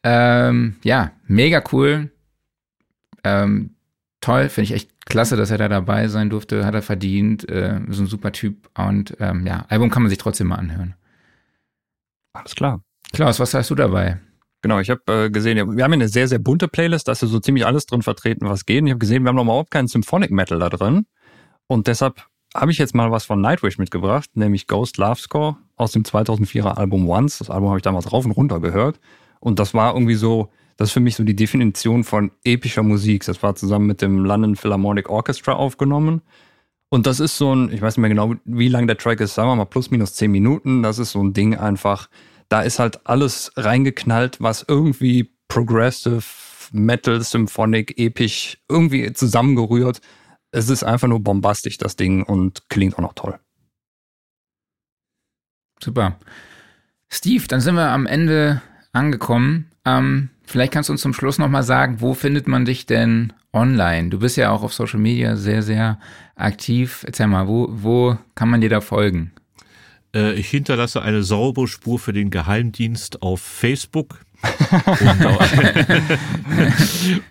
[0.02, 2.10] ähm, ja, mega cool.
[3.22, 3.70] Ähm,
[4.20, 7.80] toll, finde ich echt klasse, dass er da dabei sein durfte, hat er verdient, äh,
[7.88, 10.94] ist ein super Typ und ähm, ja, Album kann man sich trotzdem mal anhören.
[12.32, 12.82] Alles klar.
[13.12, 14.18] Klaus, was hast du dabei?
[14.64, 17.38] Genau, ich habe äh, gesehen, wir haben eine sehr, sehr bunte Playlist, da ist so
[17.38, 18.80] ziemlich alles drin vertreten, was geht.
[18.80, 21.04] Und ich habe gesehen, wir haben noch überhaupt keinen Symphonic Metal da drin.
[21.66, 25.92] Und deshalb habe ich jetzt mal was von Nightwish mitgebracht, nämlich Ghost Love Score aus
[25.92, 27.40] dem 2004er Album Once.
[27.40, 29.00] Das Album habe ich damals rauf und runter gehört.
[29.38, 33.26] Und das war irgendwie so, das ist für mich so die Definition von epischer Musik.
[33.26, 36.22] Das war zusammen mit dem London Philharmonic Orchestra aufgenommen.
[36.88, 39.34] Und das ist so ein, ich weiß nicht mehr genau, wie lang der Track ist,
[39.34, 40.82] sagen wir mal plus minus zehn Minuten.
[40.82, 42.08] Das ist so ein Ding einfach,
[42.48, 46.24] da ist halt alles reingeknallt, was irgendwie Progressive,
[46.72, 50.00] Metal, Symphonic, episch irgendwie zusammengerührt.
[50.50, 53.38] Es ist einfach nur bombastisch, das Ding, und klingt auch noch toll.
[55.82, 56.18] Super.
[57.08, 58.62] Steve, dann sind wir am Ende
[58.92, 59.70] angekommen.
[59.84, 64.08] Ähm, vielleicht kannst du uns zum Schluss nochmal sagen, wo findet man dich denn online?
[64.10, 65.98] Du bist ja auch auf Social Media sehr, sehr
[66.36, 67.04] aktiv.
[67.06, 69.32] Erzähl mal, wo, wo kann man dir da folgen?
[70.14, 74.20] Äh, ich hinterlasse eine saubere Spur für den Geheimdienst auf Facebook.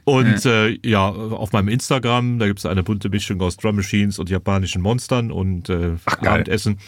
[0.06, 3.76] und, und äh, ja, auf meinem Instagram, da gibt es eine bunte Mischung aus Drum
[3.76, 6.80] Machines und japanischen Monstern und äh, Ach, Abendessen.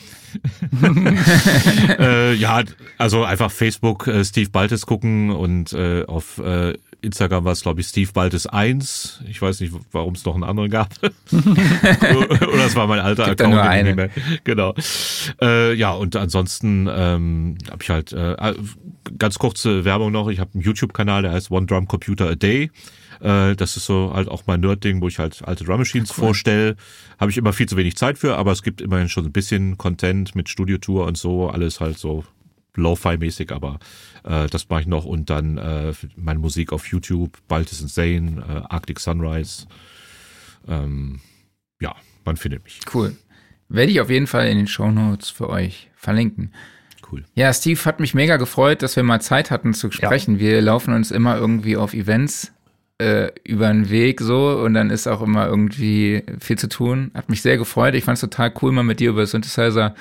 [2.00, 2.64] äh, ja,
[2.98, 6.74] also einfach Facebook äh, Steve Baltes gucken und äh, auf äh,
[7.06, 9.22] Instagram war es, glaube ich, Steve Baltes 1.
[9.30, 10.90] Ich weiß nicht, warum es noch einen anderen gab.
[11.32, 13.56] Oder es war mein alter Gibt Account.
[13.56, 14.10] Nur eine.
[14.44, 14.74] Genau.
[15.42, 18.54] Äh, ja, und ansonsten ähm, habe ich halt äh,
[19.18, 20.30] ganz kurze Werbung noch.
[20.30, 22.72] Ich habe einen YouTube-Kanal, der heißt One Drum Computer a Day.
[23.22, 26.26] Äh, das ist so halt auch mein Nerd-Ding, wo ich halt alte Drum Machines cool.
[26.26, 26.76] vorstelle.
[27.20, 29.78] Habe ich immer viel zu wenig Zeit für, aber es gibt immerhin schon ein bisschen
[29.78, 32.24] Content mit Studiotour und so, alles halt so
[32.76, 33.80] Lo-Fi-mäßig, aber
[34.24, 38.74] äh, das mache ich noch und dann äh, meine Musik auf YouTube, Baltis Insane, äh,
[38.74, 39.66] Arctic Sunrise.
[40.68, 41.22] Ähm,
[41.80, 42.80] ja, man findet mich.
[42.94, 43.16] Cool.
[43.70, 46.52] Werde ich auf jeden Fall in den Show Notes für euch verlinken.
[47.12, 47.24] Cool.
[47.36, 50.36] Ja, Steve hat mich mega gefreut, dass wir mal Zeit hatten zu sprechen.
[50.36, 50.40] Ja.
[50.40, 52.52] Wir laufen uns immer irgendwie auf Events
[52.98, 57.12] äh, über den Weg so und dann ist auch immer irgendwie viel zu tun.
[57.14, 57.96] Hat mich sehr gefreut.
[57.96, 59.96] Ich fand es total cool, mal mit dir über Synthesizer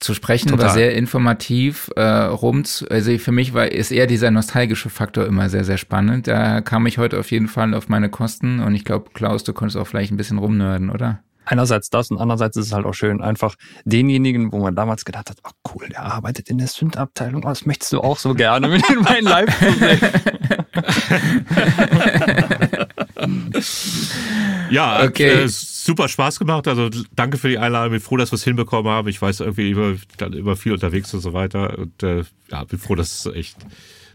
[0.00, 0.66] zu sprechen, Total.
[0.66, 1.90] war sehr informativ.
[1.94, 6.26] Äh, rum, also für mich war ist eher dieser nostalgische Faktor immer sehr, sehr spannend.
[6.26, 9.52] Da kam ich heute auf jeden Fall auf meine Kosten und ich glaube, Klaus, du
[9.52, 11.22] konntest auch vielleicht ein bisschen rumnörden, oder?
[11.50, 15.30] Einerseits das und andererseits ist es halt auch schön, einfach denjenigen, wo man damals gedacht
[15.30, 18.88] hat, ach cool, der arbeitet in der Synth-Abteilung, das möchtest du auch so gerne mit
[18.88, 19.66] in meinen Live zu
[24.70, 25.42] ja, okay.
[25.42, 26.68] Äh, super Spaß gemacht.
[26.68, 27.90] Also danke für die Einladung.
[27.90, 29.08] Bin froh, dass wir es hinbekommen haben.
[29.08, 29.96] Ich weiß irgendwie immer,
[30.32, 31.76] immer viel unterwegs und so weiter.
[31.78, 33.56] Und äh, ja, bin froh, dass es echt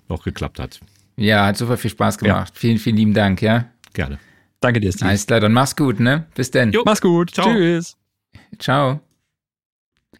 [0.07, 0.79] noch geklappt hat.
[1.17, 2.53] Ja, hat super viel Spaß gemacht.
[2.53, 2.59] Ja.
[2.59, 3.65] Vielen, vielen lieben Dank, ja.
[3.93, 4.19] Gerne.
[4.65, 5.09] Danke dir, Steve.
[5.09, 6.25] Alles klar, dann mach's gut, ne?
[6.33, 6.71] Bis denn.
[6.71, 7.29] Jo, mach's gut.
[7.29, 7.53] Ciao.
[7.53, 7.97] Tschüss.
[8.57, 8.99] Ciao.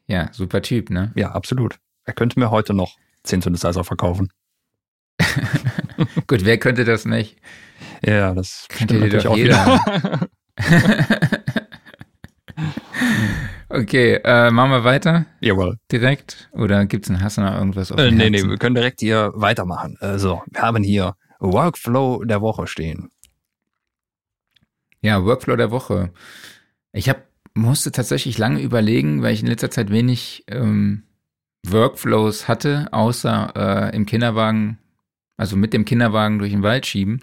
[0.05, 1.11] Ja, super Typ, ne?
[1.15, 1.77] Ja, absolut.
[2.03, 4.31] Er könnte mir heute noch 10 Synthesizer verkaufen.
[6.27, 7.37] gut, wer könnte das nicht?
[8.05, 9.81] Ja, das könnte dir doch jeder.
[13.69, 15.25] okay, äh, machen wir weiter?
[15.39, 15.79] Jawohl.
[15.91, 16.51] Direkt?
[16.51, 19.97] Oder gibt es einen Hassener irgendwas auf äh, Nee, nee, wir können direkt hier weitermachen.
[20.01, 23.09] Also, wir haben hier Workflow der Woche stehen.
[25.05, 26.09] Ja, Workflow der Woche.
[26.91, 31.03] Ich hab, musste tatsächlich lange überlegen, weil ich in letzter Zeit wenig ähm,
[31.63, 34.79] Workflows hatte, außer äh, im Kinderwagen,
[35.37, 37.21] also mit dem Kinderwagen durch den Wald schieben.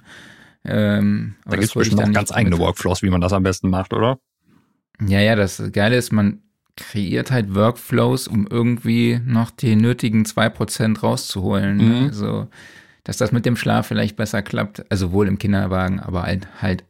[0.64, 3.92] Ähm, da gibt es bestimmt auch ganz eigene Workflows, wie man das am besten macht,
[3.92, 4.20] oder?
[5.04, 6.40] Ja, ja, das Geile ist, man
[6.76, 11.78] kreiert halt Workflows, um irgendwie noch die nötigen 2% rauszuholen.
[11.78, 11.82] Ne?
[11.82, 12.06] Mhm.
[12.06, 12.46] Also,
[13.02, 16.84] dass das mit dem Schlaf vielleicht besser klappt, also wohl im Kinderwagen, aber halt, halt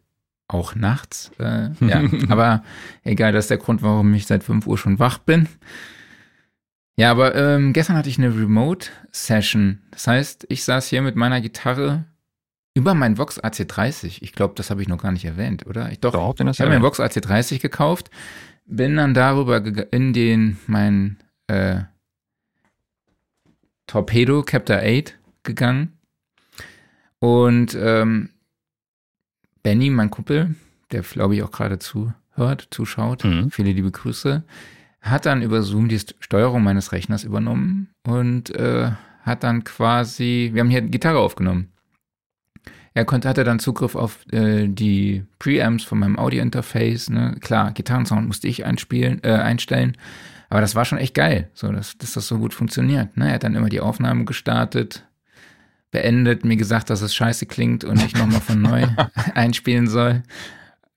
[0.52, 1.30] auch nachts.
[1.38, 2.62] Äh, ja, aber
[3.04, 5.48] egal, das ist der Grund, warum ich seit 5 Uhr schon wach bin.
[6.96, 9.80] Ja, aber ähm, gestern hatte ich eine Remote-Session.
[9.90, 12.04] Das heißt, ich saß hier mit meiner Gitarre
[12.74, 14.18] über meinen Vox AC30.
[14.20, 15.90] Ich glaube, das habe ich noch gar nicht erwähnt, oder?
[15.90, 18.10] Ich doch, doch ich habe mir einen Vox AC30 gekauft,
[18.66, 19.62] bin dann darüber
[19.92, 21.18] in den mein
[21.48, 21.80] äh,
[23.86, 25.98] Torpedo Captor 8 gegangen
[27.18, 28.30] und ähm,
[29.62, 30.54] Benny, mein Kumpel,
[30.90, 33.50] der glaube ich auch gerade zuhört, zuschaut, mhm.
[33.50, 34.42] viele liebe Grüße,
[35.00, 38.90] hat dann über Zoom die Steuerung meines Rechners übernommen und äh,
[39.22, 41.68] hat dann quasi, wir haben hier Gitarre aufgenommen.
[42.94, 47.08] Er konnte, hatte dann Zugriff auf äh, die Preamps von meinem Audio-Interface.
[47.08, 47.36] Ne?
[47.40, 49.96] Klar, Gitarrensound musste ich einspielen, äh, einstellen.
[50.50, 53.16] Aber das war schon echt geil, so dass, dass das so gut funktioniert.
[53.16, 53.28] Ne?
[53.28, 55.06] Er hat dann immer die Aufnahme gestartet,
[55.92, 58.86] beendet, mir gesagt, dass es scheiße klingt und ich nochmal von neu
[59.34, 60.22] einspielen soll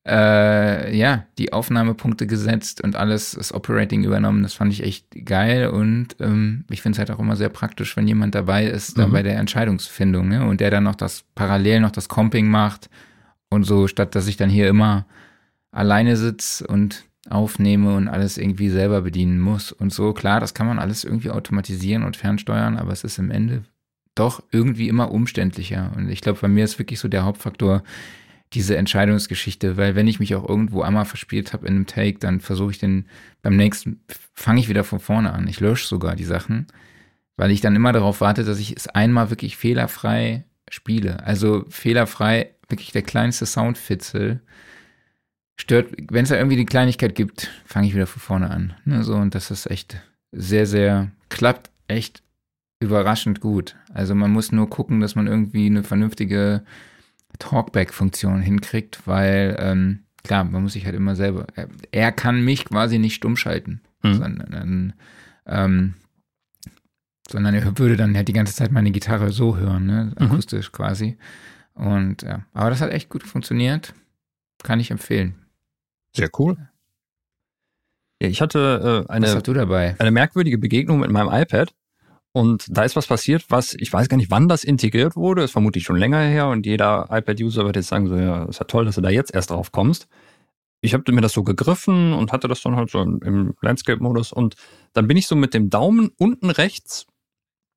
[0.06, 4.44] äh, ja, die Aufnahmepunkte gesetzt und alles, das Operating übernommen.
[4.44, 7.98] Das fand ich echt geil und ähm, ich finde es halt auch immer sehr praktisch,
[7.98, 9.12] wenn jemand dabei ist, mhm.
[9.12, 10.46] bei der Entscheidungsfindung ne?
[10.46, 12.90] und der dann noch das parallel noch das Comping macht
[13.50, 15.08] und so, statt dass ich dann hier immer
[15.72, 20.14] alleine sitze und aufnehme und alles irgendwie selber bedienen muss und so.
[20.14, 23.64] Klar, das kann man alles irgendwie automatisieren und fernsteuern, aber es ist im Ende
[24.16, 25.92] doch irgendwie immer umständlicher.
[25.96, 27.84] Und ich glaube, bei mir ist wirklich so der Hauptfaktor,
[28.54, 32.40] diese Entscheidungsgeschichte, weil wenn ich mich auch irgendwo einmal verspielt habe in einem Take, dann
[32.40, 33.06] versuche ich den
[33.42, 34.00] beim nächsten,
[34.34, 35.48] fange ich wieder von vorne an.
[35.48, 36.68] Ich lösche sogar die Sachen,
[37.36, 41.24] weil ich dann immer darauf warte, dass ich es einmal wirklich fehlerfrei spiele.
[41.26, 44.42] Also fehlerfrei, wirklich der kleinste Soundfitzel
[45.58, 48.74] stört, wenn es da irgendwie die Kleinigkeit gibt, fange ich wieder von vorne an.
[48.86, 49.98] Ne, so, und das ist echt
[50.32, 52.24] sehr, sehr, klappt echt
[52.80, 53.76] überraschend gut.
[53.94, 56.64] Also man muss nur gucken, dass man irgendwie eine vernünftige
[57.40, 62.66] Talkback-Funktion hinkriegt, weil ähm, klar, man muss sich halt immer selber, er, er kann mich
[62.66, 64.14] quasi nicht stumm schalten, mhm.
[64.16, 64.94] sondern,
[65.46, 65.94] ähm,
[67.30, 70.14] sondern er würde dann halt die ganze Zeit meine Gitarre so hören, ne?
[70.18, 70.26] Mhm.
[70.26, 70.76] akustisch mhm.
[70.76, 71.18] quasi.
[71.74, 73.94] Und ja, aber das hat echt gut funktioniert,
[74.64, 75.36] kann ich empfehlen.
[76.16, 76.58] Sehr cool.
[78.22, 79.96] Ja, ich hatte äh, eine, dabei?
[80.00, 81.74] eine merkwürdige Begegnung mit meinem iPad.
[82.36, 85.54] Und da ist was passiert, was, ich weiß gar nicht, wann das integriert wurde, ist
[85.54, 88.84] vermutlich schon länger her und jeder iPad-User wird jetzt sagen, so, ja, ist ja toll,
[88.84, 90.10] dass du da jetzt erst drauf kommst.
[90.82, 94.56] Ich habe mir das so gegriffen und hatte das dann halt so im Landscape-Modus und
[94.92, 97.08] dann bin ich so mit dem Daumen unten rechts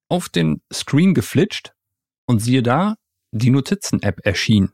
[0.09, 1.72] auf den Screen geflitscht
[2.26, 2.97] und siehe da,
[3.30, 4.72] die Notizen-App erschien.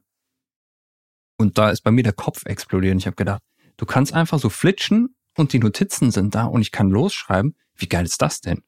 [1.37, 2.93] Und da ist bei mir der Kopf explodiert.
[2.93, 3.43] Und ich habe gedacht,
[3.77, 7.55] du kannst einfach so flitschen und die Notizen sind da und ich kann losschreiben.
[7.75, 8.63] Wie geil ist das denn?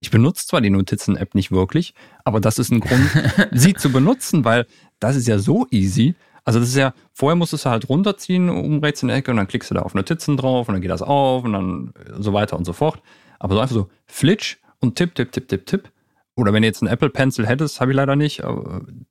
[0.00, 1.94] Ich benutze zwar die Notizen-App nicht wirklich,
[2.24, 3.10] aber das ist ein Grund,
[3.52, 4.66] sie zu benutzen, weil
[5.00, 6.14] das ist ja so easy.
[6.44, 9.36] Also das ist ja, vorher musstest du halt runterziehen um rechts in der Ecke und
[9.36, 12.32] dann klickst du da auf Notizen drauf und dann geht das auf und dann so
[12.32, 13.02] weiter und so fort.
[13.38, 15.90] Aber so einfach so Flitsch und Tipp, Tipp, Tipp, Tipp, Tipp.
[16.36, 18.42] Oder wenn du jetzt einen Apple Pencil hättest, habe ich leider nicht,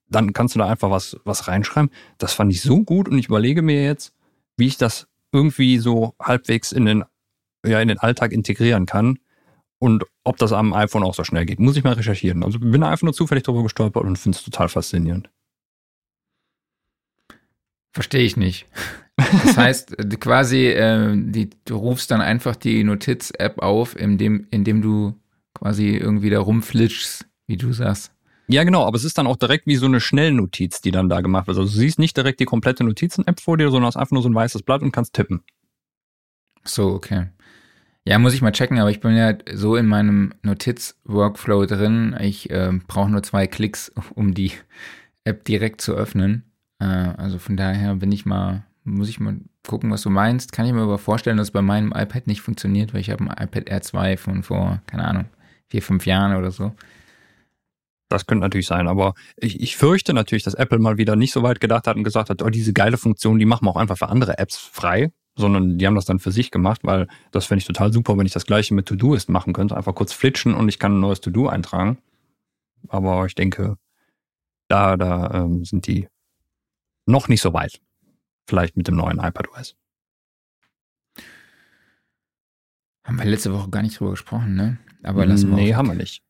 [0.10, 1.92] dann kannst du da einfach was, was reinschreiben.
[2.18, 4.14] Das fand ich so gut und ich überlege mir jetzt,
[4.56, 7.04] wie ich das irgendwie so halbwegs in den,
[7.66, 9.20] ja, in den Alltag integrieren kann
[9.80, 11.60] und ob das am iPhone auch so schnell geht.
[11.60, 12.44] Muss ich mal recherchieren.
[12.44, 15.30] Also bin da einfach nur zufällig drüber gestolpert und finde es total faszinierend.
[17.94, 18.68] Verstehe ich nicht.
[19.16, 25.20] Das heißt, quasi, äh, die, du rufst dann einfach die Notiz-App auf, indem, indem du
[25.54, 28.12] quasi irgendwie da rumflitschst, wie du sagst.
[28.50, 31.22] Ja, genau, aber es ist dann auch direkt wie so eine Schnellnotiz, die dann da
[31.22, 31.58] gemacht wird.
[31.58, 34.30] Also du siehst nicht direkt die komplette Notizen-App vor dir, sondern hast einfach nur so
[34.30, 35.44] ein weißes Blatt und kannst tippen.
[36.64, 37.30] So, okay.
[38.08, 42.16] Ja, muss ich mal checken, aber ich bin ja so in meinem Notiz-Workflow drin.
[42.22, 44.54] Ich äh, brauche nur zwei Klicks, um die
[45.26, 46.46] App direkt zu öffnen.
[46.80, 50.54] Äh, also von daher bin ich mal, muss ich mal gucken, was du meinst.
[50.54, 53.26] Kann ich mir aber vorstellen, dass es bei meinem iPad nicht funktioniert, weil ich habe
[53.26, 55.26] ein iPad Air 2 von vor, keine Ahnung,
[55.68, 56.72] vier, fünf Jahren oder so.
[58.08, 61.44] Das könnte natürlich sein, aber ich, ich fürchte natürlich, dass Apple mal wieder nicht so
[61.44, 63.98] weit gedacht hat und gesagt hat, oh, diese geile Funktion, die machen wir auch einfach
[63.98, 67.60] für andere Apps frei, sondern die haben das dann für sich gemacht, weil das fände
[67.60, 69.78] ich total super, wenn ich das gleiche mit To-Doist machen könnte.
[69.78, 72.00] Einfach kurz flitschen und ich kann ein neues To-Do eintragen.
[72.90, 73.78] Aber ich denke,
[74.68, 76.10] da, da ähm, sind die
[77.06, 77.80] noch nicht so weit.
[78.48, 79.76] Vielleicht mit dem neuen iPadOS.
[83.04, 84.78] Haben wir letzte Woche gar nicht drüber gesprochen, ne?
[85.04, 86.22] Aber lassen wir Nee, haben wir nicht.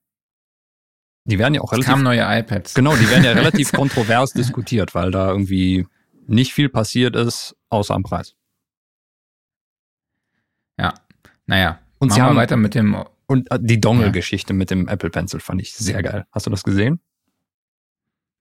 [1.26, 1.88] Die werden ja auch relativ.
[1.88, 2.74] Es kamen neue iPads.
[2.74, 5.88] Genau, die werden ja relativ kontrovers diskutiert, weil da irgendwie
[6.28, 8.36] nicht viel passiert ist, außer am Preis.
[10.80, 10.94] Ja,
[11.48, 11.80] naja.
[12.00, 12.96] Und sie haben weiter mit dem.
[13.26, 14.58] Und äh, die Dongle-Geschichte ja.
[14.58, 16.26] mit dem Apple Pencil fand ich sehr geil.
[16.32, 17.02] Hast du das gesehen?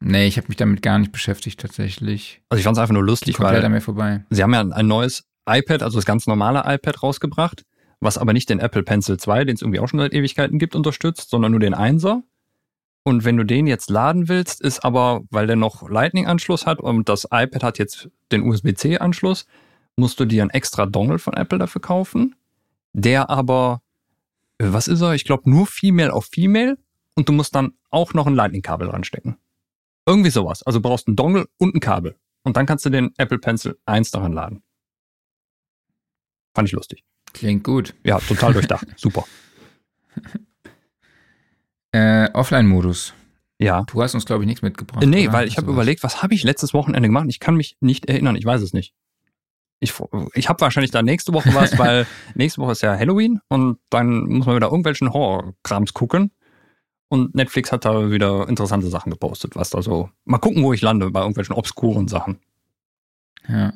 [0.00, 2.42] Nee, ich habe mich damit gar nicht beschäftigt tatsächlich.
[2.50, 4.24] Also ich fand es einfach nur lustig, weil an mir vorbei.
[4.30, 7.64] sie haben ja ein neues iPad, also das ganz normale iPad rausgebracht,
[8.00, 10.76] was aber nicht den Apple Pencil 2, den es irgendwie auch schon seit Ewigkeiten gibt,
[10.76, 12.22] unterstützt, sondern nur den 1er.
[13.04, 17.08] Und wenn du den jetzt laden willst, ist aber, weil der noch Lightning-Anschluss hat und
[17.08, 19.46] das iPad hat jetzt den USB-C-Anschluss,
[19.94, 22.34] musst du dir einen extra Dongle von Apple dafür kaufen,
[22.96, 23.82] der aber,
[24.58, 25.14] äh, was ist er?
[25.14, 26.78] Ich glaube nur Female auf Female
[27.14, 29.36] und du musst dann auch noch ein Lightning-Kabel ranstecken.
[30.06, 30.62] Irgendwie sowas.
[30.62, 32.16] Also brauchst einen Dongle und ein Kabel.
[32.42, 34.62] Und dann kannst du den Apple Pencil 1 daran laden.
[36.54, 37.04] Fand ich lustig.
[37.34, 37.94] Klingt gut.
[38.02, 38.86] Ja, total durchdacht.
[38.96, 39.24] Super.
[41.92, 43.12] Äh, Offline-Modus.
[43.58, 43.82] Ja.
[43.82, 45.04] Du hast uns, glaube ich, nichts mitgebracht.
[45.04, 45.32] Nee, oder?
[45.36, 47.26] weil ich habe überlegt, was habe ich letztes Wochenende gemacht?
[47.28, 48.94] Ich kann mich nicht erinnern, ich weiß es nicht.
[49.78, 49.92] Ich,
[50.34, 54.24] ich habe wahrscheinlich da nächste Woche was, weil nächste Woche ist ja Halloween und dann
[54.26, 56.30] muss man wieder irgendwelchen Horrorkrams gucken.
[57.08, 60.10] Und Netflix hat da wieder interessante Sachen gepostet, was da so.
[60.24, 62.40] Mal gucken, wo ich lande bei irgendwelchen obskuren Sachen.
[63.48, 63.74] Ja.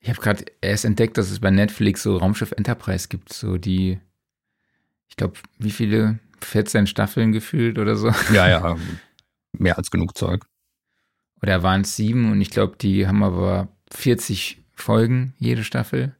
[0.00, 4.00] Ich habe gerade erst entdeckt, dass es bei Netflix so Raumschiff Enterprise gibt, so die,
[5.08, 8.10] ich glaube, wie viele 14 Staffeln gefühlt oder so.
[8.32, 8.76] Ja, ja,
[9.52, 10.46] mehr als genug Zeug.
[11.42, 16.14] Oder waren es sieben und ich glaube, die haben aber 40 Folgen, jede Staffel.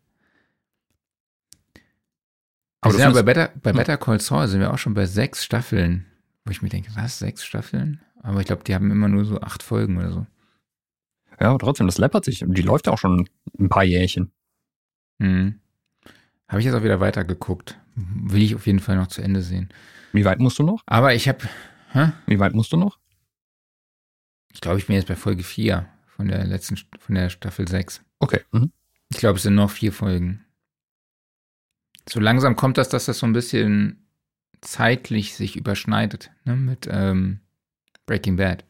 [2.80, 6.06] Aber ja, bei, Better, bei Better Call Saul sind wir auch schon bei sechs Staffeln.
[6.44, 8.00] Wo ich mir denke, was, sechs Staffeln?
[8.22, 10.26] Aber ich glaube, die haben immer nur so acht Folgen oder so.
[11.38, 12.44] Ja, aber trotzdem, das läppert sich.
[12.46, 13.28] Die läuft ja auch schon
[13.58, 14.30] ein paar Jährchen.
[15.18, 15.60] Mhm.
[16.48, 17.78] Habe ich jetzt auch wieder weitergeguckt.
[17.94, 19.70] Will ich auf jeden Fall noch zu Ende sehen.
[20.12, 20.82] Wie weit musst du noch?
[20.86, 21.48] Aber ich habe.
[22.26, 22.98] Wie weit musst du noch?
[24.52, 25.88] Ich glaube, ich bin jetzt bei Folge 4
[26.20, 28.02] von der letzten, von der Staffel 6.
[28.18, 28.40] Okay.
[28.52, 28.72] Mhm.
[29.08, 30.44] Ich glaube, es sind noch vier Folgen.
[32.06, 34.06] So langsam kommt das, dass das so ein bisschen
[34.60, 37.40] zeitlich sich überschneidet ne, mit ähm,
[38.04, 38.66] Breaking Bad.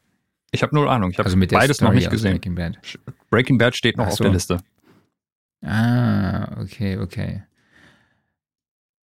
[0.53, 1.11] Ich habe null Ahnung.
[1.11, 2.35] Ich habe also beides Story noch nicht gesehen.
[2.35, 2.79] Breaking Bad.
[3.31, 4.13] Breaking Bad steht noch so.
[4.13, 4.59] auf der Liste.
[5.63, 7.43] Ah, okay, okay.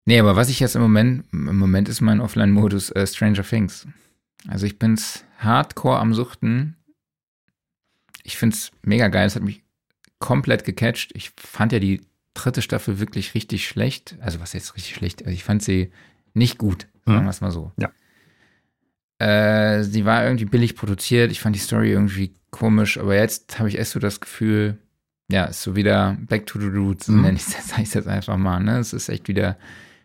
[0.04, 3.88] Nee, aber was ich jetzt im Moment, im Moment ist mein Offline-Modus äh, Stranger Things.
[4.46, 6.77] Also ich bin's hardcore am Suchten.
[8.28, 9.26] Ich find's mega geil.
[9.26, 9.62] Es hat mich
[10.18, 11.12] komplett gecatcht.
[11.14, 12.02] Ich fand ja die
[12.34, 14.16] dritte Staffel wirklich richtig schlecht.
[14.20, 15.22] Also was jetzt richtig schlecht?
[15.22, 15.90] Also ich fand sie
[16.34, 17.24] nicht gut, sagen mhm.
[17.24, 17.72] wir es mal so.
[17.78, 17.90] Ja.
[19.18, 21.32] Äh, sie war irgendwie billig produziert.
[21.32, 22.98] Ich fand die Story irgendwie komisch.
[22.98, 24.76] Aber jetzt habe ich erst so das Gefühl,
[25.30, 27.22] ja, ist so wieder Back to the Roots, mhm.
[27.22, 28.60] nenne ich es jetzt einfach mal.
[28.60, 28.78] Ne?
[28.78, 29.56] Es ist echt wieder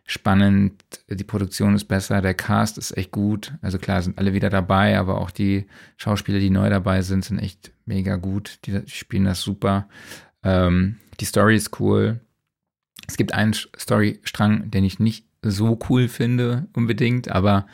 [0.06, 3.54] spannend, die Produktion ist besser, der Cast ist echt gut.
[3.62, 5.66] Also klar, sind alle wieder dabei, aber auch die
[5.98, 8.60] Schauspieler, die neu dabei sind, sind echt mega gut.
[8.66, 9.88] Die spielen das super.
[10.44, 12.20] Ähm, die Story ist cool.
[13.08, 17.66] Es gibt einen Storystrang, den ich nicht so cool finde, unbedingt, aber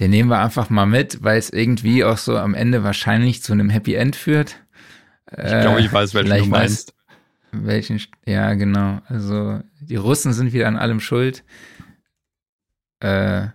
[0.00, 3.52] den nehmen wir einfach mal mit, weil es irgendwie auch so am Ende wahrscheinlich zu
[3.52, 4.56] einem Happy End führt.
[5.30, 6.93] Ich glaube, ich weiß, welchen du meinst.
[7.62, 9.00] Welchen, ja, genau.
[9.06, 11.44] Also die Russen sind wieder an allem schuld.
[13.00, 13.48] Äh,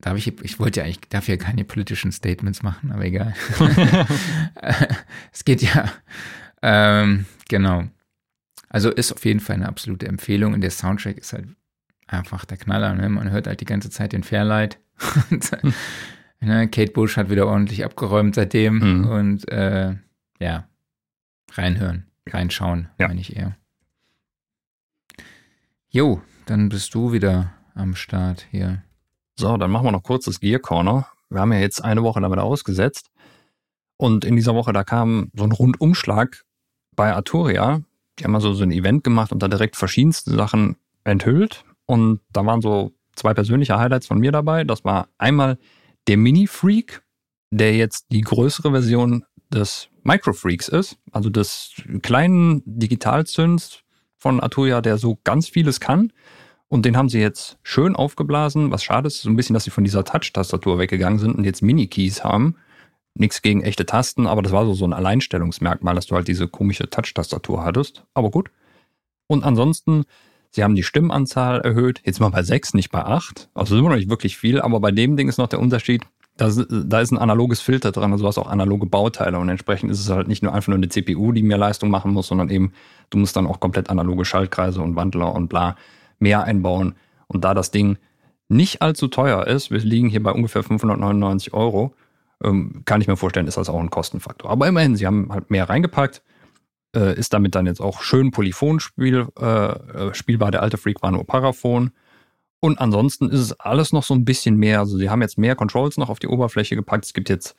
[0.00, 3.34] darf ich, ich wollte ja eigentlich, darf ja keine politischen Statements machen, aber egal.
[5.32, 5.92] es geht ja,
[6.62, 7.84] ähm, genau.
[8.68, 11.48] Also ist auf jeden Fall eine absolute Empfehlung und der Soundtrack ist halt
[12.06, 12.94] einfach der Knaller.
[12.94, 13.08] Ne?
[13.08, 14.78] Man hört halt die ganze Zeit den Fairlight.
[16.40, 16.68] ne?
[16.68, 19.06] Kate Bush hat wieder ordentlich abgeräumt seitdem mhm.
[19.06, 19.94] und äh,
[20.40, 20.68] ja,
[21.52, 23.08] reinhören, reinschauen, ja.
[23.08, 23.56] meine ich eher.
[25.88, 28.82] Jo, dann bist du wieder am Start hier.
[29.38, 31.08] So, dann machen wir noch kurz das Gear Corner.
[31.30, 33.10] Wir haben ja jetzt eine Woche damit ausgesetzt.
[33.96, 36.44] Und in dieser Woche, da kam so ein Rundumschlag
[36.94, 37.82] bei Arturia.
[38.18, 41.64] Die haben also so ein Event gemacht und da direkt verschiedenste Sachen enthüllt.
[41.86, 44.64] Und da waren so zwei persönliche Highlights von mir dabei.
[44.64, 45.58] Das war einmal
[46.08, 47.02] der Mini Freak,
[47.50, 53.80] der jetzt die größere Version des Micro Freaks ist, also des kleinen Digitalzünds
[54.16, 56.12] von Arturia, der so ganz vieles kann.
[56.68, 58.70] Und den haben sie jetzt schön aufgeblasen.
[58.70, 61.60] Was schade ist, so ein bisschen, dass sie von dieser Touch-Tastatur weggegangen sind und jetzt
[61.60, 62.56] Mini-Keys haben.
[63.14, 66.46] Nichts gegen echte Tasten, aber das war so, so ein Alleinstellungsmerkmal, dass du halt diese
[66.46, 68.04] komische Touch-Tastatur hattest.
[68.14, 68.50] Aber gut.
[69.26, 70.04] Und ansonsten,
[70.50, 72.00] sie haben die Stimmenanzahl erhöht.
[72.04, 73.48] Jetzt mal bei sechs, nicht bei acht.
[73.54, 76.02] Also sind wir noch nicht wirklich viel, aber bei dem Ding ist noch der Unterschied.
[76.36, 79.90] Da, da ist ein analoges Filter dran, also du hast auch analoge Bauteile und entsprechend
[79.90, 82.50] ist es halt nicht nur einfach nur eine CPU, die mehr Leistung machen muss, sondern
[82.50, 82.72] eben
[83.08, 85.76] du musst dann auch komplett analoge Schaltkreise und Wandler und bla
[86.18, 86.94] mehr einbauen.
[87.26, 87.98] Und da das Ding
[88.48, 91.94] nicht allzu teuer ist, wir liegen hier bei ungefähr 599 Euro,
[92.42, 94.50] ähm, kann ich mir vorstellen, ist das auch ein Kostenfaktor.
[94.50, 96.22] Aber immerhin, sie haben halt mehr reingepackt,
[96.94, 100.50] äh, ist damit dann jetzt auch schön polyphon spiel, äh, äh, spielbar.
[100.50, 101.92] Der alte Freak war nur Paraphon.
[102.66, 104.80] Und ansonsten ist es alles noch so ein bisschen mehr.
[104.80, 107.04] Also sie haben jetzt mehr Controls noch auf die Oberfläche gepackt.
[107.04, 107.54] Es gibt jetzt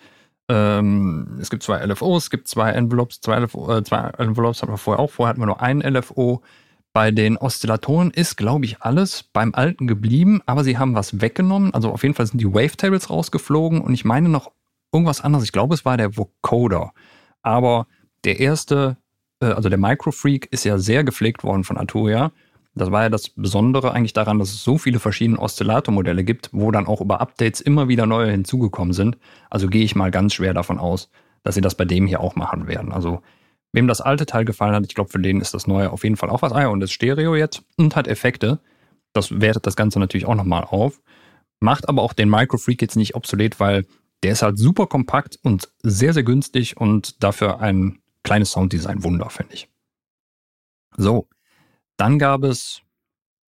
[0.50, 4.74] ähm, es gibt zwei LFOs, es gibt zwei Envelopes, zwei, LFO, äh, zwei Envelopes hatten
[4.74, 5.10] wir vorher auch.
[5.10, 6.42] Vorher hatten wir nur einen LFO.
[6.92, 11.74] Bei den Oszillatoren ist, glaube ich, alles beim Alten geblieben, aber sie haben was weggenommen.
[11.74, 14.52] Also auf jeden Fall sind die Wavetables rausgeflogen und ich meine noch
[14.92, 15.46] irgendwas anderes.
[15.46, 16.92] Ich glaube, es war der Vocoder.
[17.44, 17.88] Aber
[18.26, 18.98] der erste,
[19.40, 22.34] äh, also der Microfreak, ist ja sehr gepflegt worden von Arturia.
[22.78, 26.72] Das war ja das Besondere eigentlich daran, dass es so viele verschiedene Oszillatormodelle gibt, wo
[26.72, 29.18] dann auch über Updates immer wieder neue hinzugekommen sind.
[29.50, 31.10] Also gehe ich mal ganz schwer davon aus,
[31.44, 32.92] dass sie das bei dem hier auch machen werden.
[32.92, 33.22] Also
[33.74, 36.16] Wem das alte Teil gefallen hat, ich glaube, für den ist das neue auf jeden
[36.16, 36.54] Fall auch was.
[36.54, 38.60] Ah ja, und das Stereo jetzt und hat Effekte.
[39.14, 41.02] Das wertet das Ganze natürlich auch nochmal auf.
[41.60, 43.86] Macht aber auch den Micro Freak jetzt nicht obsolet, weil
[44.24, 49.30] der ist halt super kompakt und sehr, sehr günstig und dafür ein kleines Sounddesign Wunder,
[49.30, 49.70] finde ich.
[50.96, 51.28] So,
[51.98, 52.82] dann gab es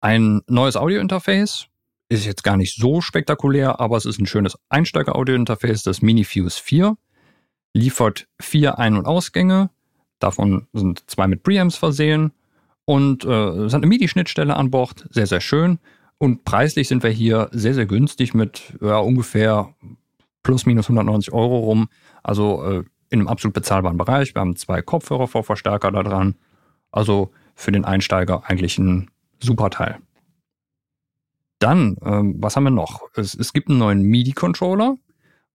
[0.01, 1.67] ein neues Audio-Interface.
[2.09, 6.97] Ist jetzt gar nicht so spektakulär, aber es ist ein schönes Einsteiger-Audio-Interface, das MiniFuse 4.
[7.73, 9.69] Liefert vier Ein- und Ausgänge,
[10.19, 12.33] Davon sind zwei mit Preamps versehen
[12.85, 15.79] und äh, es hat eine MIDI-Schnittstelle an Bord, sehr, sehr schön.
[16.17, 19.73] Und preislich sind wir hier sehr, sehr günstig mit ja, ungefähr
[20.43, 21.87] plus minus 190 Euro rum.
[22.21, 24.35] Also äh, in einem absolut bezahlbaren Bereich.
[24.35, 26.35] Wir haben zwei Kopfhörer vor da dran.
[26.91, 29.99] Also für den Einsteiger eigentlich ein super Teil.
[31.59, 33.09] Dann, ähm, was haben wir noch?
[33.15, 34.95] Es, es gibt einen neuen MIDI-Controller.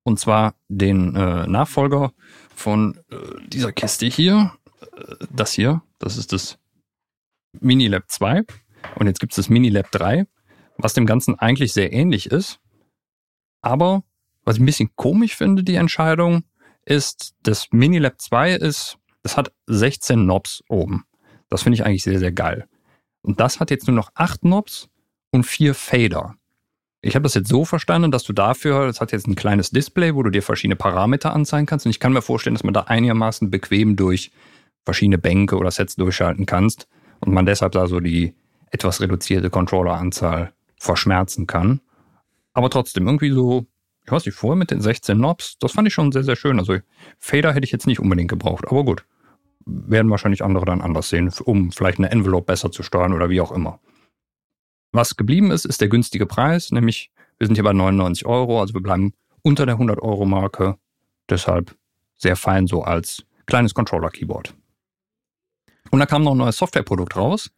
[0.02, 2.12] Und zwar den äh, Nachfolger
[2.54, 3.16] von äh,
[3.48, 4.52] dieser Kiste hier.
[4.82, 6.58] Äh, das hier, das ist das
[7.60, 8.42] Minilab 2.
[8.96, 10.26] Und jetzt gibt es das Minilab 3,
[10.76, 12.60] was dem Ganzen eigentlich sehr ähnlich ist.
[13.62, 14.02] Aber
[14.44, 16.44] was ich ein bisschen komisch finde, die Entscheidung,
[16.84, 21.06] ist, das Minilab 2 ist, das hat 16 Knobs oben.
[21.54, 22.66] Das finde ich eigentlich sehr, sehr geil.
[23.22, 24.88] Und das hat jetzt nur noch 8 Knobs
[25.30, 26.34] und 4 Fader.
[27.00, 30.16] Ich habe das jetzt so verstanden, dass du dafür, das hat jetzt ein kleines Display,
[30.16, 31.86] wo du dir verschiedene Parameter anzeigen kannst.
[31.86, 34.32] Und ich kann mir vorstellen, dass man da einigermaßen bequem durch
[34.84, 36.88] verschiedene Bänke oder Sets durchschalten kannst
[37.20, 38.34] und man deshalb da so die
[38.72, 41.80] etwas reduzierte Controlleranzahl verschmerzen kann.
[42.52, 43.64] Aber trotzdem irgendwie so,
[44.04, 46.58] ich weiß nicht, vorher mit den 16 Knobs, das fand ich schon sehr, sehr schön.
[46.58, 46.78] Also
[47.20, 49.04] Fader hätte ich jetzt nicht unbedingt gebraucht, aber gut.
[49.66, 53.40] Werden wahrscheinlich andere dann anders sehen, um vielleicht eine Envelope besser zu steuern oder wie
[53.40, 53.80] auch immer.
[54.92, 58.74] Was geblieben ist, ist der günstige Preis, nämlich wir sind hier bei 99 Euro, also
[58.74, 59.12] wir bleiben
[59.42, 60.76] unter der 100 Euro Marke.
[61.28, 61.76] Deshalb
[62.16, 64.54] sehr fein so als kleines Controller-Keyboard.
[65.90, 67.50] Und da kam noch ein neues Softwareprodukt raus.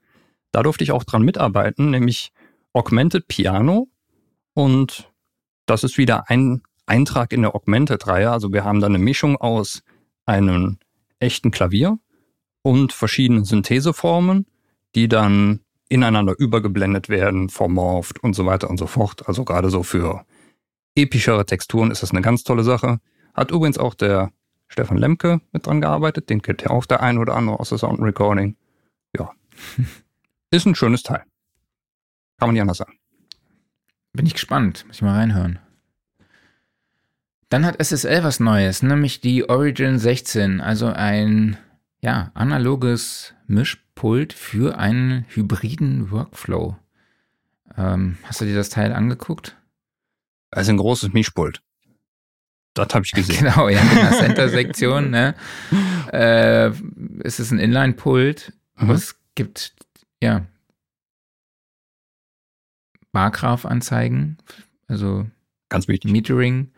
[0.52, 2.32] Da durfte ich auch dran mitarbeiten, nämlich
[2.72, 3.88] Augmented Piano.
[4.54, 5.12] Und
[5.66, 8.30] das ist wieder ein Eintrag in der Augmented-Reihe.
[8.30, 9.82] Also wir haben da eine Mischung aus
[10.24, 10.78] einem
[11.18, 11.98] echten Klavier
[12.62, 14.46] und verschiedenen Syntheseformen,
[14.94, 19.28] die dann ineinander übergeblendet werden, vermorft und so weiter und so fort.
[19.28, 20.24] Also gerade so für
[20.96, 22.98] epischere Texturen ist das eine ganz tolle Sache.
[23.34, 24.32] Hat übrigens auch der
[24.68, 26.28] Stefan Lemke mit dran gearbeitet.
[26.30, 28.56] Den kennt ja auch der ein oder andere aus der Sound Recording.
[29.16, 29.30] Ja.
[30.50, 31.22] Ist ein schönes Teil.
[32.38, 32.98] Kann man nicht anders sagen.
[34.12, 34.84] Bin ich gespannt.
[34.86, 35.58] Muss ich mal reinhören.
[37.48, 41.56] Dann hat SSL was Neues, nämlich die Origin 16, also ein
[42.00, 46.76] ja, analoges Mischpult für einen hybriden Workflow.
[47.76, 49.56] Ähm, hast du dir das Teil angeguckt?
[50.50, 51.62] Also ein großes Mischpult.
[52.74, 53.44] Das habe ich gesehen.
[53.44, 55.10] Genau, ja, in der Center-Sektion.
[55.10, 55.34] ne?
[56.12, 56.70] äh,
[57.24, 58.52] es ist ein Inline-Pult.
[58.76, 58.90] Mhm.
[58.90, 59.74] Es gibt,
[60.22, 60.46] ja,
[63.12, 64.36] Bargraph-Anzeigen,
[64.88, 65.26] also
[65.68, 66.12] ganz wichtig.
[66.12, 66.70] Metering,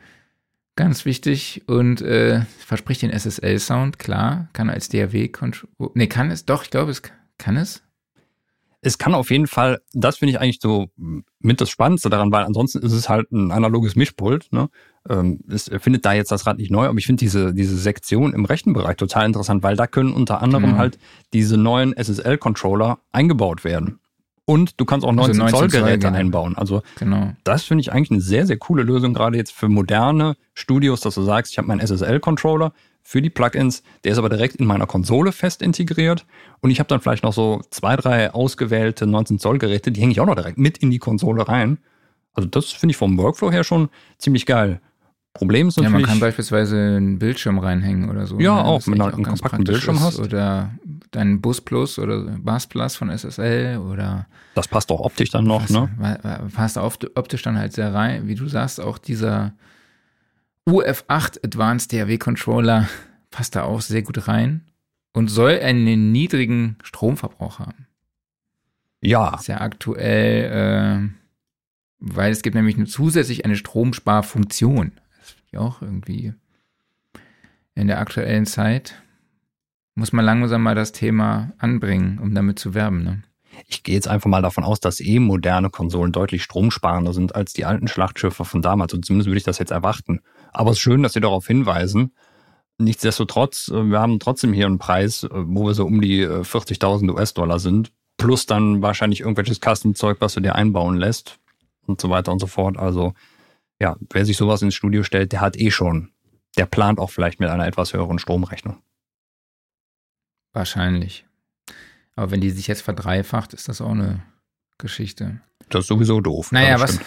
[0.78, 5.28] ganz wichtig und äh, verspricht den SSL-Sound, klar, kann als DAW,
[5.94, 7.02] ne, kann es, doch, ich glaube, es
[7.36, 7.82] kann es
[8.80, 10.88] es kann auf jeden Fall, das finde ich eigentlich so
[11.40, 14.52] mit das Spannendste daran, weil ansonsten ist es halt ein analoges Mischpult.
[14.52, 14.68] Ne?
[15.08, 18.32] Ähm, es findet da jetzt das Rad nicht neu, aber ich finde diese, diese Sektion
[18.32, 20.78] im rechten Bereich total interessant, weil da können unter anderem genau.
[20.78, 20.98] halt
[21.32, 23.98] diese neuen SSL-Controller eingebaut werden.
[24.48, 26.56] Und du kannst auch 19, also 19 Zoll Geräte Zoll, einbauen.
[26.56, 27.32] Also genau.
[27.44, 31.16] das finde ich eigentlich eine sehr, sehr coole Lösung, gerade jetzt für moderne Studios, dass
[31.16, 32.72] du sagst, ich habe meinen SSL-Controller,
[33.02, 33.82] für die Plugins.
[34.04, 36.24] Der ist aber direkt in meiner Konsole fest integriert.
[36.60, 40.12] Und ich habe dann vielleicht noch so zwei, drei ausgewählte 19 Zoll Geräte, die hänge
[40.12, 41.76] ich auch noch direkt mit in die Konsole rein.
[42.32, 44.80] Also das finde ich vom Workflow her schon ziemlich geil.
[45.34, 45.92] Problem ist natürlich.
[45.92, 48.40] Ja, man kann beispielsweise einen Bildschirm reinhängen oder so.
[48.40, 48.64] Ja, ne?
[48.64, 50.18] auch, wenn du einen kompakten Bildschirm hast.
[50.18, 50.70] Oder
[51.10, 54.26] deinen Bus Plus oder Bass Plus von SSL oder.
[54.54, 55.88] Das passt auch optisch dann noch, ne?
[56.54, 58.26] Passt optisch dann halt sehr rein.
[58.26, 59.54] Wie du sagst, auch dieser
[60.68, 62.88] UF8 Advanced DAW Controller
[63.30, 64.64] passt da auch sehr gut rein
[65.12, 67.86] und soll einen niedrigen Stromverbrauch haben.
[69.00, 69.36] Ja.
[69.36, 71.08] Ist ja aktuell, äh,
[72.00, 74.92] weil es gibt nämlich zusätzlich eine Stromsparfunktion.
[75.18, 76.34] Das finde ich auch irgendwie
[77.74, 78.94] in der aktuellen Zeit.
[79.98, 83.02] Muss man langsam mal das Thema anbringen, um damit zu werben.
[83.02, 83.24] Ne?
[83.66, 87.52] Ich gehe jetzt einfach mal davon aus, dass eh moderne Konsolen deutlich stromsparender sind als
[87.52, 88.94] die alten Schlachtschiffe von damals.
[88.94, 90.20] Und zumindest würde ich das jetzt erwarten.
[90.52, 92.12] Aber es ist schön, dass Sie darauf hinweisen.
[92.78, 97.08] Nichtsdestotrotz, äh, wir haben trotzdem hier einen Preis, äh, wo wir so um die 40.000
[97.08, 97.90] äh, US-Dollar sind.
[98.18, 101.40] Plus dann wahrscheinlich irgendwelches Custom-Zeug, was du dir einbauen lässt
[101.88, 102.76] und so weiter und so fort.
[102.76, 103.14] Also
[103.80, 106.10] ja, wer sich sowas ins Studio stellt, der hat eh schon,
[106.56, 108.76] der plant auch vielleicht mit einer etwas höheren Stromrechnung.
[110.52, 111.26] Wahrscheinlich.
[112.16, 114.22] Aber wenn die sich jetzt verdreifacht, ist das auch eine
[114.78, 115.40] Geschichte.
[115.68, 116.52] Das ist sowieso doof.
[116.52, 116.98] Naja, was,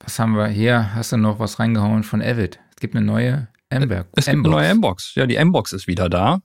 [0.00, 0.94] was haben wir hier?
[0.94, 2.58] Hast du noch was reingehauen von Avid?
[2.70, 4.08] Es gibt eine neue M-Box.
[4.14, 5.14] Es gibt eine neue M-Box.
[5.14, 6.40] Ja, die M-Box ist wieder da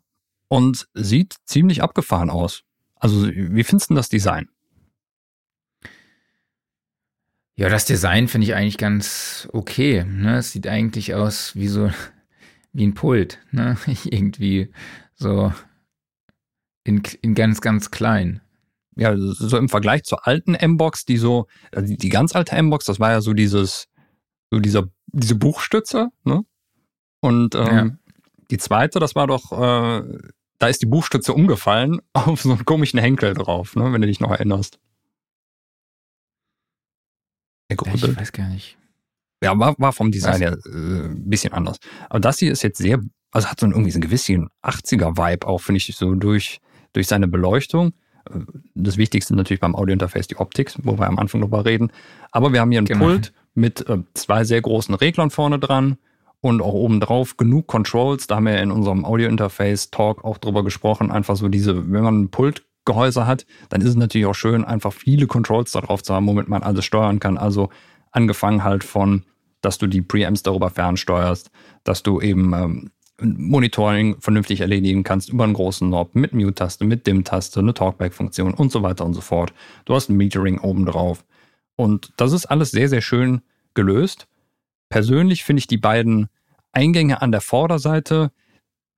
[0.48, 2.64] und sieht ziemlich abgefahren aus.
[2.96, 4.50] Also, wie findest du das Design?
[7.56, 10.04] Ja, das Design finde ich eigentlich ganz okay.
[10.04, 10.38] Ne?
[10.38, 11.92] Es sieht eigentlich aus wie so
[12.74, 13.40] wie ein Pult.
[13.52, 13.78] Ne?
[14.06, 14.72] Irgendwie
[15.14, 15.54] so
[16.84, 18.42] in, in ganz, ganz klein.
[18.96, 23.00] Ja, so im Vergleich zur alten M-Box, die so, also die ganz alte M-Box, das
[23.00, 23.88] war ja so dieses,
[24.50, 26.44] so dieser, diese Buchstütze, ne?
[27.22, 27.90] Und ähm, ja.
[28.50, 30.04] die zweite, das war doch, äh,
[30.60, 33.94] da ist die Buchstütze umgefallen auf so einen komischen Henkel drauf, ne?
[33.94, 34.80] Wenn du dich noch erinnerst.
[37.70, 38.78] Ich weiß gar nicht.
[39.44, 41.78] Ja, war, war vom Design her äh, ein bisschen anders.
[42.10, 43.00] Aber das hier ist jetzt sehr,
[43.32, 46.60] also hat so einen, irgendwie so einen gewissen 80er-Vibe auch, finde ich, so durch,
[46.94, 47.94] durch seine Beleuchtung.
[48.76, 51.92] Das Wichtigste natürlich beim Audiointerface die Optik, wo wir am Anfang drüber reden.
[52.32, 53.06] Aber wir haben hier einen genau.
[53.06, 55.98] Pult mit äh, zwei sehr großen Reglern vorne dran
[56.40, 58.28] und auch oben drauf genug Controls.
[58.28, 61.12] Da haben wir in unserem Audiointerface-Talk auch drüber gesprochen.
[61.12, 64.94] Einfach so diese, wenn man ein Pultgehäuse hat, dann ist es natürlich auch schön, einfach
[64.94, 67.38] viele Controls darauf zu haben, womit man alles steuern kann.
[67.38, 67.70] Also
[68.12, 69.24] angefangen halt von,
[69.62, 71.52] dass du die Preamps darüber fernsteuerst,
[71.84, 77.06] dass du eben ähm, Monitoring vernünftig erledigen kannst über einen großen Knob mit Mute-Taste, mit
[77.06, 79.54] Dim-Taste, eine Talkback-Funktion und so weiter und so fort.
[79.86, 81.24] Du hast ein Metering oben drauf.
[81.76, 83.42] Und das ist alles sehr, sehr schön
[83.74, 84.28] gelöst.
[84.90, 86.30] Persönlich finde ich die beiden
[86.72, 88.32] Eingänge an der Vorderseite,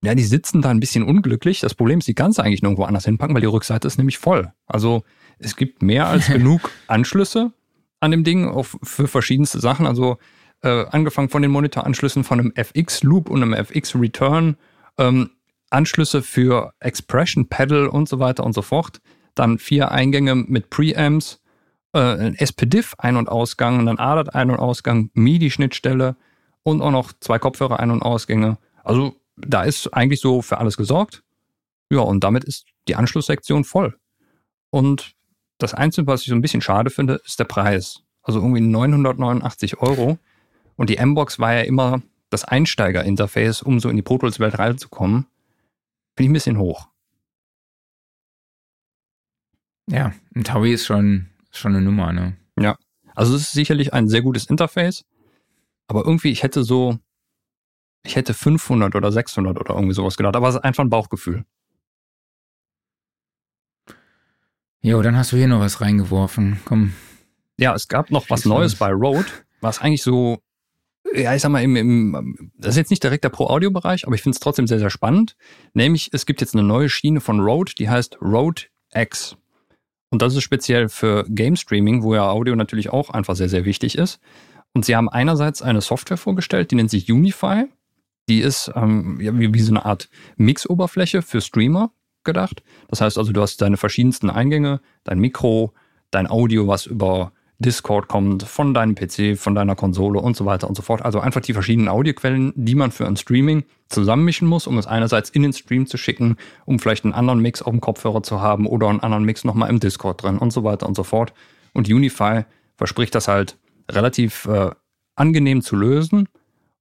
[0.04, 1.62] ja, die sitzen da ein bisschen unglücklich.
[1.62, 4.18] Das Problem ist, die kannst du eigentlich nirgendwo anders hinpacken, weil die Rückseite ist nämlich
[4.18, 4.52] voll.
[4.66, 5.04] Also
[5.40, 7.54] es gibt mehr als genug Anschlüsse
[8.02, 9.88] an dem Ding auf, für verschiedenste Sachen.
[9.88, 10.18] Also
[10.64, 14.58] äh, angefangen von den Monitoranschlüssen von einem FX-Loop und einem FX-Return,
[14.98, 15.30] ähm,
[15.70, 19.02] Anschlüsse für Expression Pedal und so weiter und so fort.
[19.36, 21.42] dann vier Eingänge mit Preamps,
[21.94, 26.16] äh, ein SPDIF Ein- und Ausgang, ein ADAT Ein- und Ausgang, MIDI-Schnittstelle
[26.62, 28.60] und auch noch zwei Kopfhörer Ein- und Ausgänge.
[28.84, 31.24] Also da ist eigentlich so für alles gesorgt.
[31.90, 33.98] Ja, und damit ist die Anschlusssektion voll.
[34.70, 35.16] Und
[35.58, 38.02] das Einzige, was ich so ein bisschen schade finde, ist der Preis.
[38.22, 40.20] Also irgendwie 989 Euro.
[40.76, 45.28] Und die M-Box war ja immer das Einsteiger-Interface, um so in die Pro Tools-Welt reinzukommen.
[46.16, 46.88] Finde ich ein bisschen hoch.
[49.90, 52.38] Ja, ein Taui ist schon, schon eine Nummer, ne?
[52.60, 52.78] Ja.
[53.16, 55.06] Also es ist sicherlich ein sehr gutes Interface.
[55.88, 56.98] Aber irgendwie, ich hätte so,
[58.04, 60.36] ich hätte 500 oder 600 oder irgendwie sowas gedacht.
[60.36, 61.46] Aber es ist einfach ein Bauchgefühl.
[64.82, 66.60] Jo, dann hast du hier noch was reingeworfen.
[66.66, 66.94] Komm.
[67.58, 68.80] Ja, es gab noch was Schieß Neues los.
[68.80, 69.30] bei Rode,
[69.62, 70.40] was eigentlich so,
[71.16, 74.22] ja, ich sag mal, im, im, das ist jetzt nicht direkt der Pro-Audio-Bereich, aber ich
[74.22, 75.36] finde es trotzdem sehr, sehr spannend.
[75.74, 78.64] Nämlich, es gibt jetzt eine neue Schiene von Rode, die heißt Rode
[78.94, 79.38] X.
[80.10, 83.66] Und das ist speziell für Game Streaming, wo ja Audio natürlich auch einfach sehr, sehr
[83.66, 84.20] wichtig ist.
[84.74, 87.66] Und sie haben einerseits eine Software vorgestellt, die nennt sich Unify.
[88.30, 91.92] Die ist ähm, ja, wie, wie so eine Art Mix-Oberfläche für Streamer
[92.24, 92.64] gedacht.
[92.88, 95.74] Das heißt also, du hast deine verschiedensten Eingänge, dein Mikro,
[96.10, 97.34] dein Audio, was über
[97.64, 101.02] Discord kommt, von deinem PC, von deiner Konsole und so weiter und so fort.
[101.04, 105.30] Also einfach die verschiedenen Audioquellen, die man für ein Streaming zusammenmischen muss, um es einerseits
[105.30, 108.68] in den Stream zu schicken, um vielleicht einen anderen Mix auf dem Kopfhörer zu haben
[108.68, 111.34] oder einen anderen Mix nochmal im Discord drin und so weiter und so fort.
[111.74, 112.44] Und Unify
[112.76, 113.58] verspricht das halt
[113.90, 114.70] relativ äh,
[115.16, 116.30] angenehm zu lösen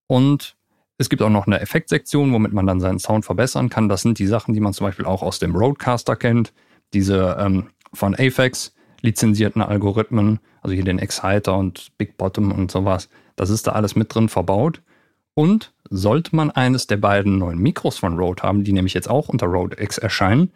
[0.06, 0.56] und
[0.98, 3.88] es gibt auch noch eine Effektsektion, womit man dann seinen Sound verbessern kann.
[3.88, 6.52] Das sind die Sachen, die man zum Beispiel auch aus dem Roadcaster kennt.
[6.92, 13.09] Diese ähm, von Aphex lizenzierten Algorithmen, also hier den Exciter und Big Bottom und sowas.
[13.37, 14.81] Das ist da alles mit drin verbaut.
[15.35, 19.29] Und sollte man eines der beiden neuen Mikros von Rode haben, die nämlich jetzt auch
[19.29, 20.53] unter Rode X erscheinen,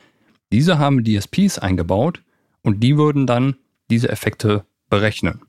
[0.53, 2.23] diese haben DSPs eingebaut
[2.63, 3.57] und die würden dann
[3.91, 5.43] diese Effekte berechnen.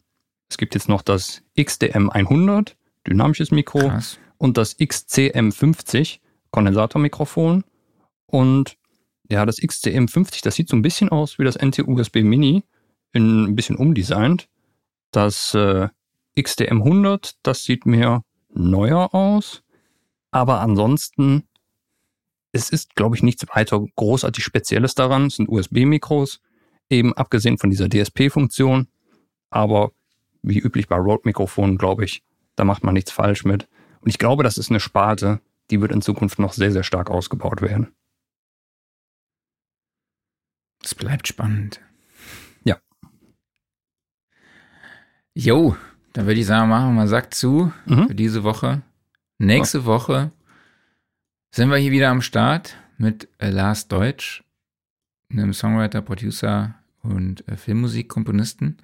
[0.50, 2.76] Es gibt jetzt noch das XDM 100,
[3.06, 4.18] dynamisches Mikro, Krass.
[4.38, 6.20] und das XCM50
[6.52, 7.64] Kondensatormikrofon.
[8.26, 8.78] Und
[9.30, 12.64] ja, das XCM50, das sieht so ein bisschen aus wie das NT-USB Mini,
[13.14, 14.48] in ein bisschen umdesignt.
[15.12, 15.88] Das äh,
[16.38, 19.64] XDM100, das sieht mehr neuer aus.
[20.32, 21.48] Aber ansonsten,
[22.52, 25.28] es ist, glaube ich, nichts weiter großartig Spezielles daran.
[25.28, 26.42] Es sind USB-Mikros,
[26.90, 28.88] eben abgesehen von dieser DSP-Funktion.
[29.50, 29.92] Aber
[30.42, 32.24] wie üblich bei Rode-Mikrofonen, glaube ich,
[32.56, 33.68] da macht man nichts falsch mit.
[34.02, 37.10] Und ich glaube, das ist eine Sparte, die wird in Zukunft noch sehr, sehr stark
[37.10, 37.94] ausgebaut werden.
[40.84, 41.82] Es bleibt spannend.
[45.40, 45.76] Jo,
[46.14, 48.08] dann würde ich sagen, machen wir mal Sack zu Mhm.
[48.08, 48.82] für diese Woche.
[49.38, 50.32] Nächste Woche
[51.52, 54.44] sind wir hier wieder am Start mit äh, Lars Deutsch,
[55.32, 56.74] einem Songwriter, Producer
[57.04, 58.78] und äh, Filmmusikkomponisten.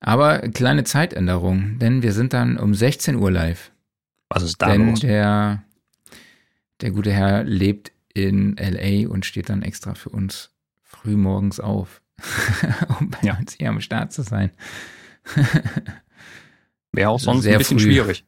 [0.00, 3.70] Aber kleine Zeitänderung, denn wir sind dann um 16 Uhr live.
[4.30, 5.00] Was ist da denn los?
[5.00, 5.62] der,
[6.80, 10.50] der gute Herr lebt in LA und steht dann extra für uns
[10.82, 12.00] früh morgens auf,
[12.98, 13.36] um bei Ja.
[13.36, 14.50] uns hier am Start zu sein.
[16.92, 17.84] Wäre auch sonst sehr ein bisschen früh.
[17.86, 18.24] schwierig.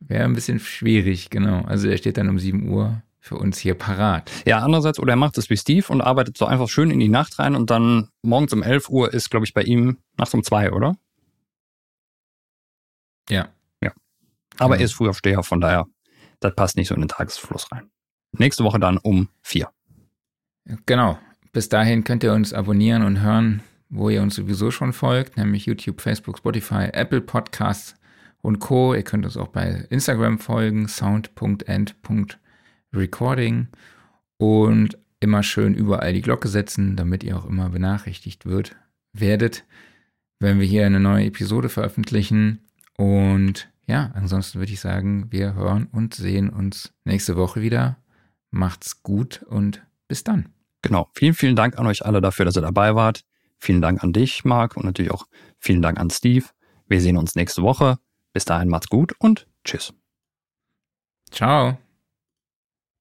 [0.00, 1.62] Wäre ein bisschen schwierig, genau.
[1.62, 4.30] Also er steht dann um 7 Uhr für uns hier parat.
[4.46, 7.08] Ja, andererseits, oder er macht es wie Steve und arbeitet so einfach schön in die
[7.08, 10.42] Nacht rein und dann morgens um 11 Uhr ist, glaube ich, bei ihm nachts um
[10.42, 10.96] 2, oder?
[13.28, 13.48] Ja.
[14.58, 14.80] Aber Genau.
[14.80, 15.86] er ist Frühaufsteher, von daher,
[16.40, 17.90] das passt nicht so in den Tagesfluss rein.
[18.32, 19.70] Nächste Woche dann um 4.
[20.86, 21.18] Genau.
[21.52, 25.66] Bis dahin könnt ihr uns abonnieren und hören, wo ihr uns sowieso schon folgt, nämlich
[25.66, 27.96] YouTube, Facebook, Spotify, Apple Podcasts
[28.40, 28.94] und Co.
[28.94, 33.66] Ihr könnt uns auch bei Instagram folgen, sound.end.recording
[34.38, 38.76] und immer schön überall die Glocke setzen, damit ihr auch immer benachrichtigt wird,
[39.12, 39.64] werdet,
[40.38, 42.60] wenn wir hier eine neue Episode veröffentlichen.
[42.96, 47.98] Und ja, ansonsten würde ich sagen, wir hören und sehen uns nächste Woche wieder.
[48.50, 50.48] Macht's gut und bis dann.
[50.82, 51.10] Genau.
[51.14, 53.24] Vielen, vielen Dank an euch alle dafür, dass ihr dabei wart.
[53.60, 55.26] Vielen Dank an dich, Marc, und natürlich auch
[55.58, 56.46] vielen Dank an Steve.
[56.86, 57.98] Wir sehen uns nächste Woche.
[58.32, 59.92] Bis dahin macht's gut und tschüss.
[61.30, 61.78] Ciao.